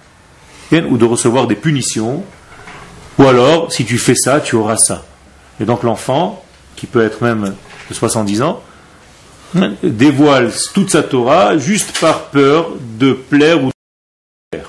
ou 0.73 0.97
de 0.97 1.05
recevoir 1.05 1.47
des 1.47 1.55
punitions. 1.55 2.25
Ou 3.19 3.25
alors, 3.25 3.71
si 3.71 3.85
tu 3.85 3.99
fais 3.99 4.15
ça, 4.15 4.41
tu 4.41 4.57
auras 4.57 4.79
ça. 4.79 5.05
Et 5.61 5.67
donc 5.67 5.83
l'enfant, 5.83 6.43
qui 6.77 6.87
peut 6.87 7.05
être 7.05 7.23
même 7.23 7.55
de 7.89 7.95
70 7.95 8.43
ans, 8.43 8.63
dévoile 9.83 10.51
toute 10.75 10.91
sa 10.91 11.03
Torah 11.03 11.57
juste 11.59 11.99
par 12.01 12.25
peur 12.27 12.71
de 12.99 13.13
plaire 13.13 13.63
ou 13.63 13.69
de 13.69 13.73
plaire. 14.51 14.69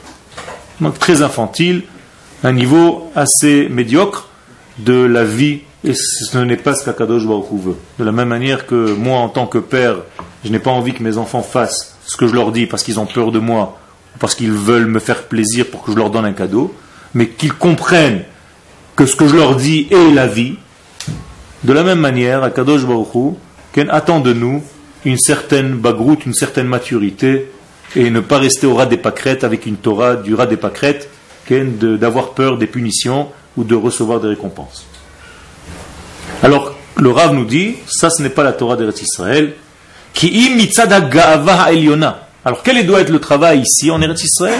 Donc 0.80 0.99
très 0.99 1.22
infantile, 1.22 1.84
un 2.43 2.53
niveau 2.53 3.11
assez 3.15 3.68
médiocre 3.70 4.30
de 4.78 4.93
la 4.93 5.24
vie, 5.24 5.61
et 5.84 5.93
ce 5.93 6.38
n'est 6.38 6.57
pas 6.57 6.76
ce 6.76 6.86
qu'Akadosh 6.86 7.26
Baruch 7.26 7.45
veut. 7.53 7.78
De 7.97 8.03
la 8.03 8.11
même 8.11 8.28
manière 8.28 8.68
que 8.68 8.93
moi, 8.93 9.20
en 9.20 9.30
tant 9.30 9.47
que 9.47 9.57
père, 9.57 9.97
je 10.45 10.51
n'ai 10.51 10.59
pas 10.59 10.72
envie 10.72 10.93
que 10.93 11.03
mes 11.03 11.18
enfants 11.18 11.41
fassent 11.41 11.97
ce 12.05 12.15
que 12.15 12.28
je 12.28 12.34
leur 12.34 12.51
dis 12.51 12.68
parce 12.68 12.84
qu'ils 12.84 12.99
ont 12.99 13.05
peur 13.05 13.32
de 13.32 13.39
moi, 13.39 13.80
ou 14.15 14.20
parce 14.20 14.36
qu'ils 14.36 14.51
veulent 14.51 14.86
me 14.86 14.99
faire 14.99 15.24
plaisir 15.24 15.65
pour 15.65 15.84
que 15.84 15.91
je 15.91 15.97
leur 15.97 16.09
donne 16.09 16.26
un 16.26 16.34
cadeau, 16.34 16.76
mais 17.13 17.28
qu'ils 17.28 17.53
comprennent 17.53 18.24
que 18.95 19.05
ce 19.05 19.15
que 19.15 19.28
je 19.28 19.36
leur 19.36 19.55
dis 19.55 19.88
est 19.91 20.11
la 20.13 20.28
vie, 20.28 20.57
de 21.64 21.74
la 21.74 21.84
même 21.84 21.99
manière, 21.99 22.43
Akadosh 22.43 22.86
Baruch 22.86 23.36
attend 23.89 24.20
de 24.20 24.34
nous 24.34 24.64
une 25.05 25.18
certaine 25.18 25.74
bagroute, 25.74 26.26
une 26.26 26.34
certaine 26.34 26.68
maturité, 26.68 27.51
et 27.95 28.10
ne 28.10 28.20
pas 28.20 28.39
rester 28.39 28.68
au 28.68 28.76
ras 28.76 28.86
des 28.86 28.97
pâquerettes 28.97 29.43
avec 29.43 29.66
une 29.66 29.78
Torah 29.78 30.16
du 30.16 30.36
ras 30.36 30.45
des 30.45 30.58
pâquerettes, 30.58 31.10
d'avoir 31.49 32.32
peur 32.32 32.58
des 32.58 32.68
punitions 32.68 33.30
ou 33.55 33.64
de 33.64 33.76
recevoir 33.76 34.20
des 34.20 34.28
récompenses. 34.28 34.86
Alors, 36.43 36.76
le 36.97 37.10
Rav 37.10 37.34
nous 37.34 37.45
dit, 37.45 37.76
ça 37.88 38.10
ce 38.10 38.22
n'est 38.22 38.30
pas 38.30 38.43
la 38.43 38.53
Torah 38.53 38.76
d'Eretz 38.76 39.01
Israël, 39.01 39.53
qui 40.14 40.49
Alors, 42.43 42.64
quel 42.64 42.86
doit 42.86 43.01
être 43.01 43.10
le 43.10 43.20
travail 43.20 43.62
ici 43.62 43.91
en 43.91 44.01
Eretz 44.01 44.24
Israël? 44.24 44.60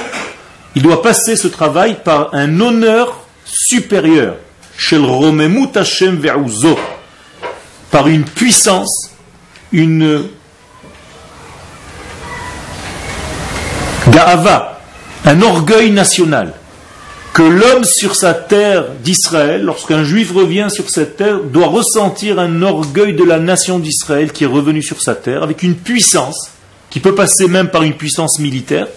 Il 0.76 0.84
doit 0.84 1.02
passer 1.02 1.36
ce 1.36 1.48
travail 1.48 1.98
par 2.04 2.34
un 2.34 2.60
honneur 2.62 3.22
supérieur 3.46 4.36
par 7.92 8.08
une 8.08 8.24
puissance, 8.24 9.12
une 9.72 10.24
gaava, 14.10 14.82
un 15.26 15.42
orgueil 15.42 15.92
national, 15.92 16.54
que 17.34 17.44
l'homme 17.44 17.84
sur 17.84 18.16
sa 18.16 18.34
terre 18.34 18.86
d'Israël, 19.04 19.64
lorsqu'un 19.64 20.04
juif 20.04 20.32
revient 20.32 20.68
sur 20.70 20.90
cette 20.90 21.18
terre, 21.18 21.40
doit 21.42 21.68
ressentir 21.68 22.40
un 22.40 22.62
orgueil 22.62 23.14
de 23.14 23.24
la 23.24 23.40
nation 23.40 23.80
d'Israël 23.80 24.32
qui 24.32 24.44
est 24.44 24.48
revenu 24.48 24.82
sur 24.82 25.02
sa 25.02 25.16
terre, 25.16 25.44
avec 25.44 25.64
une 25.64 25.76
puissance 25.76 26.52
qui 26.90 27.00
peut 27.00 27.16
passer 27.16 27.48
même 27.48 27.70
par 27.70 27.84
une 27.84 27.94
puissance 27.94 28.40
militaire, 28.40 28.88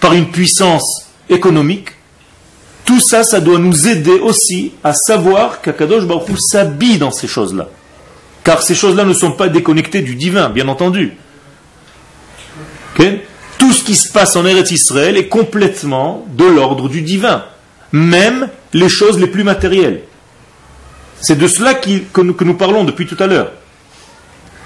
par 0.00 0.12
une 0.14 0.30
puissance 0.30 1.06
économique, 1.28 1.90
tout 2.90 2.98
ça, 2.98 3.22
ça 3.22 3.38
doit 3.38 3.60
nous 3.60 3.86
aider 3.86 4.18
aussi 4.18 4.72
à 4.82 4.94
savoir 4.94 5.60
qu'Akadosh 5.62 6.06
Baruch 6.06 6.36
s'habille 6.40 6.98
dans 6.98 7.12
ces 7.12 7.28
choses-là. 7.28 7.68
Car 8.42 8.64
ces 8.64 8.74
choses-là 8.74 9.04
ne 9.04 9.12
sont 9.12 9.30
pas 9.30 9.48
déconnectées 9.48 10.02
du 10.02 10.16
divin, 10.16 10.50
bien 10.50 10.66
entendu. 10.66 11.12
Tout 13.58 13.72
ce 13.72 13.84
qui 13.84 13.94
se 13.94 14.10
passe 14.10 14.34
en 14.34 14.44
Eretz 14.44 14.72
Israël 14.72 15.16
est 15.16 15.28
complètement 15.28 16.26
de 16.36 16.44
l'ordre 16.44 16.88
du 16.88 17.02
divin. 17.02 17.44
Même 17.92 18.48
les 18.72 18.88
choses 18.88 19.20
les 19.20 19.28
plus 19.28 19.44
matérielles. 19.44 20.02
C'est 21.20 21.38
de 21.38 21.46
cela 21.46 21.74
que, 21.74 22.20
nous, 22.22 22.34
que 22.34 22.42
nous 22.42 22.54
parlons 22.54 22.82
depuis 22.82 23.06
tout 23.06 23.22
à 23.22 23.28
l'heure. 23.28 23.52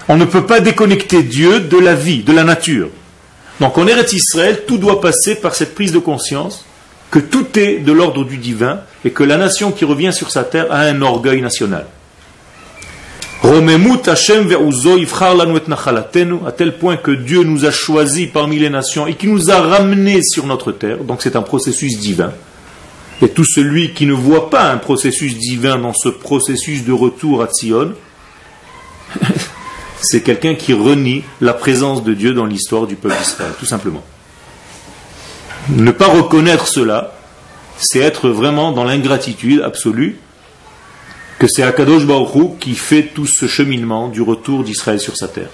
On 0.09 0.16
ne 0.16 0.25
peut 0.25 0.47
pas 0.47 0.61
déconnecter 0.61 1.22
Dieu 1.22 1.61
de 1.61 1.77
la 1.77 1.95
vie, 1.95 2.22
de 2.22 2.33
la 2.33 2.45
nature. 2.45 2.89
Donc 3.61 3.77
en 3.77 3.87
Eretz 3.87 4.14
Israël, 4.14 4.62
tout 4.66 4.79
doit 4.79 5.03
passer 5.03 5.35
par 5.35 5.55
cette 5.55 5.75
prise 5.75 5.93
de 5.93 5.99
conscience 5.99 6.64
que 7.14 7.20
tout 7.20 7.58
est 7.60 7.78
de 7.78 7.92
l'ordre 7.92 8.24
du 8.24 8.38
divin 8.38 8.80
et 9.04 9.12
que 9.12 9.22
la 9.22 9.36
nation 9.36 9.70
qui 9.70 9.84
revient 9.84 10.12
sur 10.12 10.32
sa 10.32 10.42
terre 10.42 10.66
a 10.72 10.80
un 10.80 11.00
orgueil 11.00 11.40
national. 11.40 11.86
À 13.44 13.50
tel 16.50 16.76
point 16.76 16.96
que 16.96 17.12
Dieu 17.12 17.44
nous 17.44 17.64
a 17.66 17.70
choisis 17.70 18.28
parmi 18.32 18.58
les 18.58 18.68
nations 18.68 19.06
et 19.06 19.14
qui 19.14 19.28
nous 19.28 19.52
a 19.52 19.60
ramenés 19.60 20.24
sur 20.24 20.48
notre 20.48 20.72
terre. 20.72 21.04
Donc 21.04 21.22
c'est 21.22 21.36
un 21.36 21.42
processus 21.42 22.00
divin. 22.00 22.32
Et 23.22 23.28
tout 23.28 23.44
celui 23.44 23.94
qui 23.94 24.06
ne 24.06 24.12
voit 24.12 24.50
pas 24.50 24.72
un 24.72 24.78
processus 24.78 25.38
divin 25.38 25.78
dans 25.78 25.94
ce 25.94 26.08
processus 26.08 26.82
de 26.82 26.90
retour 26.90 27.44
à 27.44 27.48
Sion, 27.48 27.92
c'est 30.00 30.22
quelqu'un 30.22 30.56
qui 30.56 30.72
renie 30.72 31.22
la 31.40 31.54
présence 31.54 32.02
de 32.02 32.12
Dieu 32.12 32.34
dans 32.34 32.46
l'histoire 32.46 32.88
du 32.88 32.96
peuple 32.96 33.14
d'Israël, 33.16 33.52
tout 33.56 33.66
simplement. 33.66 34.02
Ne 35.70 35.90
pas 35.92 36.08
reconnaître 36.08 36.68
cela, 36.68 37.14
c'est 37.78 38.00
être 38.00 38.28
vraiment 38.28 38.72
dans 38.72 38.84
l'ingratitude 38.84 39.62
absolue, 39.62 40.18
que 41.38 41.46
c'est 41.46 41.62
Akadosh 41.62 42.04
Baruch 42.04 42.58
qui 42.60 42.74
fait 42.74 43.04
tout 43.14 43.26
ce 43.26 43.46
cheminement 43.46 44.08
du 44.08 44.20
retour 44.20 44.62
d'Israël 44.62 45.00
sur 45.00 45.16
sa 45.16 45.28
terre. 45.28 45.48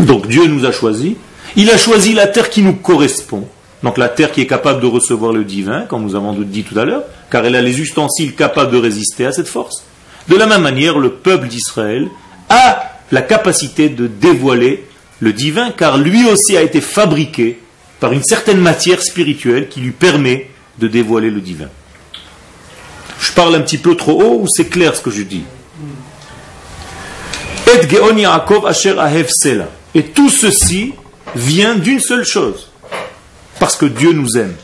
Donc 0.00 0.28
Dieu 0.28 0.46
nous 0.46 0.64
a 0.64 0.72
choisis, 0.72 1.14
il 1.56 1.70
a 1.70 1.76
choisi 1.76 2.12
la 2.14 2.26
terre 2.26 2.48
qui 2.48 2.62
nous 2.62 2.74
correspond, 2.74 3.48
donc 3.82 3.98
la 3.98 4.08
terre 4.08 4.30
qui 4.30 4.40
est 4.40 4.46
capable 4.46 4.80
de 4.80 4.86
recevoir 4.86 5.32
le 5.32 5.44
divin, 5.44 5.82
comme 5.82 6.04
nous 6.04 6.14
avons 6.14 6.32
dit 6.32 6.62
tout 6.62 6.78
à 6.78 6.84
l'heure, 6.84 7.02
car 7.30 7.44
elle 7.44 7.56
a 7.56 7.62
les 7.62 7.80
ustensiles 7.80 8.34
capables 8.34 8.72
de 8.72 8.78
résister 8.78 9.26
à 9.26 9.32
cette 9.32 9.48
force. 9.48 9.84
De 10.28 10.36
la 10.36 10.46
même 10.46 10.62
manière, 10.62 10.98
le 10.98 11.10
peuple 11.10 11.48
d'Israël 11.48 12.08
a 12.48 12.92
la 13.10 13.22
capacité 13.22 13.88
de 13.88 14.06
dévoiler 14.06 14.86
le 15.20 15.32
divin, 15.32 15.70
car 15.70 15.98
lui 15.98 16.24
aussi 16.28 16.56
a 16.56 16.62
été 16.62 16.80
fabriqué 16.80 17.60
par 18.00 18.12
une 18.12 18.22
certaine 18.22 18.60
matière 18.60 19.02
spirituelle 19.02 19.68
qui 19.68 19.80
lui 19.80 19.92
permet 19.92 20.50
de 20.78 20.88
dévoiler 20.88 21.30
le 21.30 21.40
divin. 21.40 21.68
Je 23.20 23.32
parle 23.32 23.54
un 23.54 23.62
petit 23.62 23.78
peu 23.78 23.96
trop 23.96 24.22
haut 24.22 24.40
ou 24.42 24.46
c'est 24.48 24.68
clair 24.68 24.94
ce 24.94 25.00
que 25.00 25.10
je 25.10 25.22
dis 25.22 25.44
Et 29.94 30.02
tout 30.04 30.30
ceci 30.30 30.92
vient 31.34 31.74
d'une 31.74 32.00
seule 32.00 32.24
chose. 32.24 32.70
Parce 33.58 33.76
que 33.76 33.86
Dieu 33.86 34.12
nous 34.12 34.36
aime. 34.36 34.54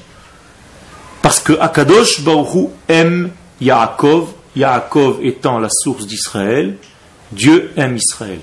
Parce 1.22 1.40
que 1.40 1.52
Akadosh 1.58 2.20
Baruch 2.22 2.70
aime 2.88 3.30
Yaakov, 3.60 4.28
Yaakov 4.56 5.18
étant 5.22 5.58
la 5.58 5.68
source 5.70 6.06
d'Israël, 6.06 6.76
Dieu 7.32 7.72
aime 7.76 7.96
Israël. 7.96 8.40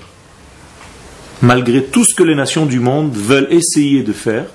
Malgré 1.42 1.84
tout 1.84 2.04
ce 2.04 2.14
que 2.14 2.22
les 2.22 2.34
nations 2.34 2.66
du 2.66 2.80
monde 2.80 3.14
veulent 3.14 3.48
essayer 3.50 4.02
de 4.02 4.12
faire, 4.12 4.46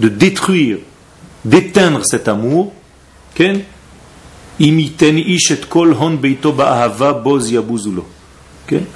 de 0.00 0.08
détruire, 0.08 0.78
d'éteindre 1.44 2.04
cet 2.04 2.26
amour, 2.26 2.72
Ken, 3.34 3.60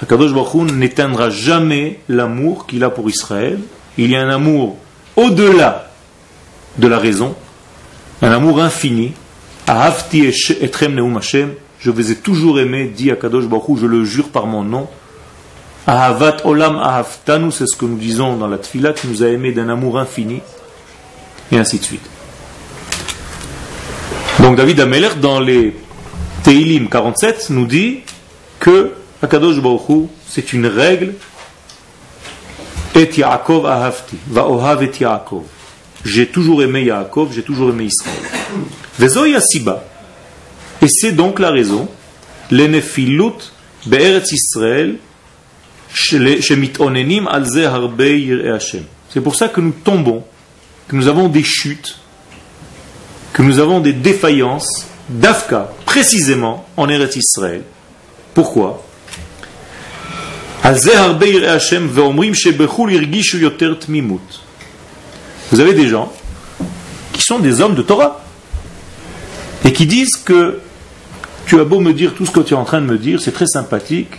Akadosh 0.01 0.33
Baruch 0.33 0.71
n'éteindra 0.71 1.29
jamais 1.29 1.99
l'amour 2.09 2.65
qu'il 2.65 2.83
a 2.83 2.89
pour 2.89 3.09
Israël. 3.09 3.59
Il 3.97 4.09
y 4.09 4.15
a 4.15 4.21
un 4.21 4.29
amour 4.29 4.77
au-delà 5.15 5.91
de 6.77 6.87
la 6.87 6.97
raison, 6.99 7.35
un 8.21 8.31
amour 8.31 8.61
infini. 8.61 9.13
Je 11.79 11.89
vous 11.91 12.11
ai 12.11 12.15
toujours 12.15 12.59
aimé, 12.59 12.91
dit 12.95 13.11
Akadosh 13.11 13.45
Baruch 13.45 13.79
je 13.79 13.85
le 13.85 14.03
jure 14.05 14.29
par 14.29 14.47
mon 14.47 14.63
nom. 14.63 14.87
Ahavat 15.87 16.37
olam 16.45 16.77
ahavtanu, 16.77 17.51
c'est 17.51 17.67
ce 17.67 17.75
que 17.75 17.85
nous 17.85 17.97
disons 17.97 18.37
dans 18.37 18.47
la 18.47 18.57
tfila, 18.57 18.93
qui 18.93 19.07
nous 19.07 19.23
a 19.23 19.27
aimé 19.27 19.51
d'un 19.51 19.69
amour 19.69 19.99
infini 19.99 20.41
et 21.51 21.57
ainsi 21.57 21.79
de 21.79 21.83
suite. 21.83 22.05
Donc 24.39 24.57
David 24.57 24.79
Ameler, 24.79 25.09
dans 25.21 25.39
les 25.39 25.75
Teilim 26.43 26.87
47, 26.89 27.49
nous 27.51 27.65
dit 27.65 27.99
que 28.59 28.93
Akadosh 29.21 29.59
Baruch 29.59 30.09
c'est 30.27 30.53
une 30.53 30.67
règle 30.67 31.13
Et 32.95 33.09
Yaakov 33.17 33.65
ahavti, 33.65 34.17
va 34.27 34.47
ohav 34.47 34.83
et 34.83 34.91
Yaakov. 34.99 35.43
J'ai 36.03 36.27
toujours 36.27 36.63
aimé 36.63 36.83
Yaakov, 36.83 37.33
j'ai 37.33 37.43
toujours 37.43 37.69
aimé 37.69 37.85
Israël. 37.85 38.15
Vezoya 38.99 39.41
siba. 39.41 39.83
Et 40.81 40.87
c'est 40.87 41.11
donc 41.11 41.39
la 41.39 41.51
raison, 41.51 41.87
l'enefilut 42.51 43.51
be'eretz 43.85 44.31
Israël, 44.31 44.97
shemitonenim 45.93 47.27
al 47.27 47.45
ze 47.45 47.65
harbe 47.65 48.01
Hashem. 48.53 48.83
C'est 49.09 49.21
pour 49.21 49.35
ça 49.35 49.47
que 49.47 49.61
nous 49.61 49.71
tombons, 49.71 50.23
que 50.87 50.95
nous 50.95 51.07
avons 51.07 51.27
des 51.27 51.43
chutes, 51.43 51.97
que 53.33 53.41
nous 53.41 53.59
avons 53.59 53.79
des 53.79 53.93
défaillances 53.93 54.85
d'Afka, 55.09 55.71
précisément 55.85 56.65
en 56.77 56.89
Eretz 56.89 57.15
Israël. 57.15 57.63
Pourquoi? 58.33 58.83
Vous 65.51 65.59
avez 65.59 65.73
des 65.73 65.87
gens 65.87 66.11
qui 67.13 67.21
sont 67.21 67.39
des 67.39 67.61
hommes 67.61 67.75
de 67.75 67.81
Torah 67.83 68.23
et 69.63 69.71
qui 69.73 69.85
disent 69.85 70.17
que 70.17 70.59
tu 71.45 71.59
as 71.59 71.63
beau 71.63 71.79
me 71.79 71.93
dire 71.93 72.15
tout 72.15 72.25
ce 72.25 72.31
que 72.31 72.39
tu 72.39 72.55
es 72.55 72.57
en 72.57 72.65
train 72.65 72.81
de 72.81 72.87
me 72.87 72.97
dire, 72.97 73.21
c'est 73.21 73.31
très 73.31 73.45
sympathique, 73.45 74.09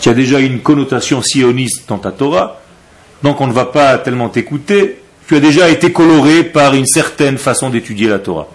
tu 0.00 0.10
as 0.10 0.14
déjà 0.14 0.38
une 0.38 0.60
connotation 0.60 1.22
sioniste 1.22 1.88
dans 1.88 1.98
ta 1.98 2.12
Torah, 2.12 2.60
donc 3.22 3.40
on 3.40 3.46
ne 3.46 3.52
va 3.52 3.64
pas 3.64 3.96
tellement 3.98 4.28
t'écouter, 4.28 5.02
tu 5.28 5.36
as 5.36 5.40
déjà 5.40 5.68
été 5.68 5.92
coloré 5.92 6.42
par 6.42 6.74
une 6.74 6.86
certaine 6.86 7.36
façon 7.36 7.68
d'étudier 7.68 8.08
la 8.08 8.18
Torah. 8.18 8.48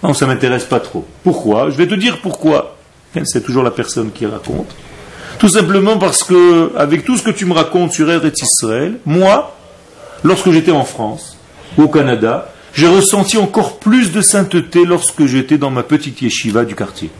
Non, 0.00 0.14
ça 0.14 0.26
ne 0.26 0.32
m'intéresse 0.32 0.64
pas 0.64 0.78
trop. 0.78 1.04
Pourquoi? 1.24 1.70
Je 1.70 1.76
vais 1.76 1.88
te 1.88 1.94
dire 1.94 2.20
pourquoi. 2.22 2.76
C'est 3.24 3.42
toujours 3.42 3.64
la 3.64 3.72
personne 3.72 4.12
qui 4.12 4.24
raconte. 4.24 4.68
Tout 5.40 5.48
simplement 5.48 5.98
parce 5.98 6.22
que, 6.22 6.72
avec 6.76 7.04
tout 7.04 7.16
ce 7.16 7.22
que 7.22 7.30
tu 7.32 7.46
me 7.46 7.52
racontes 7.52 7.92
sur 7.92 8.08
Eretz 8.08 8.40
Israël, 8.42 8.98
moi, 9.04 9.56
lorsque 10.22 10.52
j'étais 10.52 10.70
en 10.70 10.84
France, 10.84 11.36
ou 11.76 11.82
au 11.82 11.88
Canada, 11.88 12.48
j'ai 12.74 12.86
ressenti 12.86 13.36
encore 13.36 13.80
plus 13.80 14.12
de 14.12 14.20
sainteté 14.20 14.84
lorsque 14.84 15.26
j'étais 15.26 15.58
dans 15.58 15.70
ma 15.70 15.82
petite 15.82 16.22
yeshiva 16.22 16.64
du 16.64 16.76
quartier. 16.76 17.10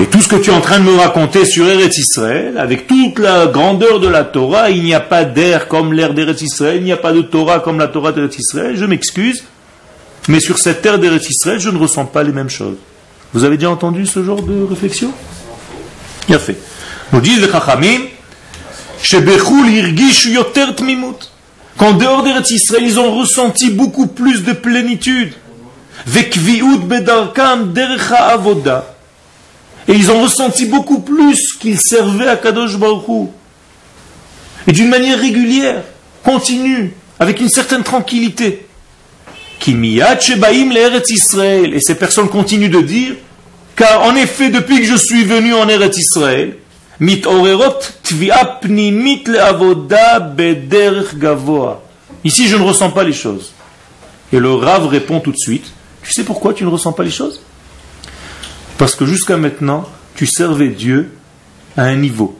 Et 0.00 0.06
tout 0.06 0.22
ce 0.22 0.28
que 0.28 0.36
tu 0.36 0.50
es 0.50 0.52
en 0.52 0.60
train 0.60 0.78
de 0.78 0.84
me 0.84 0.96
raconter 0.96 1.44
sur 1.44 1.68
Eretz 1.68 1.98
Israël, 1.98 2.56
avec 2.56 2.86
toute 2.86 3.18
la 3.18 3.46
grandeur 3.46 3.98
de 3.98 4.06
la 4.06 4.22
Torah, 4.22 4.70
il 4.70 4.84
n'y 4.84 4.94
a 4.94 5.00
pas 5.00 5.24
d'air 5.24 5.66
comme 5.66 5.92
l'air 5.92 6.14
d'Eretz 6.14 6.40
Israël, 6.40 6.76
il 6.76 6.84
n'y 6.84 6.92
a 6.92 6.96
pas 6.96 7.12
de 7.12 7.20
Torah 7.20 7.58
comme 7.58 7.80
la 7.80 7.88
Torah 7.88 8.12
d'Eretz 8.12 8.38
Israël, 8.38 8.76
je 8.76 8.84
m'excuse, 8.84 9.42
mais 10.28 10.38
sur 10.38 10.58
cette 10.58 10.82
terre 10.82 11.00
d'Eretz 11.00 11.28
Israël, 11.28 11.58
je 11.58 11.70
ne 11.70 11.78
ressens 11.78 12.04
pas 12.04 12.22
les 12.22 12.30
mêmes 12.30 12.48
choses. 12.48 12.76
Vous 13.34 13.42
avez 13.42 13.56
déjà 13.56 13.70
entendu 13.70 14.06
ce 14.06 14.22
genre 14.22 14.40
de 14.40 14.62
réflexion? 14.62 15.10
Bien 16.28 16.38
fait. 16.38 16.56
Nous 17.12 17.20
disent 17.20 17.40
les 17.40 17.50
Chachamim, 17.50 18.02
qu'en 21.76 21.92
dehors 21.92 22.22
d'Eretz 22.22 22.50
Israël, 22.52 22.84
ils 22.84 23.00
ont 23.00 23.18
ressenti 23.18 23.70
beaucoup 23.70 24.06
plus 24.06 24.44
de 24.44 24.52
plénitude. 24.52 25.32
Et 29.88 29.94
ils 29.94 30.10
ont 30.10 30.22
ressenti 30.22 30.66
beaucoup 30.66 31.00
plus 31.00 31.54
qu'ils 31.58 31.80
servaient 31.80 32.28
à 32.28 32.36
Kadosh 32.36 32.76
Baruch 32.76 33.30
Et 34.66 34.72
d'une 34.72 34.90
manière 34.90 35.18
régulière, 35.18 35.82
continue, 36.22 36.92
avec 37.18 37.40
une 37.40 37.48
certaine 37.48 37.82
tranquillité. 37.82 38.66
Et 39.66 39.72
ces 41.80 41.94
personnes 41.94 42.28
continuent 42.28 42.70
de 42.70 42.82
dire, 42.82 43.14
car 43.74 44.04
en 44.04 44.14
effet, 44.14 44.50
depuis 44.50 44.80
que 44.80 44.86
je 44.86 44.94
suis 44.94 45.24
venu 45.24 45.54
en 45.54 45.68
Eretz 45.68 45.96
Israël, 45.96 46.56
Ici, 52.24 52.48
je 52.48 52.56
ne 52.56 52.62
ressens 52.62 52.90
pas 52.90 53.04
les 53.04 53.12
choses. 53.12 53.52
Et 54.32 54.38
le 54.38 54.52
Rav 54.52 54.86
répond 54.86 55.20
tout 55.20 55.32
de 55.32 55.38
suite, 55.38 55.72
tu 56.02 56.12
sais 56.12 56.24
pourquoi 56.24 56.52
tu 56.54 56.64
ne 56.64 56.70
ressens 56.70 56.92
pas 56.92 57.04
les 57.04 57.10
choses? 57.10 57.40
Parce 58.78 58.94
que 58.94 59.04
jusqu'à 59.04 59.36
maintenant, 59.36 59.84
tu 60.14 60.26
servais 60.26 60.68
Dieu 60.68 61.12
à 61.76 61.82
un 61.82 61.96
niveau. 61.96 62.38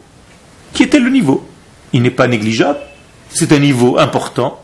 Qui 0.73 0.85
était 0.85 1.01
le 1.01 1.11
niveau 1.11 1.47
Il 1.93 2.03
n'est 2.03 2.11
pas 2.11 2.29
négligeable, 2.29 2.79
c'est 3.29 3.53
un 3.53 3.59
niveau 3.59 3.99
important, 3.99 4.63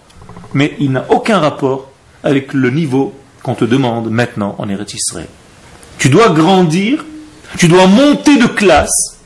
mais 0.53 0.75
il 0.79 0.93
n'a 0.93 1.05
aucun 1.11 1.41
rapport 1.41 1.91
avec 2.23 2.55
le 2.55 2.71
niveau 2.71 3.13
qu'on 3.43 3.55
te 3.55 3.65
demande 3.65 4.09
maintenant 4.11 4.55
en 4.59 4.69
Eretz. 4.69 4.95
Tu 5.99 6.09
dois 6.09 6.31
grandir, 6.31 7.05
tu 7.59 7.69
dois 7.69 7.87
monter 7.87 8.39
de 8.39 8.47
classe, 8.47 9.19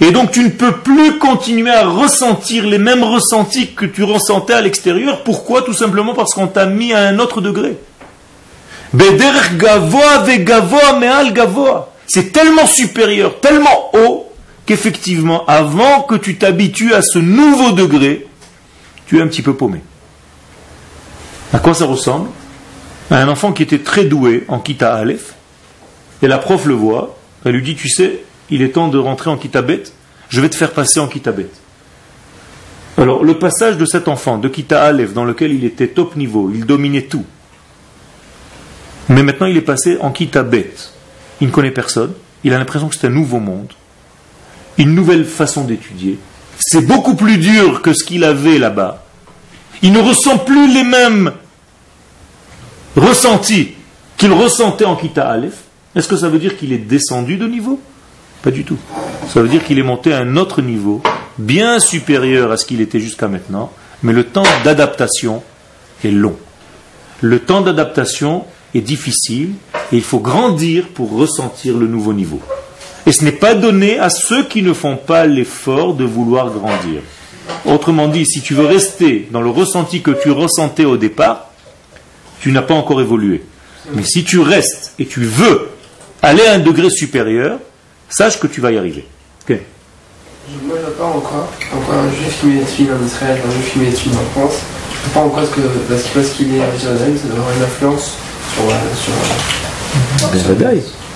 et 0.00 0.12
donc 0.12 0.30
tu 0.30 0.42
ne 0.42 0.48
peux 0.48 0.78
plus 0.78 1.18
continuer 1.18 1.70
à 1.70 1.86
ressentir 1.86 2.66
les 2.66 2.78
mêmes 2.78 3.04
ressentis 3.04 3.74
que 3.74 3.84
tu 3.84 4.02
ressentais 4.02 4.54
à 4.54 4.62
l'extérieur. 4.62 5.22
Pourquoi? 5.24 5.62
Tout 5.62 5.74
simplement 5.74 6.14
parce 6.14 6.32
qu'on 6.32 6.46
t'a 6.46 6.66
mis 6.66 6.94
à 6.94 7.00
un 7.00 7.18
autre 7.18 7.40
degré. 7.40 7.76
C'est 12.06 12.32
tellement 12.32 12.66
supérieur, 12.66 13.40
tellement 13.40 13.90
haut, 13.94 14.32
qu'effectivement, 14.66 15.44
avant 15.46 16.02
que 16.02 16.16
tu 16.16 16.36
t'habitues 16.36 16.94
à 16.94 17.02
ce 17.02 17.18
nouveau 17.18 17.72
degré, 17.72 18.26
tu 19.06 19.18
es 19.18 19.22
un 19.22 19.28
petit 19.28 19.42
peu 19.42 19.54
paumé. 19.54 19.80
À 21.52 21.58
quoi 21.58 21.74
ça 21.74 21.84
ressemble? 21.86 22.28
À 23.10 23.18
un 23.18 23.28
enfant 23.28 23.52
qui 23.52 23.62
était 23.62 23.80
très 23.80 24.04
doué 24.04 24.44
en 24.48 24.58
Kita 24.58 24.94
Aleph, 24.94 25.34
et 26.22 26.28
la 26.28 26.38
prof 26.38 26.66
le 26.66 26.74
voit, 26.74 27.16
elle 27.44 27.52
lui 27.52 27.62
dit, 27.62 27.74
tu 27.76 27.88
sais, 27.88 28.22
il 28.50 28.62
est 28.62 28.70
temps 28.70 28.88
de 28.88 28.98
rentrer 28.98 29.30
en 29.30 29.36
Kitabet, 29.36 29.84
je 30.28 30.40
vais 30.40 30.48
te 30.48 30.56
faire 30.56 30.72
passer 30.72 31.00
en 31.00 31.06
Kitabet. 31.06 31.48
Alors, 32.98 33.24
le 33.24 33.38
passage 33.38 33.76
de 33.76 33.84
cet 33.84 34.08
enfant, 34.08 34.38
de 34.38 34.48
Kita 34.48 34.82
Aleph, 34.82 35.12
dans 35.12 35.24
lequel 35.24 35.52
il 35.52 35.64
était 35.64 35.88
top 35.88 36.16
niveau, 36.16 36.50
il 36.52 36.66
dominait 36.66 37.02
tout, 37.02 37.24
mais 39.10 39.22
maintenant 39.22 39.46
il 39.46 39.56
est 39.56 39.62
passé 39.62 39.98
en 40.00 40.10
Kitabet, 40.10 40.72
il 41.40 41.48
ne 41.48 41.52
connaît 41.52 41.70
personne, 41.70 42.12
il 42.44 42.54
a 42.54 42.58
l'impression 42.58 42.88
que 42.88 42.94
c'est 42.94 43.08
un 43.08 43.10
nouveau 43.10 43.40
monde, 43.40 43.72
une 44.78 44.94
nouvelle 44.94 45.26
façon 45.26 45.64
d'étudier, 45.64 46.18
c'est 46.58 46.86
beaucoup 46.86 47.16
plus 47.16 47.36
dur 47.36 47.82
que 47.82 47.92
ce 47.92 48.04
qu'il 48.04 48.24
avait 48.24 48.58
là-bas, 48.58 49.04
il 49.82 49.92
ne 49.92 50.00
ressent 50.00 50.38
plus 50.38 50.72
les 50.72 50.84
mêmes 50.84 51.32
ressentis 52.96 53.72
qu'il 54.16 54.32
ressentait 54.32 54.84
en 54.84 54.96
Kita 54.96 55.28
Aleph, 55.28 55.58
est-ce 55.94 56.06
que 56.06 56.16
ça 56.16 56.28
veut 56.28 56.38
dire 56.38 56.56
qu'il 56.56 56.72
est 56.72 56.78
descendu 56.78 57.36
de 57.36 57.46
niveau? 57.46 57.80
Pas 58.42 58.50
du 58.50 58.64
tout. 58.64 58.78
Ça 59.28 59.42
veut 59.42 59.48
dire 59.48 59.64
qu'il 59.64 59.78
est 59.78 59.82
monté 59.82 60.12
à 60.12 60.18
un 60.18 60.36
autre 60.36 60.62
niveau, 60.62 61.02
bien 61.36 61.80
supérieur 61.80 62.52
à 62.52 62.56
ce 62.56 62.64
qu'il 62.64 62.80
était 62.80 63.00
jusqu'à 63.00 63.28
maintenant, 63.28 63.72
mais 64.02 64.12
le 64.12 64.24
temps 64.24 64.44
d'adaptation 64.64 65.42
est 66.04 66.10
long. 66.10 66.36
Le 67.20 67.40
temps 67.40 67.60
d'adaptation 67.60 68.44
est 68.74 68.80
difficile 68.80 69.50
et 69.92 69.96
il 69.96 70.02
faut 70.02 70.20
grandir 70.20 70.88
pour 70.88 71.12
ressentir 71.12 71.76
le 71.76 71.86
nouveau 71.86 72.12
niveau. 72.12 72.40
Et 73.06 73.12
ce 73.12 73.24
n'est 73.24 73.32
pas 73.32 73.54
donné 73.54 73.98
à 73.98 74.10
ceux 74.10 74.44
qui 74.44 74.62
ne 74.62 74.72
font 74.72 74.96
pas 74.96 75.26
l'effort 75.26 75.94
de 75.94 76.04
vouloir 76.04 76.50
grandir. 76.50 77.02
Autrement 77.64 78.08
dit, 78.08 78.26
si 78.26 78.42
tu 78.42 78.54
veux 78.54 78.66
rester 78.66 79.28
dans 79.32 79.40
le 79.40 79.50
ressenti 79.50 80.02
que 80.02 80.10
tu 80.10 80.30
ressentais 80.30 80.84
au 80.84 80.96
départ, 80.96 81.50
tu 82.40 82.52
n'as 82.52 82.62
pas 82.62 82.74
encore 82.74 83.00
évolué. 83.00 83.42
Mais 83.94 84.04
si 84.04 84.24
tu 84.24 84.38
restes 84.40 84.94
et 84.98 85.06
tu 85.06 85.20
veux 85.20 85.68
aller 86.22 86.44
à 86.46 86.54
un 86.54 86.58
degré 86.58 86.90
supérieur, 86.90 87.58
sache 88.08 88.38
que 88.38 88.46
tu 88.46 88.60
vas 88.60 88.72
y 88.72 88.78
arriver. 88.78 89.06
Okay. 89.42 89.62
Moi, 90.64 90.76
je 90.84 90.90
pas 90.92 91.04
encore, 91.04 91.48
encore 91.72 91.94
un 91.94 92.10
juif 92.12 92.40
qui 92.40 92.46
met 92.46 92.60
des 92.60 92.92
en 92.92 93.06
Israël, 93.06 93.38
un 93.46 93.50
juif 93.50 93.72
qui 93.72 93.78
met 93.78 93.90
des 93.90 94.16
en 94.16 94.40
France. 94.40 94.60
Je 94.92 94.98
ne 94.98 95.04
peux 95.04 95.10
pas 95.14 95.20
encore 95.20 95.50
que 95.50 95.60
parce 96.14 96.30
qu'il 96.30 96.54
est 96.54 96.60
à 96.60 96.70
Jérusalem, 96.76 97.16
ça 97.16 97.28
doit 97.28 97.38
avoir 97.38 97.56
une 97.56 97.62
influence 97.62 98.16
sur. 98.96 99.12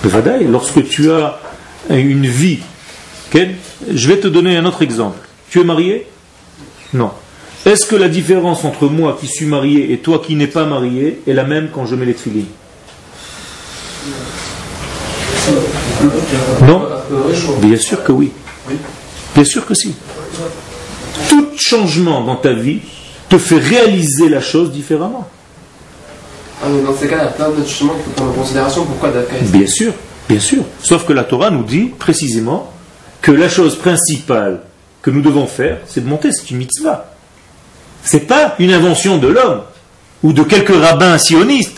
Bevadaï. 0.03 0.47
Lorsque 0.47 0.87
tu 0.87 1.11
as 1.11 1.39
une 1.89 2.25
vie, 2.27 2.59
je 3.33 4.07
vais 4.07 4.19
te 4.19 4.27
donner 4.27 4.57
un 4.57 4.65
autre 4.65 4.81
exemple. 4.81 5.17
Tu 5.49 5.61
es 5.61 5.63
marié? 5.63 6.07
Non. 6.93 7.11
Est-ce 7.65 7.85
que 7.87 7.95
la 7.95 8.09
différence 8.09 8.63
entre 8.63 8.87
moi 8.87 9.17
qui 9.19 9.27
suis 9.27 9.45
marié 9.45 9.91
et 9.91 9.97
toi 9.97 10.21
qui 10.25 10.35
n'es 10.35 10.47
pas 10.47 10.65
marié 10.65 11.21
est 11.27 11.33
la 11.33 11.43
même 11.43 11.69
quand 11.73 11.85
je 11.85 11.95
mets 11.95 12.05
les 12.05 12.13
tefilines 12.13 12.45
Non 16.63 16.87
Bien 17.61 17.77
sûr 17.77 18.03
que 18.03 18.11
oui. 18.11 18.31
Bien 19.33 19.45
sûr 19.45 19.65
que 19.65 19.73
si. 19.73 19.95
Tout 21.29 21.47
changement 21.57 22.21
dans 22.21 22.35
ta 22.35 22.53
vie 22.53 22.79
te 23.29 23.37
fait 23.37 23.57
réaliser 23.57 24.29
la 24.29 24.41
chose 24.41 24.71
différemment. 24.71 25.27
Ah, 26.65 26.69
dans 26.83 26.97
ces 26.97 27.07
cas, 27.07 27.17
il 27.17 27.23
y 27.23 27.27
a 27.27 27.27
plein 27.27 27.49
d'autres 27.49 27.69
changements 27.69 27.93
qui 27.93 28.09
prendre 28.09 28.31
en 28.31 28.33
considération. 28.33 28.85
Pourquoi 28.85 29.11
Bien 29.51 29.67
sûr, 29.67 29.93
bien 30.27 30.39
sûr. 30.39 30.63
Sauf 30.81 31.05
que 31.05 31.13
la 31.13 31.23
Torah 31.23 31.51
nous 31.51 31.63
dit 31.63 31.91
précisément 31.99 32.71
que 33.21 33.31
la 33.31 33.49
chose 33.49 33.77
principale 33.77 34.61
que 35.03 35.11
nous 35.11 35.21
devons 35.21 35.45
faire, 35.45 35.77
c'est 35.85 36.03
de 36.03 36.09
monter, 36.09 36.31
c'est 36.31 36.49
une 36.49 36.57
mitzvah. 36.57 37.13
Ce 38.03 38.17
n'est 38.17 38.23
pas 38.23 38.55
une 38.57 38.73
invention 38.73 39.17
de 39.17 39.27
l'homme 39.27 39.61
ou 40.23 40.33
de 40.33 40.41
quelques 40.41 40.75
rabbins 40.75 41.17
sionistes. 41.19 41.77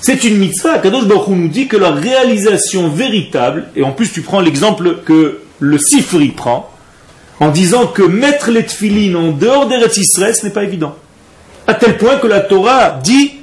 C'est 0.00 0.24
une 0.24 0.38
mitzvah. 0.38 0.78
Kadosh 0.78 1.06
Baruch 1.06 1.28
nous 1.28 1.48
dit 1.48 1.68
que 1.68 1.76
la 1.76 1.92
réalisation 1.92 2.88
véritable, 2.88 3.66
et 3.76 3.84
en 3.84 3.92
plus 3.92 4.10
tu 4.12 4.22
prends 4.22 4.40
l'exemple 4.40 5.02
que 5.04 5.40
le 5.60 5.78
Sifri 5.78 6.30
prend, 6.30 6.72
en 7.38 7.50
disant 7.50 7.86
que 7.86 8.02
mettre 8.02 8.50
les 8.50 8.66
tefilines 8.66 9.14
en 9.14 9.30
dehors 9.30 9.68
des 9.68 9.76
Israël, 10.00 10.34
ce 10.34 10.46
n'est 10.46 10.52
pas 10.52 10.64
évident. 10.64 10.96
À 11.68 11.74
tel 11.74 11.96
point 11.96 12.16
que 12.16 12.26
la 12.26 12.40
Torah 12.40 12.98
dit 13.02 13.37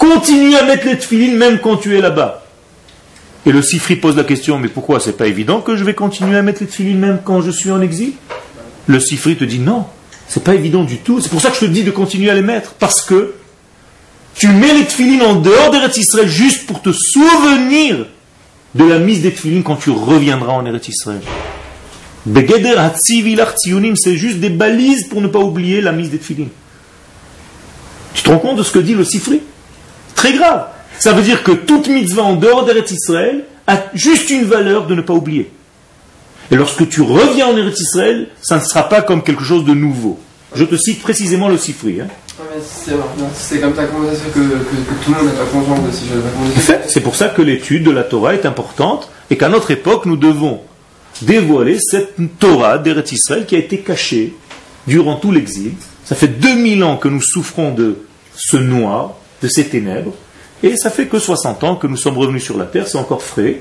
continue 0.00 0.56
à 0.56 0.64
mettre 0.64 0.86
les 0.86 0.96
tefilines 0.96 1.36
même 1.36 1.58
quand 1.58 1.76
tu 1.76 1.96
es 1.96 2.00
là-bas. 2.00 2.42
Et 3.44 3.52
le 3.52 3.62
Sifri 3.62 3.96
pose 3.96 4.16
la 4.16 4.24
question 4.24 4.58
mais 4.58 4.68
pourquoi 4.68 4.98
c'est 4.98 5.16
pas 5.16 5.26
évident 5.26 5.60
que 5.60 5.76
je 5.76 5.84
vais 5.84 5.94
continuer 5.94 6.36
à 6.38 6.42
mettre 6.42 6.62
les 6.62 6.66
tefilines 6.66 6.98
même 6.98 7.20
quand 7.22 7.42
je 7.42 7.50
suis 7.50 7.70
en 7.70 7.82
exil? 7.82 8.14
Le 8.86 8.98
Sifri 8.98 9.36
te 9.36 9.44
dit 9.44 9.58
non, 9.58 9.84
c'est 10.26 10.42
pas 10.42 10.54
évident 10.54 10.84
du 10.84 10.96
tout. 10.96 11.20
C'est 11.20 11.28
pour 11.28 11.42
ça 11.42 11.50
que 11.50 11.56
je 11.56 11.60
te 11.60 11.66
dis 11.66 11.84
de 11.84 11.90
continuer 11.90 12.30
à 12.30 12.34
les 12.34 12.42
mettre 12.42 12.72
parce 12.72 13.02
que 13.02 13.34
tu 14.34 14.48
mets 14.48 14.72
les 14.72 14.84
tefilines 14.84 15.22
en 15.22 15.34
dehors 15.34 15.70
des 15.70 15.98
Israël 15.98 16.28
juste 16.28 16.66
pour 16.66 16.80
te 16.80 16.92
souvenir 16.92 18.06
de 18.74 18.84
la 18.84 18.98
mise 18.98 19.20
des 19.20 19.32
tefilines 19.32 19.62
quand 19.62 19.76
tu 19.76 19.90
reviendras 19.90 20.54
en 20.54 20.64
Eretz 20.64 20.88
Israël. 20.88 21.20
C'est 23.96 24.16
juste 24.16 24.38
des 24.38 24.50
balises 24.50 25.08
pour 25.08 25.20
ne 25.20 25.26
pas 25.26 25.40
oublier 25.40 25.82
la 25.82 25.92
mise 25.92 26.10
des 26.10 26.18
tefilines. 26.18 26.48
Tu 28.14 28.22
te 28.22 28.30
rends 28.30 28.38
compte 28.38 28.56
de 28.56 28.62
ce 28.62 28.72
que 28.72 28.78
dit 28.78 28.94
le 28.94 29.04
Sifri? 29.04 29.42
Très 30.20 30.34
grave. 30.34 30.66
Ça 30.98 31.14
veut 31.14 31.22
dire 31.22 31.42
que 31.42 31.52
toute 31.52 31.88
mitzvah 31.88 32.24
en 32.24 32.36
dehors 32.36 32.66
d'Eretz 32.66 32.90
Israël 32.90 33.44
a 33.66 33.84
juste 33.94 34.28
une 34.28 34.44
valeur 34.44 34.86
de 34.86 34.94
ne 34.94 35.00
pas 35.00 35.14
oublier. 35.14 35.50
Et 36.50 36.56
lorsque 36.56 36.86
tu 36.90 37.00
reviens 37.00 37.46
en 37.46 37.56
Eretz 37.56 37.80
Israël, 37.80 38.28
ça 38.42 38.56
ne 38.56 38.60
sera 38.60 38.86
pas 38.86 39.00
comme 39.00 39.22
quelque 39.22 39.44
chose 39.44 39.64
de 39.64 39.72
nouveau. 39.72 40.18
Je 40.54 40.64
te 40.64 40.76
cite 40.76 41.00
précisément 41.00 41.48
le 41.48 41.56
Sifri. 41.56 42.02
Hein. 42.02 42.08
C'est 43.32 43.62
comme 43.62 43.74
ça 43.74 43.84
que, 43.84 43.88
tout 44.34 45.10
le 45.10 45.16
monde 45.16 45.26
n'est 45.26 45.38
pas 45.38 45.46
conscient 45.50 45.78
de 45.78 45.90
ce 45.90 46.72
C'est 46.88 47.00
pour 47.00 47.16
ça 47.16 47.28
que 47.28 47.40
l'étude 47.40 47.84
de 47.84 47.90
la 47.90 48.02
Torah 48.02 48.34
est 48.34 48.44
importante 48.44 49.08
et 49.30 49.38
qu'à 49.38 49.48
notre 49.48 49.70
époque, 49.70 50.04
nous 50.04 50.18
devons 50.18 50.60
dévoiler 51.22 51.78
cette 51.80 52.16
Torah 52.38 52.76
d'Eretz 52.76 53.12
Israël 53.12 53.46
qui 53.46 53.56
a 53.56 53.58
été 53.58 53.78
cachée 53.78 54.34
durant 54.86 55.16
tout 55.16 55.32
l'exil. 55.32 55.72
Ça 56.04 56.14
fait 56.14 56.28
2000 56.28 56.84
ans 56.84 56.98
que 56.98 57.08
nous 57.08 57.22
souffrons 57.22 57.72
de 57.72 57.96
ce 58.36 58.58
noir, 58.58 59.14
de 59.42 59.48
ces 59.48 59.68
ténèbres, 59.68 60.12
et 60.62 60.76
ça 60.76 60.90
fait 60.90 61.06
que 61.06 61.18
60 61.18 61.64
ans 61.64 61.76
que 61.76 61.86
nous 61.86 61.96
sommes 61.96 62.18
revenus 62.18 62.44
sur 62.44 62.58
la 62.58 62.66
terre, 62.66 62.86
c'est 62.86 62.98
encore 62.98 63.22
frais. 63.22 63.60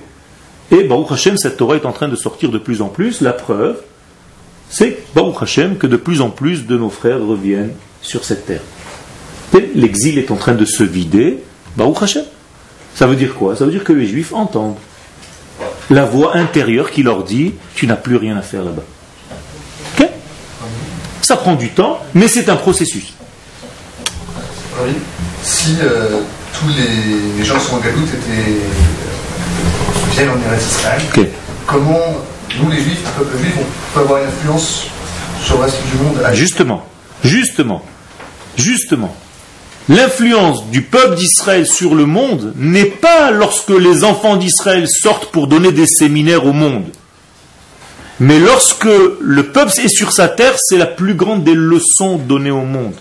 Et 0.71 0.84
Baruch 0.84 1.11
Hashem, 1.11 1.38
cette 1.38 1.57
Torah 1.57 1.75
est 1.75 1.86
en 1.86 1.93
train 1.93 2.09
de 2.09 2.15
sortir 2.15 2.49
de 2.49 2.57
plus 2.57 2.82
en 2.82 2.89
plus. 2.89 3.21
La 3.21 3.34
preuve, 3.34 3.82
c'est 4.69 4.99
Baruch 5.15 5.41
Hashem 5.41 5.77
que 5.77 5.88
de 5.88 5.95
plus 5.95 6.21
en 6.21 6.30
plus 6.30 6.67
de 6.67 6.77
nos 6.77 6.89
frères 6.89 7.25
reviennent 7.25 7.73
sur 8.01 8.23
cette 8.25 8.45
terre. 8.45 8.61
L'exil 9.75 10.17
est 10.19 10.32
en 10.32 10.36
train 10.36 10.53
de 10.53 10.65
se 10.65 10.84
vider, 10.84 11.39
Baruch 11.75 12.03
Hashem. 12.03 12.25
Ça 12.93 13.07
veut 13.07 13.15
dire 13.15 13.34
quoi? 13.34 13.55
Ça 13.55 13.65
veut 13.65 13.71
dire 13.71 13.84
que 13.84 13.93
les 13.93 14.05
Juifs 14.05 14.34
entendent 14.34 14.75
la 15.89 16.05
voix 16.05 16.36
intérieure 16.36 16.91
qui 16.91 17.03
leur 17.03 17.23
dit 17.23 17.53
Tu 17.75 17.88
n'as 17.88 17.95
plus 17.95 18.17
rien 18.17 18.38
à 18.38 18.41
faire 18.41 18.63
là-bas. 18.63 18.84
Ça 21.21 21.38
prend 21.38 21.53
du 21.53 21.69
temps, 21.69 21.99
mais 22.15 22.27
c'est 22.27 22.49
un 22.49 22.55
processus. 22.55 23.13
Si 25.44 25.78
euh, 25.82 26.22
tous 26.54 26.68
les, 26.70 27.46
gens 27.46 27.60
sont 27.60 27.76
en 27.76 27.80
Galoute 27.80 28.08
étaient, 28.10 28.52
euh, 28.52 30.12
viennent 30.12 30.30
en 30.30 30.58
Israël, 30.58 31.02
comment 31.66 32.18
nous 32.62 32.72
les 32.72 32.82
Juifs, 32.82 33.00
le 33.18 33.24
peuple 33.24 33.38
juif, 33.38 33.54
on 33.60 33.94
peut 33.94 34.00
avoir 34.02 34.22
une 34.22 34.28
influence 34.28 34.86
sur 35.44 35.58
le 35.58 35.64
reste 35.64 35.78
du 35.92 35.98
monde 36.04 36.22
Justement, 36.34 36.86
justement, 37.24 37.86
justement. 38.58 39.16
L'influence 39.88 40.68
du 40.68 40.84
peuple 40.84 41.16
d'Israël 41.16 41.66
sur 41.66 41.96
le 41.96 42.06
monde 42.06 42.54
n'est 42.56 42.86
pas 42.86 43.32
lorsque 43.32 43.70
les 43.70 44.04
enfants 44.04 44.36
d'Israël 44.36 44.88
sortent 44.88 45.32
pour 45.32 45.48
donner 45.48 45.72
des 45.72 45.88
séminaires 45.88 46.46
au 46.46 46.54
monde. 46.54 46.86
Mais 48.20 48.40
lorsque 48.40 48.90
le 49.20 49.44
peuple 49.44 49.72
est 49.80 49.88
sur 49.88 50.12
sa 50.12 50.28
terre, 50.28 50.56
c'est 50.58 50.78
la 50.78 50.86
plus 50.86 51.16
grande 51.16 51.44
des 51.44 51.56
leçons 51.56 52.18
données 52.18 52.52
au 52.52 52.66
monde. 52.66 52.94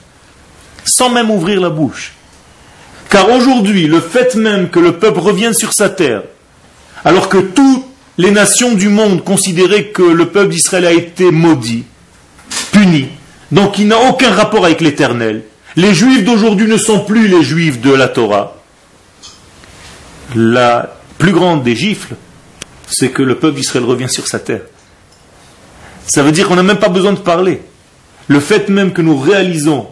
Sans 0.85 1.11
même 1.11 1.31
ouvrir 1.31 1.61
la 1.61 1.71
bouche. 1.71 2.13
Car 3.11 3.31
aujourd'hui, 3.31 3.87
le 3.87 4.01
fait 4.01 4.35
même 4.35 4.69
que 4.69 4.81
le 4.81 4.99
peuple 4.99 5.21
revienne 5.21 5.55
sur 5.55 5.73
sa 5.73 5.89
terre, 5.89 6.23
alors 7.05 7.29
que 7.29 7.39
toutes 7.39 7.85
les 8.19 8.31
nations 8.31 8.75
du 8.75 8.89
monde 8.89 9.25
considéraient 9.25 9.87
que 9.87 10.03
le 10.03 10.27
peuple 10.27 10.51
d'Israël 10.51 10.87
a 10.87 10.93
été 10.93 11.31
maudit, 11.31 11.85
puni, 12.73 13.09
donc 13.51 13.79
il 13.79 13.89
n'a 13.89 13.99
aucun 13.99 14.31
rapport 14.31 14.65
avec 14.65 14.81
l'éternel, 14.81 15.45
les 15.77 15.95
juifs 15.95 16.25
d'aujourd'hui 16.25 16.67
ne 16.67 16.77
sont 16.77 17.01
plus 17.01 17.29
les 17.29 17.43
juifs 17.43 17.81
de 17.81 17.93
la 17.93 18.09
Torah. 18.09 18.57
La 20.35 20.97
plus 21.19 21.33
grande 21.33 21.63
des 21.63 21.77
gifles, 21.77 22.15
c'est 22.87 23.11
que 23.11 23.23
le 23.23 23.37
peuple 23.37 23.57
d'Israël 23.57 23.85
revient 23.85 24.09
sur 24.09 24.27
sa 24.27 24.39
terre. 24.39 24.63
Ça 26.07 26.23
veut 26.23 26.33
dire 26.33 26.49
qu'on 26.49 26.57
n'a 26.57 26.63
même 26.63 26.79
pas 26.79 26.89
besoin 26.89 27.13
de 27.13 27.19
parler. 27.19 27.63
Le 28.27 28.41
fait 28.41 28.69
même 28.69 28.93
que 28.93 29.03
nous 29.03 29.17
réalisons 29.17 29.89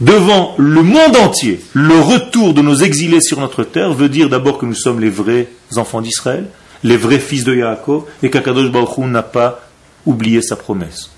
devant 0.00 0.54
le 0.58 0.82
monde 0.82 1.16
entier 1.16 1.60
le 1.74 2.00
retour 2.00 2.54
de 2.54 2.62
nos 2.62 2.76
exilés 2.76 3.20
sur 3.20 3.40
notre 3.40 3.64
terre 3.64 3.92
veut 3.92 4.08
dire 4.08 4.28
d'abord 4.28 4.58
que 4.58 4.66
nous 4.66 4.74
sommes 4.74 5.00
les 5.00 5.10
vrais 5.10 5.48
enfants 5.76 6.00
d'Israël, 6.00 6.48
les 6.82 6.96
vrais 6.96 7.18
fils 7.18 7.44
de 7.44 7.54
Yaakov, 7.54 8.04
et 8.22 8.30
qu'Akadosh 8.30 8.70
Baruch 8.70 8.98
n'a 8.98 9.22
pas 9.22 9.60
oublié 10.06 10.42
sa 10.42 10.56
promesse. 10.56 11.10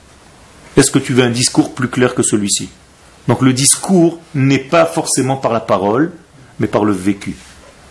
Est-ce 0.77 0.91
que 0.91 0.99
tu 0.99 1.15
veux 1.15 1.23
un 1.23 1.31
discours 1.31 1.75
plus 1.75 1.89
clair 1.89 2.15
que 2.15 2.23
celui-ci? 2.23 2.69
Donc 3.29 3.41
le 3.41 3.53
discours 3.53 4.19
n'est 4.35 4.59
pas 4.59 4.85
forcément 4.85 5.37
par 5.37 5.53
la 5.53 5.61
parole, 5.61 6.13
mais 6.61 6.67
par 6.67 6.85
le 6.85 6.93
vécu. 6.93 7.35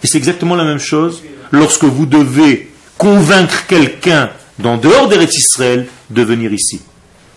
Et 0.03 0.07
c'est 0.07 0.17
exactement 0.17 0.55
la 0.55 0.65
même 0.65 0.79
chose 0.79 1.23
lorsque 1.51 1.85
vous 1.85 2.05
devez 2.05 2.71
convaincre 2.97 3.65
quelqu'un 3.67 4.29
d'en 4.59 4.77
dehors 4.77 5.07
des 5.07 5.23
Israël 5.23 5.87
de 6.09 6.21
venir 6.21 6.53
ici. 6.53 6.81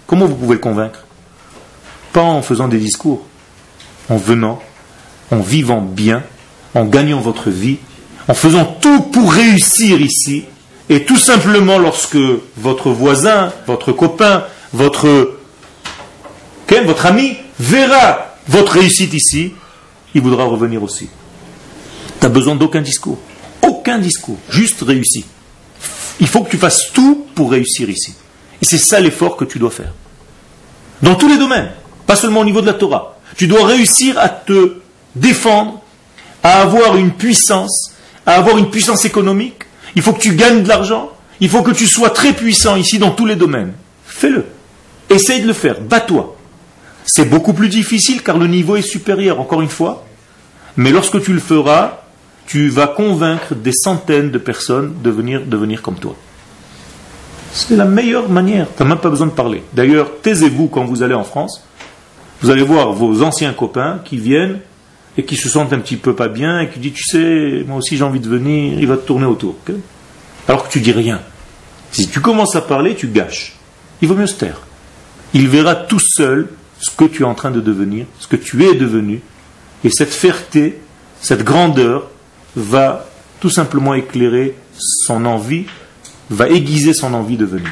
Comment 0.06 0.26
vous 0.26 0.36
pouvez 0.36 0.54
le 0.54 0.60
convaincre? 0.60 1.04
Pas 2.12 2.22
en 2.22 2.42
faisant 2.42 2.68
des 2.68 2.78
discours, 2.78 3.26
en 4.08 4.16
venant, 4.16 4.60
en 5.30 5.40
vivant 5.40 5.80
bien, 5.80 6.22
en 6.74 6.84
gagnant 6.84 7.20
votre 7.20 7.50
vie, 7.50 7.78
en 8.28 8.34
faisant 8.34 8.64
tout 8.80 9.00
pour 9.02 9.32
réussir 9.32 10.00
ici, 10.00 10.44
et 10.88 11.04
tout 11.04 11.16
simplement 11.16 11.78
lorsque 11.78 12.18
votre 12.56 12.90
voisin, 12.90 13.52
votre 13.66 13.92
copain, 13.92 14.44
votre, 14.72 15.36
votre 16.68 17.06
ami 17.06 17.36
verra 17.58 18.26
votre 18.48 18.74
réussite 18.74 19.12
ici, 19.12 19.52
il 20.14 20.20
voudra 20.20 20.44
revenir 20.44 20.82
aussi. 20.82 21.08
Tu 22.20 22.26
n'as 22.26 22.28
besoin 22.28 22.54
d'aucun 22.54 22.80
discours. 22.80 23.18
Aucun 23.62 23.98
discours. 23.98 24.38
Juste 24.48 24.82
réussi. 24.82 25.24
Il 26.20 26.28
faut 26.28 26.42
que 26.42 26.50
tu 26.50 26.56
fasses 26.56 26.92
tout 26.92 27.26
pour 27.34 27.50
réussir 27.50 27.90
ici. 27.90 28.14
Et 28.62 28.64
c'est 28.64 28.78
ça 28.78 29.00
l'effort 29.00 29.36
que 29.36 29.44
tu 29.44 29.58
dois 29.58 29.70
faire. 29.70 29.92
Dans 31.02 31.14
tous 31.16 31.28
les 31.28 31.36
domaines. 31.36 31.70
Pas 32.06 32.16
seulement 32.16 32.40
au 32.40 32.44
niveau 32.44 32.60
de 32.60 32.66
la 32.66 32.74
Torah. 32.74 33.15
Tu 33.36 33.46
dois 33.46 33.66
réussir 33.66 34.18
à 34.18 34.28
te 34.28 34.78
défendre, 35.14 35.82
à 36.42 36.62
avoir 36.62 36.96
une 36.96 37.12
puissance, 37.12 37.92
à 38.24 38.34
avoir 38.34 38.58
une 38.58 38.70
puissance 38.70 39.04
économique. 39.04 39.64
Il 39.94 40.02
faut 40.02 40.12
que 40.12 40.20
tu 40.20 40.34
gagnes 40.34 40.62
de 40.62 40.68
l'argent. 40.68 41.10
Il 41.40 41.48
faut 41.48 41.62
que 41.62 41.70
tu 41.70 41.86
sois 41.86 42.10
très 42.10 42.32
puissant 42.32 42.76
ici 42.76 42.98
dans 42.98 43.10
tous 43.10 43.26
les 43.26 43.36
domaines. 43.36 43.72
Fais-le. 44.06 44.44
Essaye 45.10 45.42
de 45.42 45.46
le 45.46 45.52
faire. 45.52 45.80
Bats-toi. 45.80 46.36
C'est 47.04 47.26
beaucoup 47.26 47.52
plus 47.52 47.68
difficile 47.68 48.22
car 48.22 48.38
le 48.38 48.46
niveau 48.46 48.76
est 48.76 48.82
supérieur, 48.82 49.38
encore 49.38 49.62
une 49.62 49.68
fois. 49.68 50.04
Mais 50.76 50.90
lorsque 50.90 51.22
tu 51.22 51.32
le 51.32 51.40
feras, 51.40 52.00
tu 52.46 52.68
vas 52.68 52.86
convaincre 52.86 53.54
des 53.54 53.72
centaines 53.72 54.30
de 54.30 54.38
personnes 54.38 54.94
de 55.02 55.10
venir 55.10 55.42
devenir 55.46 55.82
comme 55.82 55.96
toi. 55.96 56.16
C'est 57.52 57.76
la 57.76 57.84
meilleure 57.84 58.28
manière. 58.28 58.66
Tu 58.76 58.82
n'as 58.82 58.88
même 58.90 58.98
pas 58.98 59.08
besoin 59.08 59.26
de 59.26 59.32
parler. 59.32 59.62
D'ailleurs, 59.72 60.10
taisez-vous 60.22 60.68
quand 60.68 60.84
vous 60.84 61.02
allez 61.02 61.14
en 61.14 61.24
France. 61.24 61.62
Vous 62.42 62.50
allez 62.50 62.62
voir 62.62 62.92
vos 62.92 63.22
anciens 63.22 63.52
copains 63.52 64.00
qui 64.04 64.18
viennent 64.18 64.60
et 65.18 65.24
qui 65.24 65.36
se 65.36 65.48
sentent 65.48 65.72
un 65.72 65.78
petit 65.78 65.96
peu 65.96 66.14
pas 66.14 66.28
bien 66.28 66.60
et 66.60 66.68
qui 66.68 66.78
disent, 66.78 66.92
tu 66.92 67.04
sais, 67.04 67.64
moi 67.66 67.78
aussi 67.78 67.96
j'ai 67.96 68.04
envie 68.04 68.20
de 68.20 68.28
venir, 68.28 68.78
il 68.78 68.86
va 68.86 68.96
te 68.96 69.06
tourner 69.06 69.26
autour. 69.26 69.56
Alors 70.48 70.66
que 70.66 70.72
tu 70.72 70.80
dis 70.80 70.92
rien. 70.92 71.20
Si 71.92 72.08
tu 72.08 72.20
commences 72.20 72.54
à 72.56 72.60
parler, 72.60 72.94
tu 72.94 73.08
gâches. 73.08 73.54
Il 74.02 74.08
vaut 74.08 74.14
mieux 74.14 74.26
se 74.26 74.34
taire. 74.34 74.60
Il 75.32 75.48
verra 75.48 75.74
tout 75.74 76.00
seul 76.00 76.48
ce 76.78 76.90
que 76.90 77.04
tu 77.04 77.22
es 77.22 77.26
en 77.26 77.34
train 77.34 77.50
de 77.50 77.60
devenir, 77.60 78.06
ce 78.18 78.26
que 78.26 78.36
tu 78.36 78.64
es 78.64 78.74
devenu, 78.74 79.22
et 79.82 79.90
cette 79.90 80.12
fierté, 80.12 80.78
cette 81.20 81.42
grandeur 81.42 82.10
va 82.54 83.06
tout 83.40 83.50
simplement 83.50 83.94
éclairer 83.94 84.54
son 84.78 85.24
envie, 85.24 85.64
va 86.30 86.48
aiguiser 86.48 86.92
son 86.92 87.14
envie 87.14 87.36
de 87.36 87.46
venir. 87.46 87.70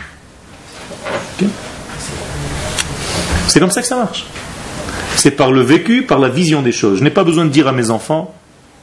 C'est 3.49 3.61
comme 3.61 3.71
ça 3.71 3.83
que 3.83 3.87
ça 3.87 3.97
marche. 3.97 4.25
C'est 5.25 5.31
par 5.31 5.53
le 5.53 5.63
vécu, 5.63 6.03
par 6.03 6.19
la 6.19 6.29
vision 6.29 6.61
des 6.61 6.71
choses. 6.71 6.99
Je 6.99 7.03
n'ai 7.03 7.09
pas 7.09 7.25
besoin 7.25 7.47
de 7.47 7.51
dire 7.51 7.67
à 7.67 7.73
mes 7.73 7.89
enfants, 7.89 8.35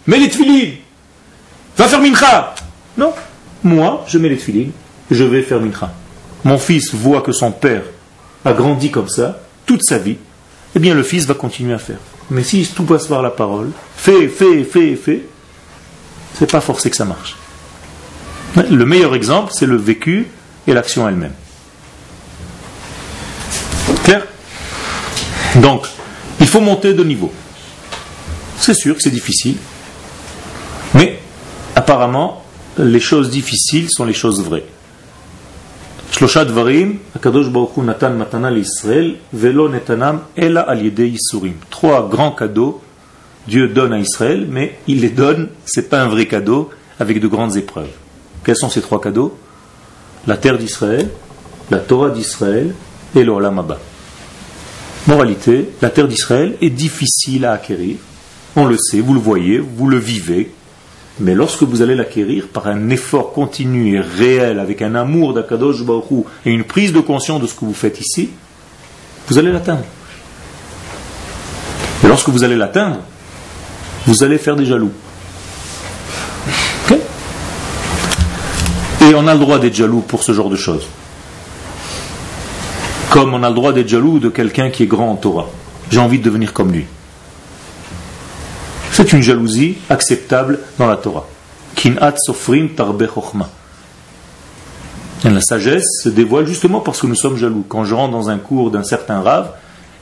mets 0.08 0.18
les 0.18 0.28
tefilines, 0.28 0.74
va 1.78 1.88
faire 1.88 2.02
mincha. 2.02 2.56
Non, 2.98 3.14
moi, 3.64 4.04
je 4.08 4.18
mets 4.18 4.28
les 4.28 4.38
tefilines, 4.38 4.72
je 5.12 5.24
vais 5.24 5.44
faire 5.44 5.60
mincha. 5.60 5.94
Mon 6.44 6.58
fils 6.58 6.96
voit 6.96 7.22
que 7.22 7.32
son 7.32 7.52
père 7.52 7.84
a 8.44 8.54
grandi 8.54 8.90
comme 8.90 9.08
ça, 9.08 9.40
toute 9.68 9.84
sa 9.84 10.00
vie, 10.00 10.18
eh 10.76 10.80
bien 10.80 10.96
le 10.96 11.04
fils 11.04 11.28
va 11.28 11.36
continuer 11.36 11.76
à 11.76 11.78
faire. 11.78 12.00
Mais 12.32 12.42
si 12.42 12.66
tout 12.66 12.86
passe 12.86 13.06
par 13.06 13.22
la 13.22 13.30
parole, 13.30 13.70
fais, 13.96 14.28
fais, 14.28 14.64
fais, 14.64 14.96
fais, 14.96 15.22
c'est 16.40 16.50
pas 16.50 16.60
forcé 16.60 16.90
que 16.90 16.96
ça 16.96 17.06
marche. 17.06 17.36
Le 18.56 18.84
meilleur 18.84 19.14
exemple, 19.14 19.52
c'est 19.54 19.68
le 19.68 19.76
vécu 19.76 20.26
et 20.66 20.74
l'action 20.74 21.08
elle-même. 21.08 21.36
Clair? 24.04 24.26
Donc, 25.58 25.86
faut 26.52 26.62
monter 26.62 26.94
de 26.94 27.04
niveau. 27.04 27.32
C'est 28.58 28.74
sûr 28.74 28.96
que 28.96 29.02
c'est 29.02 29.10
difficile, 29.10 29.56
mais 30.94 31.20
apparemment, 31.76 32.44
les 32.78 33.00
choses 33.00 33.30
difficiles 33.30 33.90
sont 33.90 34.06
les 34.06 34.14
choses 34.14 34.44
vraies. 34.44 34.66
Trois 41.70 42.08
grands 42.10 42.32
cadeaux 42.32 42.82
Dieu 43.48 43.68
donne 43.68 43.94
à 43.94 44.00
Israël, 44.00 44.46
mais 44.50 44.78
il 44.88 45.02
les 45.02 45.10
donne, 45.10 45.50
c'est 45.66 45.90
pas 45.90 46.02
un 46.02 46.08
vrai 46.08 46.28
cadeau, 46.28 46.70
avec 47.00 47.20
de 47.20 47.28
grandes 47.28 47.58
épreuves. 47.58 47.90
Quels 48.44 48.56
sont 48.56 48.70
ces 48.70 48.82
trois 48.82 49.02
cadeaux? 49.02 49.38
La 50.28 50.38
terre 50.38 50.58
d'Israël, 50.58 51.10
la 51.72 51.80
Torah 51.80 52.12
d'Israël 52.12 52.76
et 53.16 53.24
le 53.24 53.32
Olam 53.32 53.66
Moralité, 55.08 55.70
la 55.82 55.90
terre 55.90 56.08
d'Israël 56.08 56.56
est 56.62 56.70
difficile 56.70 57.46
à 57.46 57.54
acquérir. 57.54 57.98
On 58.56 58.66
le 58.66 58.78
sait, 58.78 59.00
vous 59.00 59.14
le 59.14 59.20
voyez, 59.20 59.60
vous 59.60 59.88
le 59.88 59.98
vivez. 59.98 60.52
Mais 61.20 61.36
lorsque 61.36 61.64
vous 61.64 61.82
allez 61.82 61.96
l'acquérir 61.96 62.48
par 62.48 62.68
un 62.68 62.90
effort 62.90 63.34
continu 63.34 63.96
et 63.96 64.00
réel, 64.00 64.60
avec 64.60 64.82
un 64.82 64.96
amour 64.96 65.34
d'Akadosh 65.34 65.84
Baruch 65.84 66.26
et 66.46 66.52
une 66.52 66.64
prise 66.64 66.94
de 66.94 67.00
conscience 67.00 67.42
de 67.42 67.48
ce 67.48 67.54
que 67.54 67.66
vous 67.66 67.74
faites 67.74 68.00
ici, 68.00 68.30
vous 69.28 69.38
allez 69.38 69.52
l'atteindre. 69.52 69.84
Et 72.04 72.08
lorsque 72.08 72.30
vous 72.30 72.44
allez 72.44 72.56
l'atteindre, 72.56 73.00
vous 74.06 74.24
allez 74.24 74.38
faire 74.38 74.56
des 74.56 74.66
jaloux. 74.66 74.92
Et 79.02 79.16
on 79.16 79.28
a 79.28 79.34
le 79.34 79.40
droit 79.40 79.58
d'être 79.58 79.76
jaloux 79.76 80.02
pour 80.02 80.22
ce 80.22 80.32
genre 80.32 80.50
de 80.50 80.56
choses. 80.56 80.88
Comme 83.12 83.34
on 83.34 83.44
a 83.44 83.50
le 83.50 83.56
droit 83.56 83.74
d'être 83.74 83.90
jaloux 83.90 84.20
de 84.20 84.30
quelqu'un 84.30 84.70
qui 84.70 84.84
est 84.84 84.88
grand 84.88 85.12
en 85.12 85.18
Torah. 85.18 85.50
J'ai 85.90 86.00
envie 86.00 86.18
de 86.18 86.24
devenir 86.24 86.54
comme 86.54 86.72
lui. 86.72 86.86
C'est 88.94 89.12
une 89.12 89.22
jalousie 89.22 89.76
acceptable 89.90 90.60
dans 90.80 90.88
la 90.88 90.96
Torah. 90.96 91.28
Kinat 91.76 92.16
sofrim 92.16 92.70
La 95.26 95.42
sagesse 95.42 95.84
se 96.02 96.08
dévoile 96.08 96.48
justement 96.48 96.80
parce 96.80 97.02
que 97.02 97.08
nous 97.08 97.16
sommes 97.16 97.36
jaloux. 97.36 97.66
Quand 97.68 97.84
je 97.84 97.94
rentre 97.94 98.14
dans 98.14 98.30
un 98.30 98.38
cours 98.38 98.72
d'un 98.72 98.84
certain 98.84 99.20
rave 99.20 99.52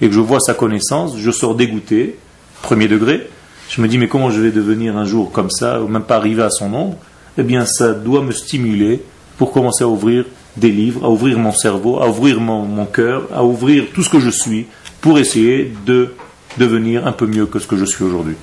et 0.01 0.07
que 0.07 0.13
je 0.13 0.19
vois 0.19 0.39
sa 0.39 0.53
connaissance, 0.53 1.17
je 1.17 1.31
sors 1.31 1.55
dégoûté, 1.55 2.19
premier 2.61 2.87
degré. 2.87 3.27
Je 3.69 3.81
me 3.81 3.87
dis, 3.87 3.97
mais 3.97 4.07
comment 4.07 4.29
je 4.29 4.39
vais 4.39 4.51
devenir 4.51 4.95
un 4.97 5.05
jour 5.05 5.31
comme 5.31 5.49
ça, 5.49 5.81
ou 5.81 5.87
même 5.87 6.03
pas 6.03 6.17
arriver 6.17 6.43
à 6.43 6.51
son 6.51 6.69
nombre 6.69 6.95
Eh 7.39 7.43
bien, 7.43 7.65
ça 7.65 7.93
doit 7.93 8.21
me 8.21 8.31
stimuler 8.31 9.03
pour 9.39 9.51
commencer 9.51 9.83
à 9.83 9.87
ouvrir 9.87 10.25
des 10.57 10.71
livres, 10.71 11.05
à 11.05 11.09
ouvrir 11.09 11.37
mon 11.37 11.51
cerveau, 11.51 12.01
à 12.01 12.07
ouvrir 12.07 12.39
mon, 12.39 12.85
cœur, 12.85 13.23
à 13.33 13.43
ouvrir 13.43 13.85
tout 13.93 14.03
ce 14.03 14.09
que 14.09 14.19
je 14.19 14.29
suis 14.29 14.67
pour 15.01 15.19
essayer 15.19 15.73
de 15.85 16.13
devenir 16.57 17.07
un 17.07 17.11
peu 17.11 17.25
mieux 17.25 17.45
que 17.45 17.59
ce 17.59 17.67
que 17.67 17.77
je 17.77 17.85
suis 17.85 18.03
aujourd'hui. 18.03 18.35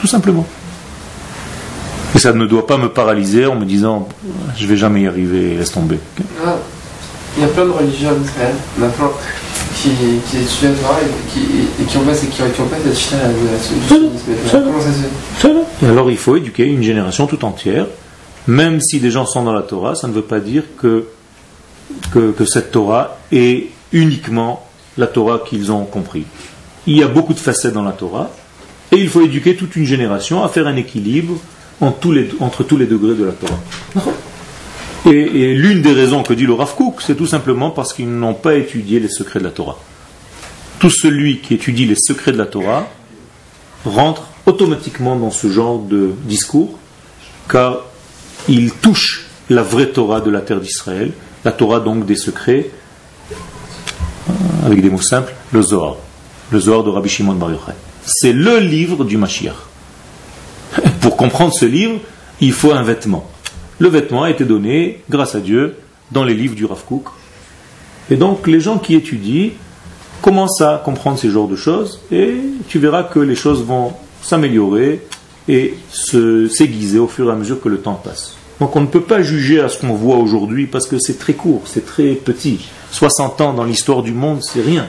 Tout 0.00 0.06
simplement. 0.06 0.46
Et 2.14 2.18
ça 2.18 2.32
ne 2.32 2.46
doit 2.46 2.66
pas 2.66 2.78
me 2.78 2.88
paralyser 2.88 3.46
en 3.46 3.56
me 3.56 3.64
disant 3.64 4.08
je 4.56 4.66
vais 4.66 4.76
jamais 4.76 5.02
y 5.02 5.06
arriver, 5.06 5.56
laisse 5.56 5.72
tomber. 5.72 5.98
Ah, 6.44 6.56
il 7.36 7.42
y 7.42 7.44
a 7.44 7.48
plein 7.48 7.66
de 7.66 7.70
religions 7.70 8.10
en 8.10 8.22
Israël, 8.22 8.54
maintenant, 8.78 9.12
qui, 9.74 9.90
qui 10.30 10.36
étudient 10.38 10.70
la 10.70 10.76
Torah 10.76 10.98
et 11.02 11.84
qui, 11.84 11.98
ont 11.98 12.02
pas, 12.02 12.14
qui, 12.14 12.26
qui 12.26 12.60
ont 12.60 12.66
pas 12.66 12.76
cette 12.76 13.20
à 13.20 13.28
la 14.52 14.60
Comment 14.60 14.80
ça 14.80 14.92
se 14.92 15.48
fait 15.48 15.84
Et 15.84 15.88
alors 15.88 16.10
il 16.10 16.16
faut 16.16 16.36
éduquer 16.36 16.66
une 16.66 16.82
génération 16.82 17.26
tout 17.26 17.44
entière 17.44 17.86
même 18.46 18.80
si 18.80 19.00
des 19.00 19.10
gens 19.10 19.26
sont 19.26 19.42
dans 19.42 19.52
la 19.52 19.62
Torah, 19.62 19.94
ça 19.94 20.08
ne 20.08 20.12
veut 20.12 20.22
pas 20.22 20.40
dire 20.40 20.64
que, 20.78 21.06
que, 22.12 22.44
cette 22.44 22.72
Torah 22.72 23.18
est 23.32 23.68
uniquement 23.92 24.66
la 24.98 25.06
Torah 25.06 25.42
qu'ils 25.46 25.72
ont 25.72 25.84
compris. 25.84 26.24
Il 26.86 26.96
y 26.96 27.02
a 27.02 27.08
beaucoup 27.08 27.34
de 27.34 27.38
facettes 27.38 27.72
dans 27.72 27.82
la 27.82 27.92
Torah, 27.92 28.30
et 28.92 28.96
il 28.96 29.08
faut 29.08 29.22
éduquer 29.22 29.56
toute 29.56 29.76
une 29.76 29.86
génération 29.86 30.44
à 30.44 30.48
faire 30.48 30.66
un 30.66 30.76
équilibre 30.76 31.38
entre 31.80 32.64
tous 32.64 32.76
les 32.76 32.86
degrés 32.86 33.14
de 33.14 33.24
la 33.24 33.32
Torah. 33.32 33.60
Et, 35.06 35.54
l'une 35.54 35.82
des 35.82 35.92
raisons 35.92 36.22
que 36.22 36.32
dit 36.32 36.46
le 36.46 36.54
Rav 36.54 36.74
c'est 37.00 37.16
tout 37.16 37.26
simplement 37.26 37.70
parce 37.70 37.92
qu'ils 37.92 38.10
n'ont 38.10 38.34
pas 38.34 38.54
étudié 38.54 39.00
les 39.00 39.08
secrets 39.08 39.38
de 39.38 39.44
la 39.44 39.50
Torah. 39.50 39.78
Tout 40.78 40.90
celui 40.90 41.38
qui 41.38 41.54
étudie 41.54 41.86
les 41.86 41.96
secrets 41.96 42.32
de 42.32 42.38
la 42.38 42.46
Torah 42.46 42.88
rentre 43.84 44.28
automatiquement 44.46 45.16
dans 45.16 45.30
ce 45.30 45.48
genre 45.50 45.78
de 45.78 46.12
discours, 46.24 46.78
car 47.50 47.82
il 48.48 48.72
touche 48.72 49.26
la 49.50 49.62
vraie 49.62 49.90
Torah 49.90 50.20
de 50.20 50.30
la 50.30 50.40
terre 50.40 50.60
d'Israël, 50.60 51.12
la 51.44 51.52
Torah 51.52 51.80
donc 51.80 52.06
des 52.06 52.16
secrets, 52.16 52.70
euh, 53.30 54.66
avec 54.66 54.80
des 54.82 54.90
mots 54.90 55.00
simples, 55.00 55.34
le 55.52 55.62
Zohar, 55.62 55.96
le 56.50 56.60
Zohar 56.60 56.84
de 56.84 56.90
Rabbi 56.90 57.08
Shimon 57.08 57.34
Bar 57.34 57.50
Yochai. 57.50 57.72
C'est 58.04 58.32
le 58.32 58.58
livre 58.58 59.04
du 59.04 59.16
Mashiach. 59.16 59.54
Pour 61.00 61.16
comprendre 61.16 61.52
ce 61.52 61.64
livre, 61.64 62.00
il 62.40 62.52
faut 62.52 62.72
un 62.72 62.82
vêtement. 62.82 63.28
Le 63.78 63.88
vêtement 63.88 64.24
a 64.24 64.30
été 64.30 64.44
donné, 64.44 65.02
grâce 65.10 65.34
à 65.34 65.40
Dieu, 65.40 65.76
dans 66.12 66.24
les 66.24 66.34
livres 66.34 66.54
du 66.54 66.64
Rav 66.64 66.84
Kook. 66.84 67.08
Et 68.10 68.16
donc 68.16 68.46
les 68.46 68.60
gens 68.60 68.78
qui 68.78 68.94
étudient 68.94 69.50
commencent 70.22 70.60
à 70.60 70.80
comprendre 70.84 71.18
ces 71.18 71.30
genres 71.30 71.48
de 71.48 71.56
choses 71.56 72.00
et 72.10 72.36
tu 72.68 72.78
verras 72.78 73.02
que 73.02 73.18
les 73.18 73.34
choses 73.34 73.62
vont 73.62 73.92
s'améliorer 74.22 75.02
et 75.48 75.74
s'aiguiser 75.90 76.98
au 76.98 77.08
fur 77.08 77.28
et 77.28 77.32
à 77.32 77.36
mesure 77.36 77.60
que 77.60 77.68
le 77.68 77.78
temps 77.78 77.94
passe. 77.94 78.36
Donc 78.60 78.76
on 78.76 78.80
ne 78.80 78.86
peut 78.86 79.02
pas 79.02 79.22
juger 79.22 79.60
à 79.60 79.68
ce 79.68 79.78
qu'on 79.78 79.94
voit 79.94 80.16
aujourd'hui 80.16 80.66
parce 80.66 80.86
que 80.86 80.98
c'est 80.98 81.18
très 81.18 81.34
court, 81.34 81.62
c'est 81.66 81.84
très 81.84 82.14
petit. 82.14 82.68
60 82.92 83.40
ans 83.40 83.52
dans 83.52 83.64
l'histoire 83.64 84.02
du 84.02 84.12
monde, 84.12 84.42
c'est 84.42 84.62
rien. 84.62 84.88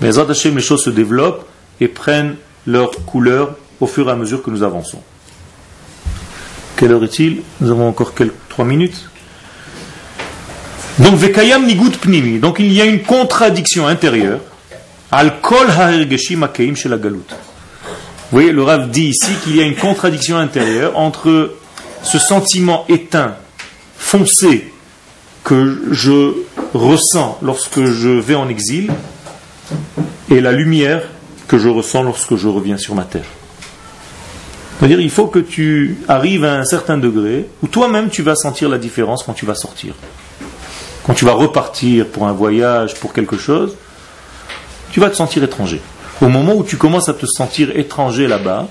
Mais 0.00 0.10
les 0.12 0.60
choses 0.60 0.84
se 0.84 0.90
développent 0.90 1.46
et 1.80 1.88
prennent 1.88 2.36
leur 2.66 2.90
couleur 3.04 3.56
au 3.80 3.86
fur 3.86 4.08
et 4.08 4.12
à 4.12 4.16
mesure 4.16 4.42
que 4.42 4.50
nous 4.50 4.62
avançons. 4.62 5.00
Quelle 6.76 6.92
heure 6.92 7.04
est-il? 7.04 7.42
Nous 7.60 7.70
avons 7.70 7.88
encore 7.88 8.14
quelques 8.14 8.32
trois 8.48 8.64
minutes. 8.64 9.08
Donc 10.98 11.14
vekayam 11.14 11.66
nigut 11.66 11.90
pnimi. 12.00 12.38
Donc 12.38 12.58
il 12.58 12.72
y 12.72 12.80
a 12.80 12.84
une 12.84 13.02
contradiction 13.02 13.86
intérieure. 13.86 14.40
Al 15.10 15.40
kol 15.40 15.66
shel 16.16 17.00
galut. 17.00 17.24
Vous 18.30 18.36
voyez, 18.36 18.52
le 18.52 18.62
Rav 18.62 18.90
dit 18.90 19.06
ici 19.06 19.30
qu'il 19.42 19.56
y 19.56 19.60
a 19.60 19.64
une 19.64 19.74
contradiction 19.74 20.36
intérieure 20.36 20.98
entre 20.98 21.54
ce 22.02 22.18
sentiment 22.18 22.84
éteint, 22.90 23.36
foncé, 23.96 24.70
que 25.44 25.82
je 25.90 26.34
ressens 26.74 27.38
lorsque 27.40 27.82
je 27.84 28.10
vais 28.10 28.34
en 28.34 28.50
exil, 28.50 28.92
et 30.30 30.42
la 30.42 30.52
lumière 30.52 31.04
que 31.46 31.56
je 31.56 31.70
ressens 31.70 32.02
lorsque 32.02 32.36
je 32.36 32.48
reviens 32.48 32.76
sur 32.76 32.94
ma 32.94 33.04
terre. 33.04 33.24
C'est-à-dire, 34.78 35.00
il 35.00 35.10
faut 35.10 35.26
que 35.26 35.38
tu 35.38 35.96
arrives 36.06 36.44
à 36.44 36.58
un 36.58 36.64
certain 36.64 36.98
degré 36.98 37.46
où 37.62 37.66
toi-même 37.66 38.10
tu 38.10 38.22
vas 38.22 38.36
sentir 38.36 38.68
la 38.68 38.76
différence 38.76 39.22
quand 39.22 39.32
tu 39.32 39.46
vas 39.46 39.54
sortir. 39.54 39.94
Quand 41.04 41.14
tu 41.14 41.24
vas 41.24 41.32
repartir 41.32 42.06
pour 42.06 42.28
un 42.28 42.32
voyage, 42.32 42.94
pour 42.96 43.14
quelque 43.14 43.38
chose, 43.38 43.74
tu 44.92 45.00
vas 45.00 45.08
te 45.08 45.16
sentir 45.16 45.42
étranger. 45.42 45.80
Au 46.20 46.28
moment 46.28 46.54
où 46.54 46.64
tu 46.64 46.76
commences 46.76 47.08
à 47.08 47.14
te 47.14 47.26
sentir 47.26 47.76
étranger 47.76 48.26
là-bas, 48.26 48.66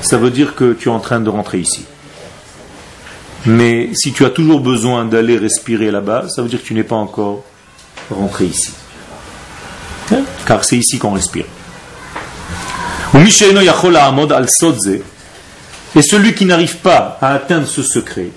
ça 0.00 0.16
veut 0.16 0.30
dire 0.30 0.54
que 0.54 0.72
tu 0.72 0.88
es 0.88 0.92
en 0.92 1.00
train 1.00 1.20
de 1.20 1.28
rentrer 1.28 1.58
ici. 1.58 1.84
Mais 3.46 3.90
si 3.94 4.12
tu 4.12 4.24
as 4.24 4.30
toujours 4.30 4.60
besoin 4.60 5.04
d'aller 5.04 5.36
respirer 5.36 5.90
là-bas, 5.90 6.28
ça 6.28 6.40
veut 6.40 6.48
dire 6.48 6.62
que 6.62 6.66
tu 6.66 6.72
n'es 6.74 6.84
pas 6.84 6.96
encore 6.96 7.44
rentré 8.10 8.46
ici. 8.46 8.72
Car 10.46 10.64
c'est 10.64 10.78
ici 10.78 10.98
qu'on 10.98 11.12
respire. 11.12 11.44
Et 15.96 16.02
celui 16.02 16.34
qui 16.34 16.46
n'arrive 16.46 16.76
pas 16.78 17.18
à 17.20 17.34
atteindre 17.34 17.66
ce 17.68 17.82
secret, 17.82 18.30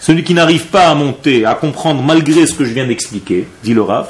celui 0.00 0.22
qui 0.24 0.34
n'arrive 0.34 0.66
pas 0.66 0.88
à 0.88 0.94
monter, 0.94 1.44
à 1.44 1.54
comprendre 1.54 2.02
malgré 2.02 2.46
ce 2.46 2.54
que 2.54 2.64
je 2.64 2.72
viens 2.72 2.86
d'expliquer, 2.86 3.48
dit 3.64 3.74
le 3.74 3.82
Rav, 3.82 4.08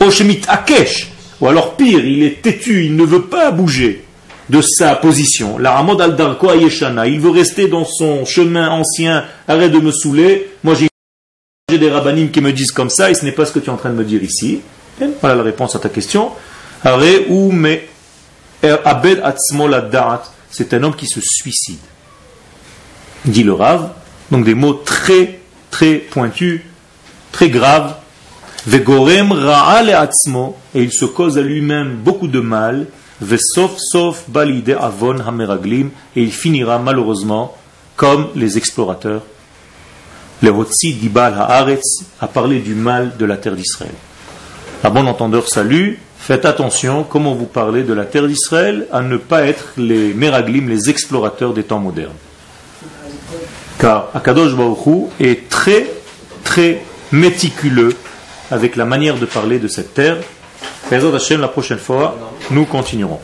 Oshemit 0.00 0.42
Akesh, 0.48 1.08
ou 1.40 1.48
alors 1.48 1.76
pire, 1.76 2.04
il 2.04 2.22
est 2.22 2.42
têtu, 2.42 2.84
il 2.84 2.96
ne 2.96 3.04
veut 3.04 3.22
pas 3.22 3.50
bouger 3.50 4.04
de 4.48 4.60
sa 4.60 4.94
position. 4.94 5.58
La 5.58 5.72
Ramod 5.72 6.00
al 6.00 6.16
Yeshana, 6.60 7.06
il 7.06 7.20
veut 7.20 7.30
rester 7.30 7.68
dans 7.68 7.84
son 7.84 8.24
chemin 8.24 8.70
ancien, 8.70 9.24
arrête 9.48 9.72
de 9.72 9.80
me 9.80 9.90
saouler. 9.90 10.50
Moi 10.62 10.74
j'ai 10.74 11.78
des 11.78 11.90
rabbinim 11.90 12.30
qui 12.30 12.40
me 12.40 12.52
disent 12.52 12.72
comme 12.72 12.90
ça, 12.90 13.10
et 13.10 13.14
ce 13.14 13.24
n'est 13.24 13.32
pas 13.32 13.44
ce 13.46 13.52
que 13.52 13.58
tu 13.58 13.66
es 13.66 13.72
en 13.72 13.76
train 13.76 13.90
de 13.90 13.96
me 13.96 14.04
dire 14.04 14.22
ici. 14.22 14.60
Voilà 15.20 15.36
la 15.36 15.42
réponse 15.42 15.74
à 15.74 15.78
ta 15.78 15.88
question. 15.88 16.30
ou 17.28 17.52
Abed 18.62 19.22
c'est 20.50 20.72
un 20.74 20.82
homme 20.84 20.96
qui 20.96 21.06
se 21.06 21.20
suicide. 21.20 21.78
Dit 23.24 23.42
le 23.42 23.52
Rav, 23.52 23.90
donc 24.30 24.44
des 24.44 24.54
mots 24.54 24.74
très, 24.74 25.40
très 25.70 25.96
pointus, 25.96 26.62
très 27.32 27.50
graves, 27.50 27.96
Vegorem 28.66 29.32
et 30.74 30.82
il 30.82 30.92
se 30.92 31.04
cause 31.04 31.38
à 31.38 31.40
lui-même 31.40 31.94
beaucoup 32.02 32.26
de 32.26 32.40
mal, 32.40 32.86
vesof 33.20 33.76
sof 33.78 34.24
balide 34.28 34.76
avon 34.80 35.20
hameraglim, 35.20 35.90
et 36.16 36.22
il 36.22 36.32
finira 36.32 36.78
malheureusement 36.80 37.56
comme 37.94 38.28
les 38.34 38.58
explorateurs 38.58 39.22
Dibal 40.42 41.34
Haaretz, 41.34 42.04
a 42.20 42.26
parlé 42.26 42.58
du 42.58 42.74
mal 42.74 43.16
de 43.16 43.24
la 43.24 43.36
terre 43.36 43.54
d'Israël. 43.54 43.94
À 44.82 44.90
bon 44.90 45.06
entendeur, 45.06 45.48
salut, 45.48 45.98
faites 46.18 46.44
attention, 46.44 47.04
comment 47.04 47.34
vous 47.34 47.46
parlez 47.46 47.84
de 47.84 47.92
la 47.94 48.04
terre 48.04 48.26
d'Israël, 48.26 48.86
à 48.92 49.00
ne 49.00 49.16
pas 49.16 49.46
être 49.46 49.72
les 49.76 50.12
Meraglim, 50.12 50.68
les 50.68 50.90
explorateurs 50.90 51.54
des 51.54 51.62
temps 51.62 51.78
modernes. 51.78 52.12
Car 53.78 54.10
Akadosh 54.12 54.54
Baruch 54.54 55.08
est 55.20 55.48
très, 55.48 55.88
très 56.44 56.82
méticuleux 57.12 57.94
avec 58.50 58.76
la 58.76 58.84
manière 58.84 59.16
de 59.16 59.26
parler 59.26 59.58
de 59.58 59.68
cette 59.68 59.94
terre. 59.94 60.18
la 61.40 61.48
prochaine 61.48 61.78
fois, 61.78 62.16
nous 62.50 62.64
continuerons. 62.64 63.20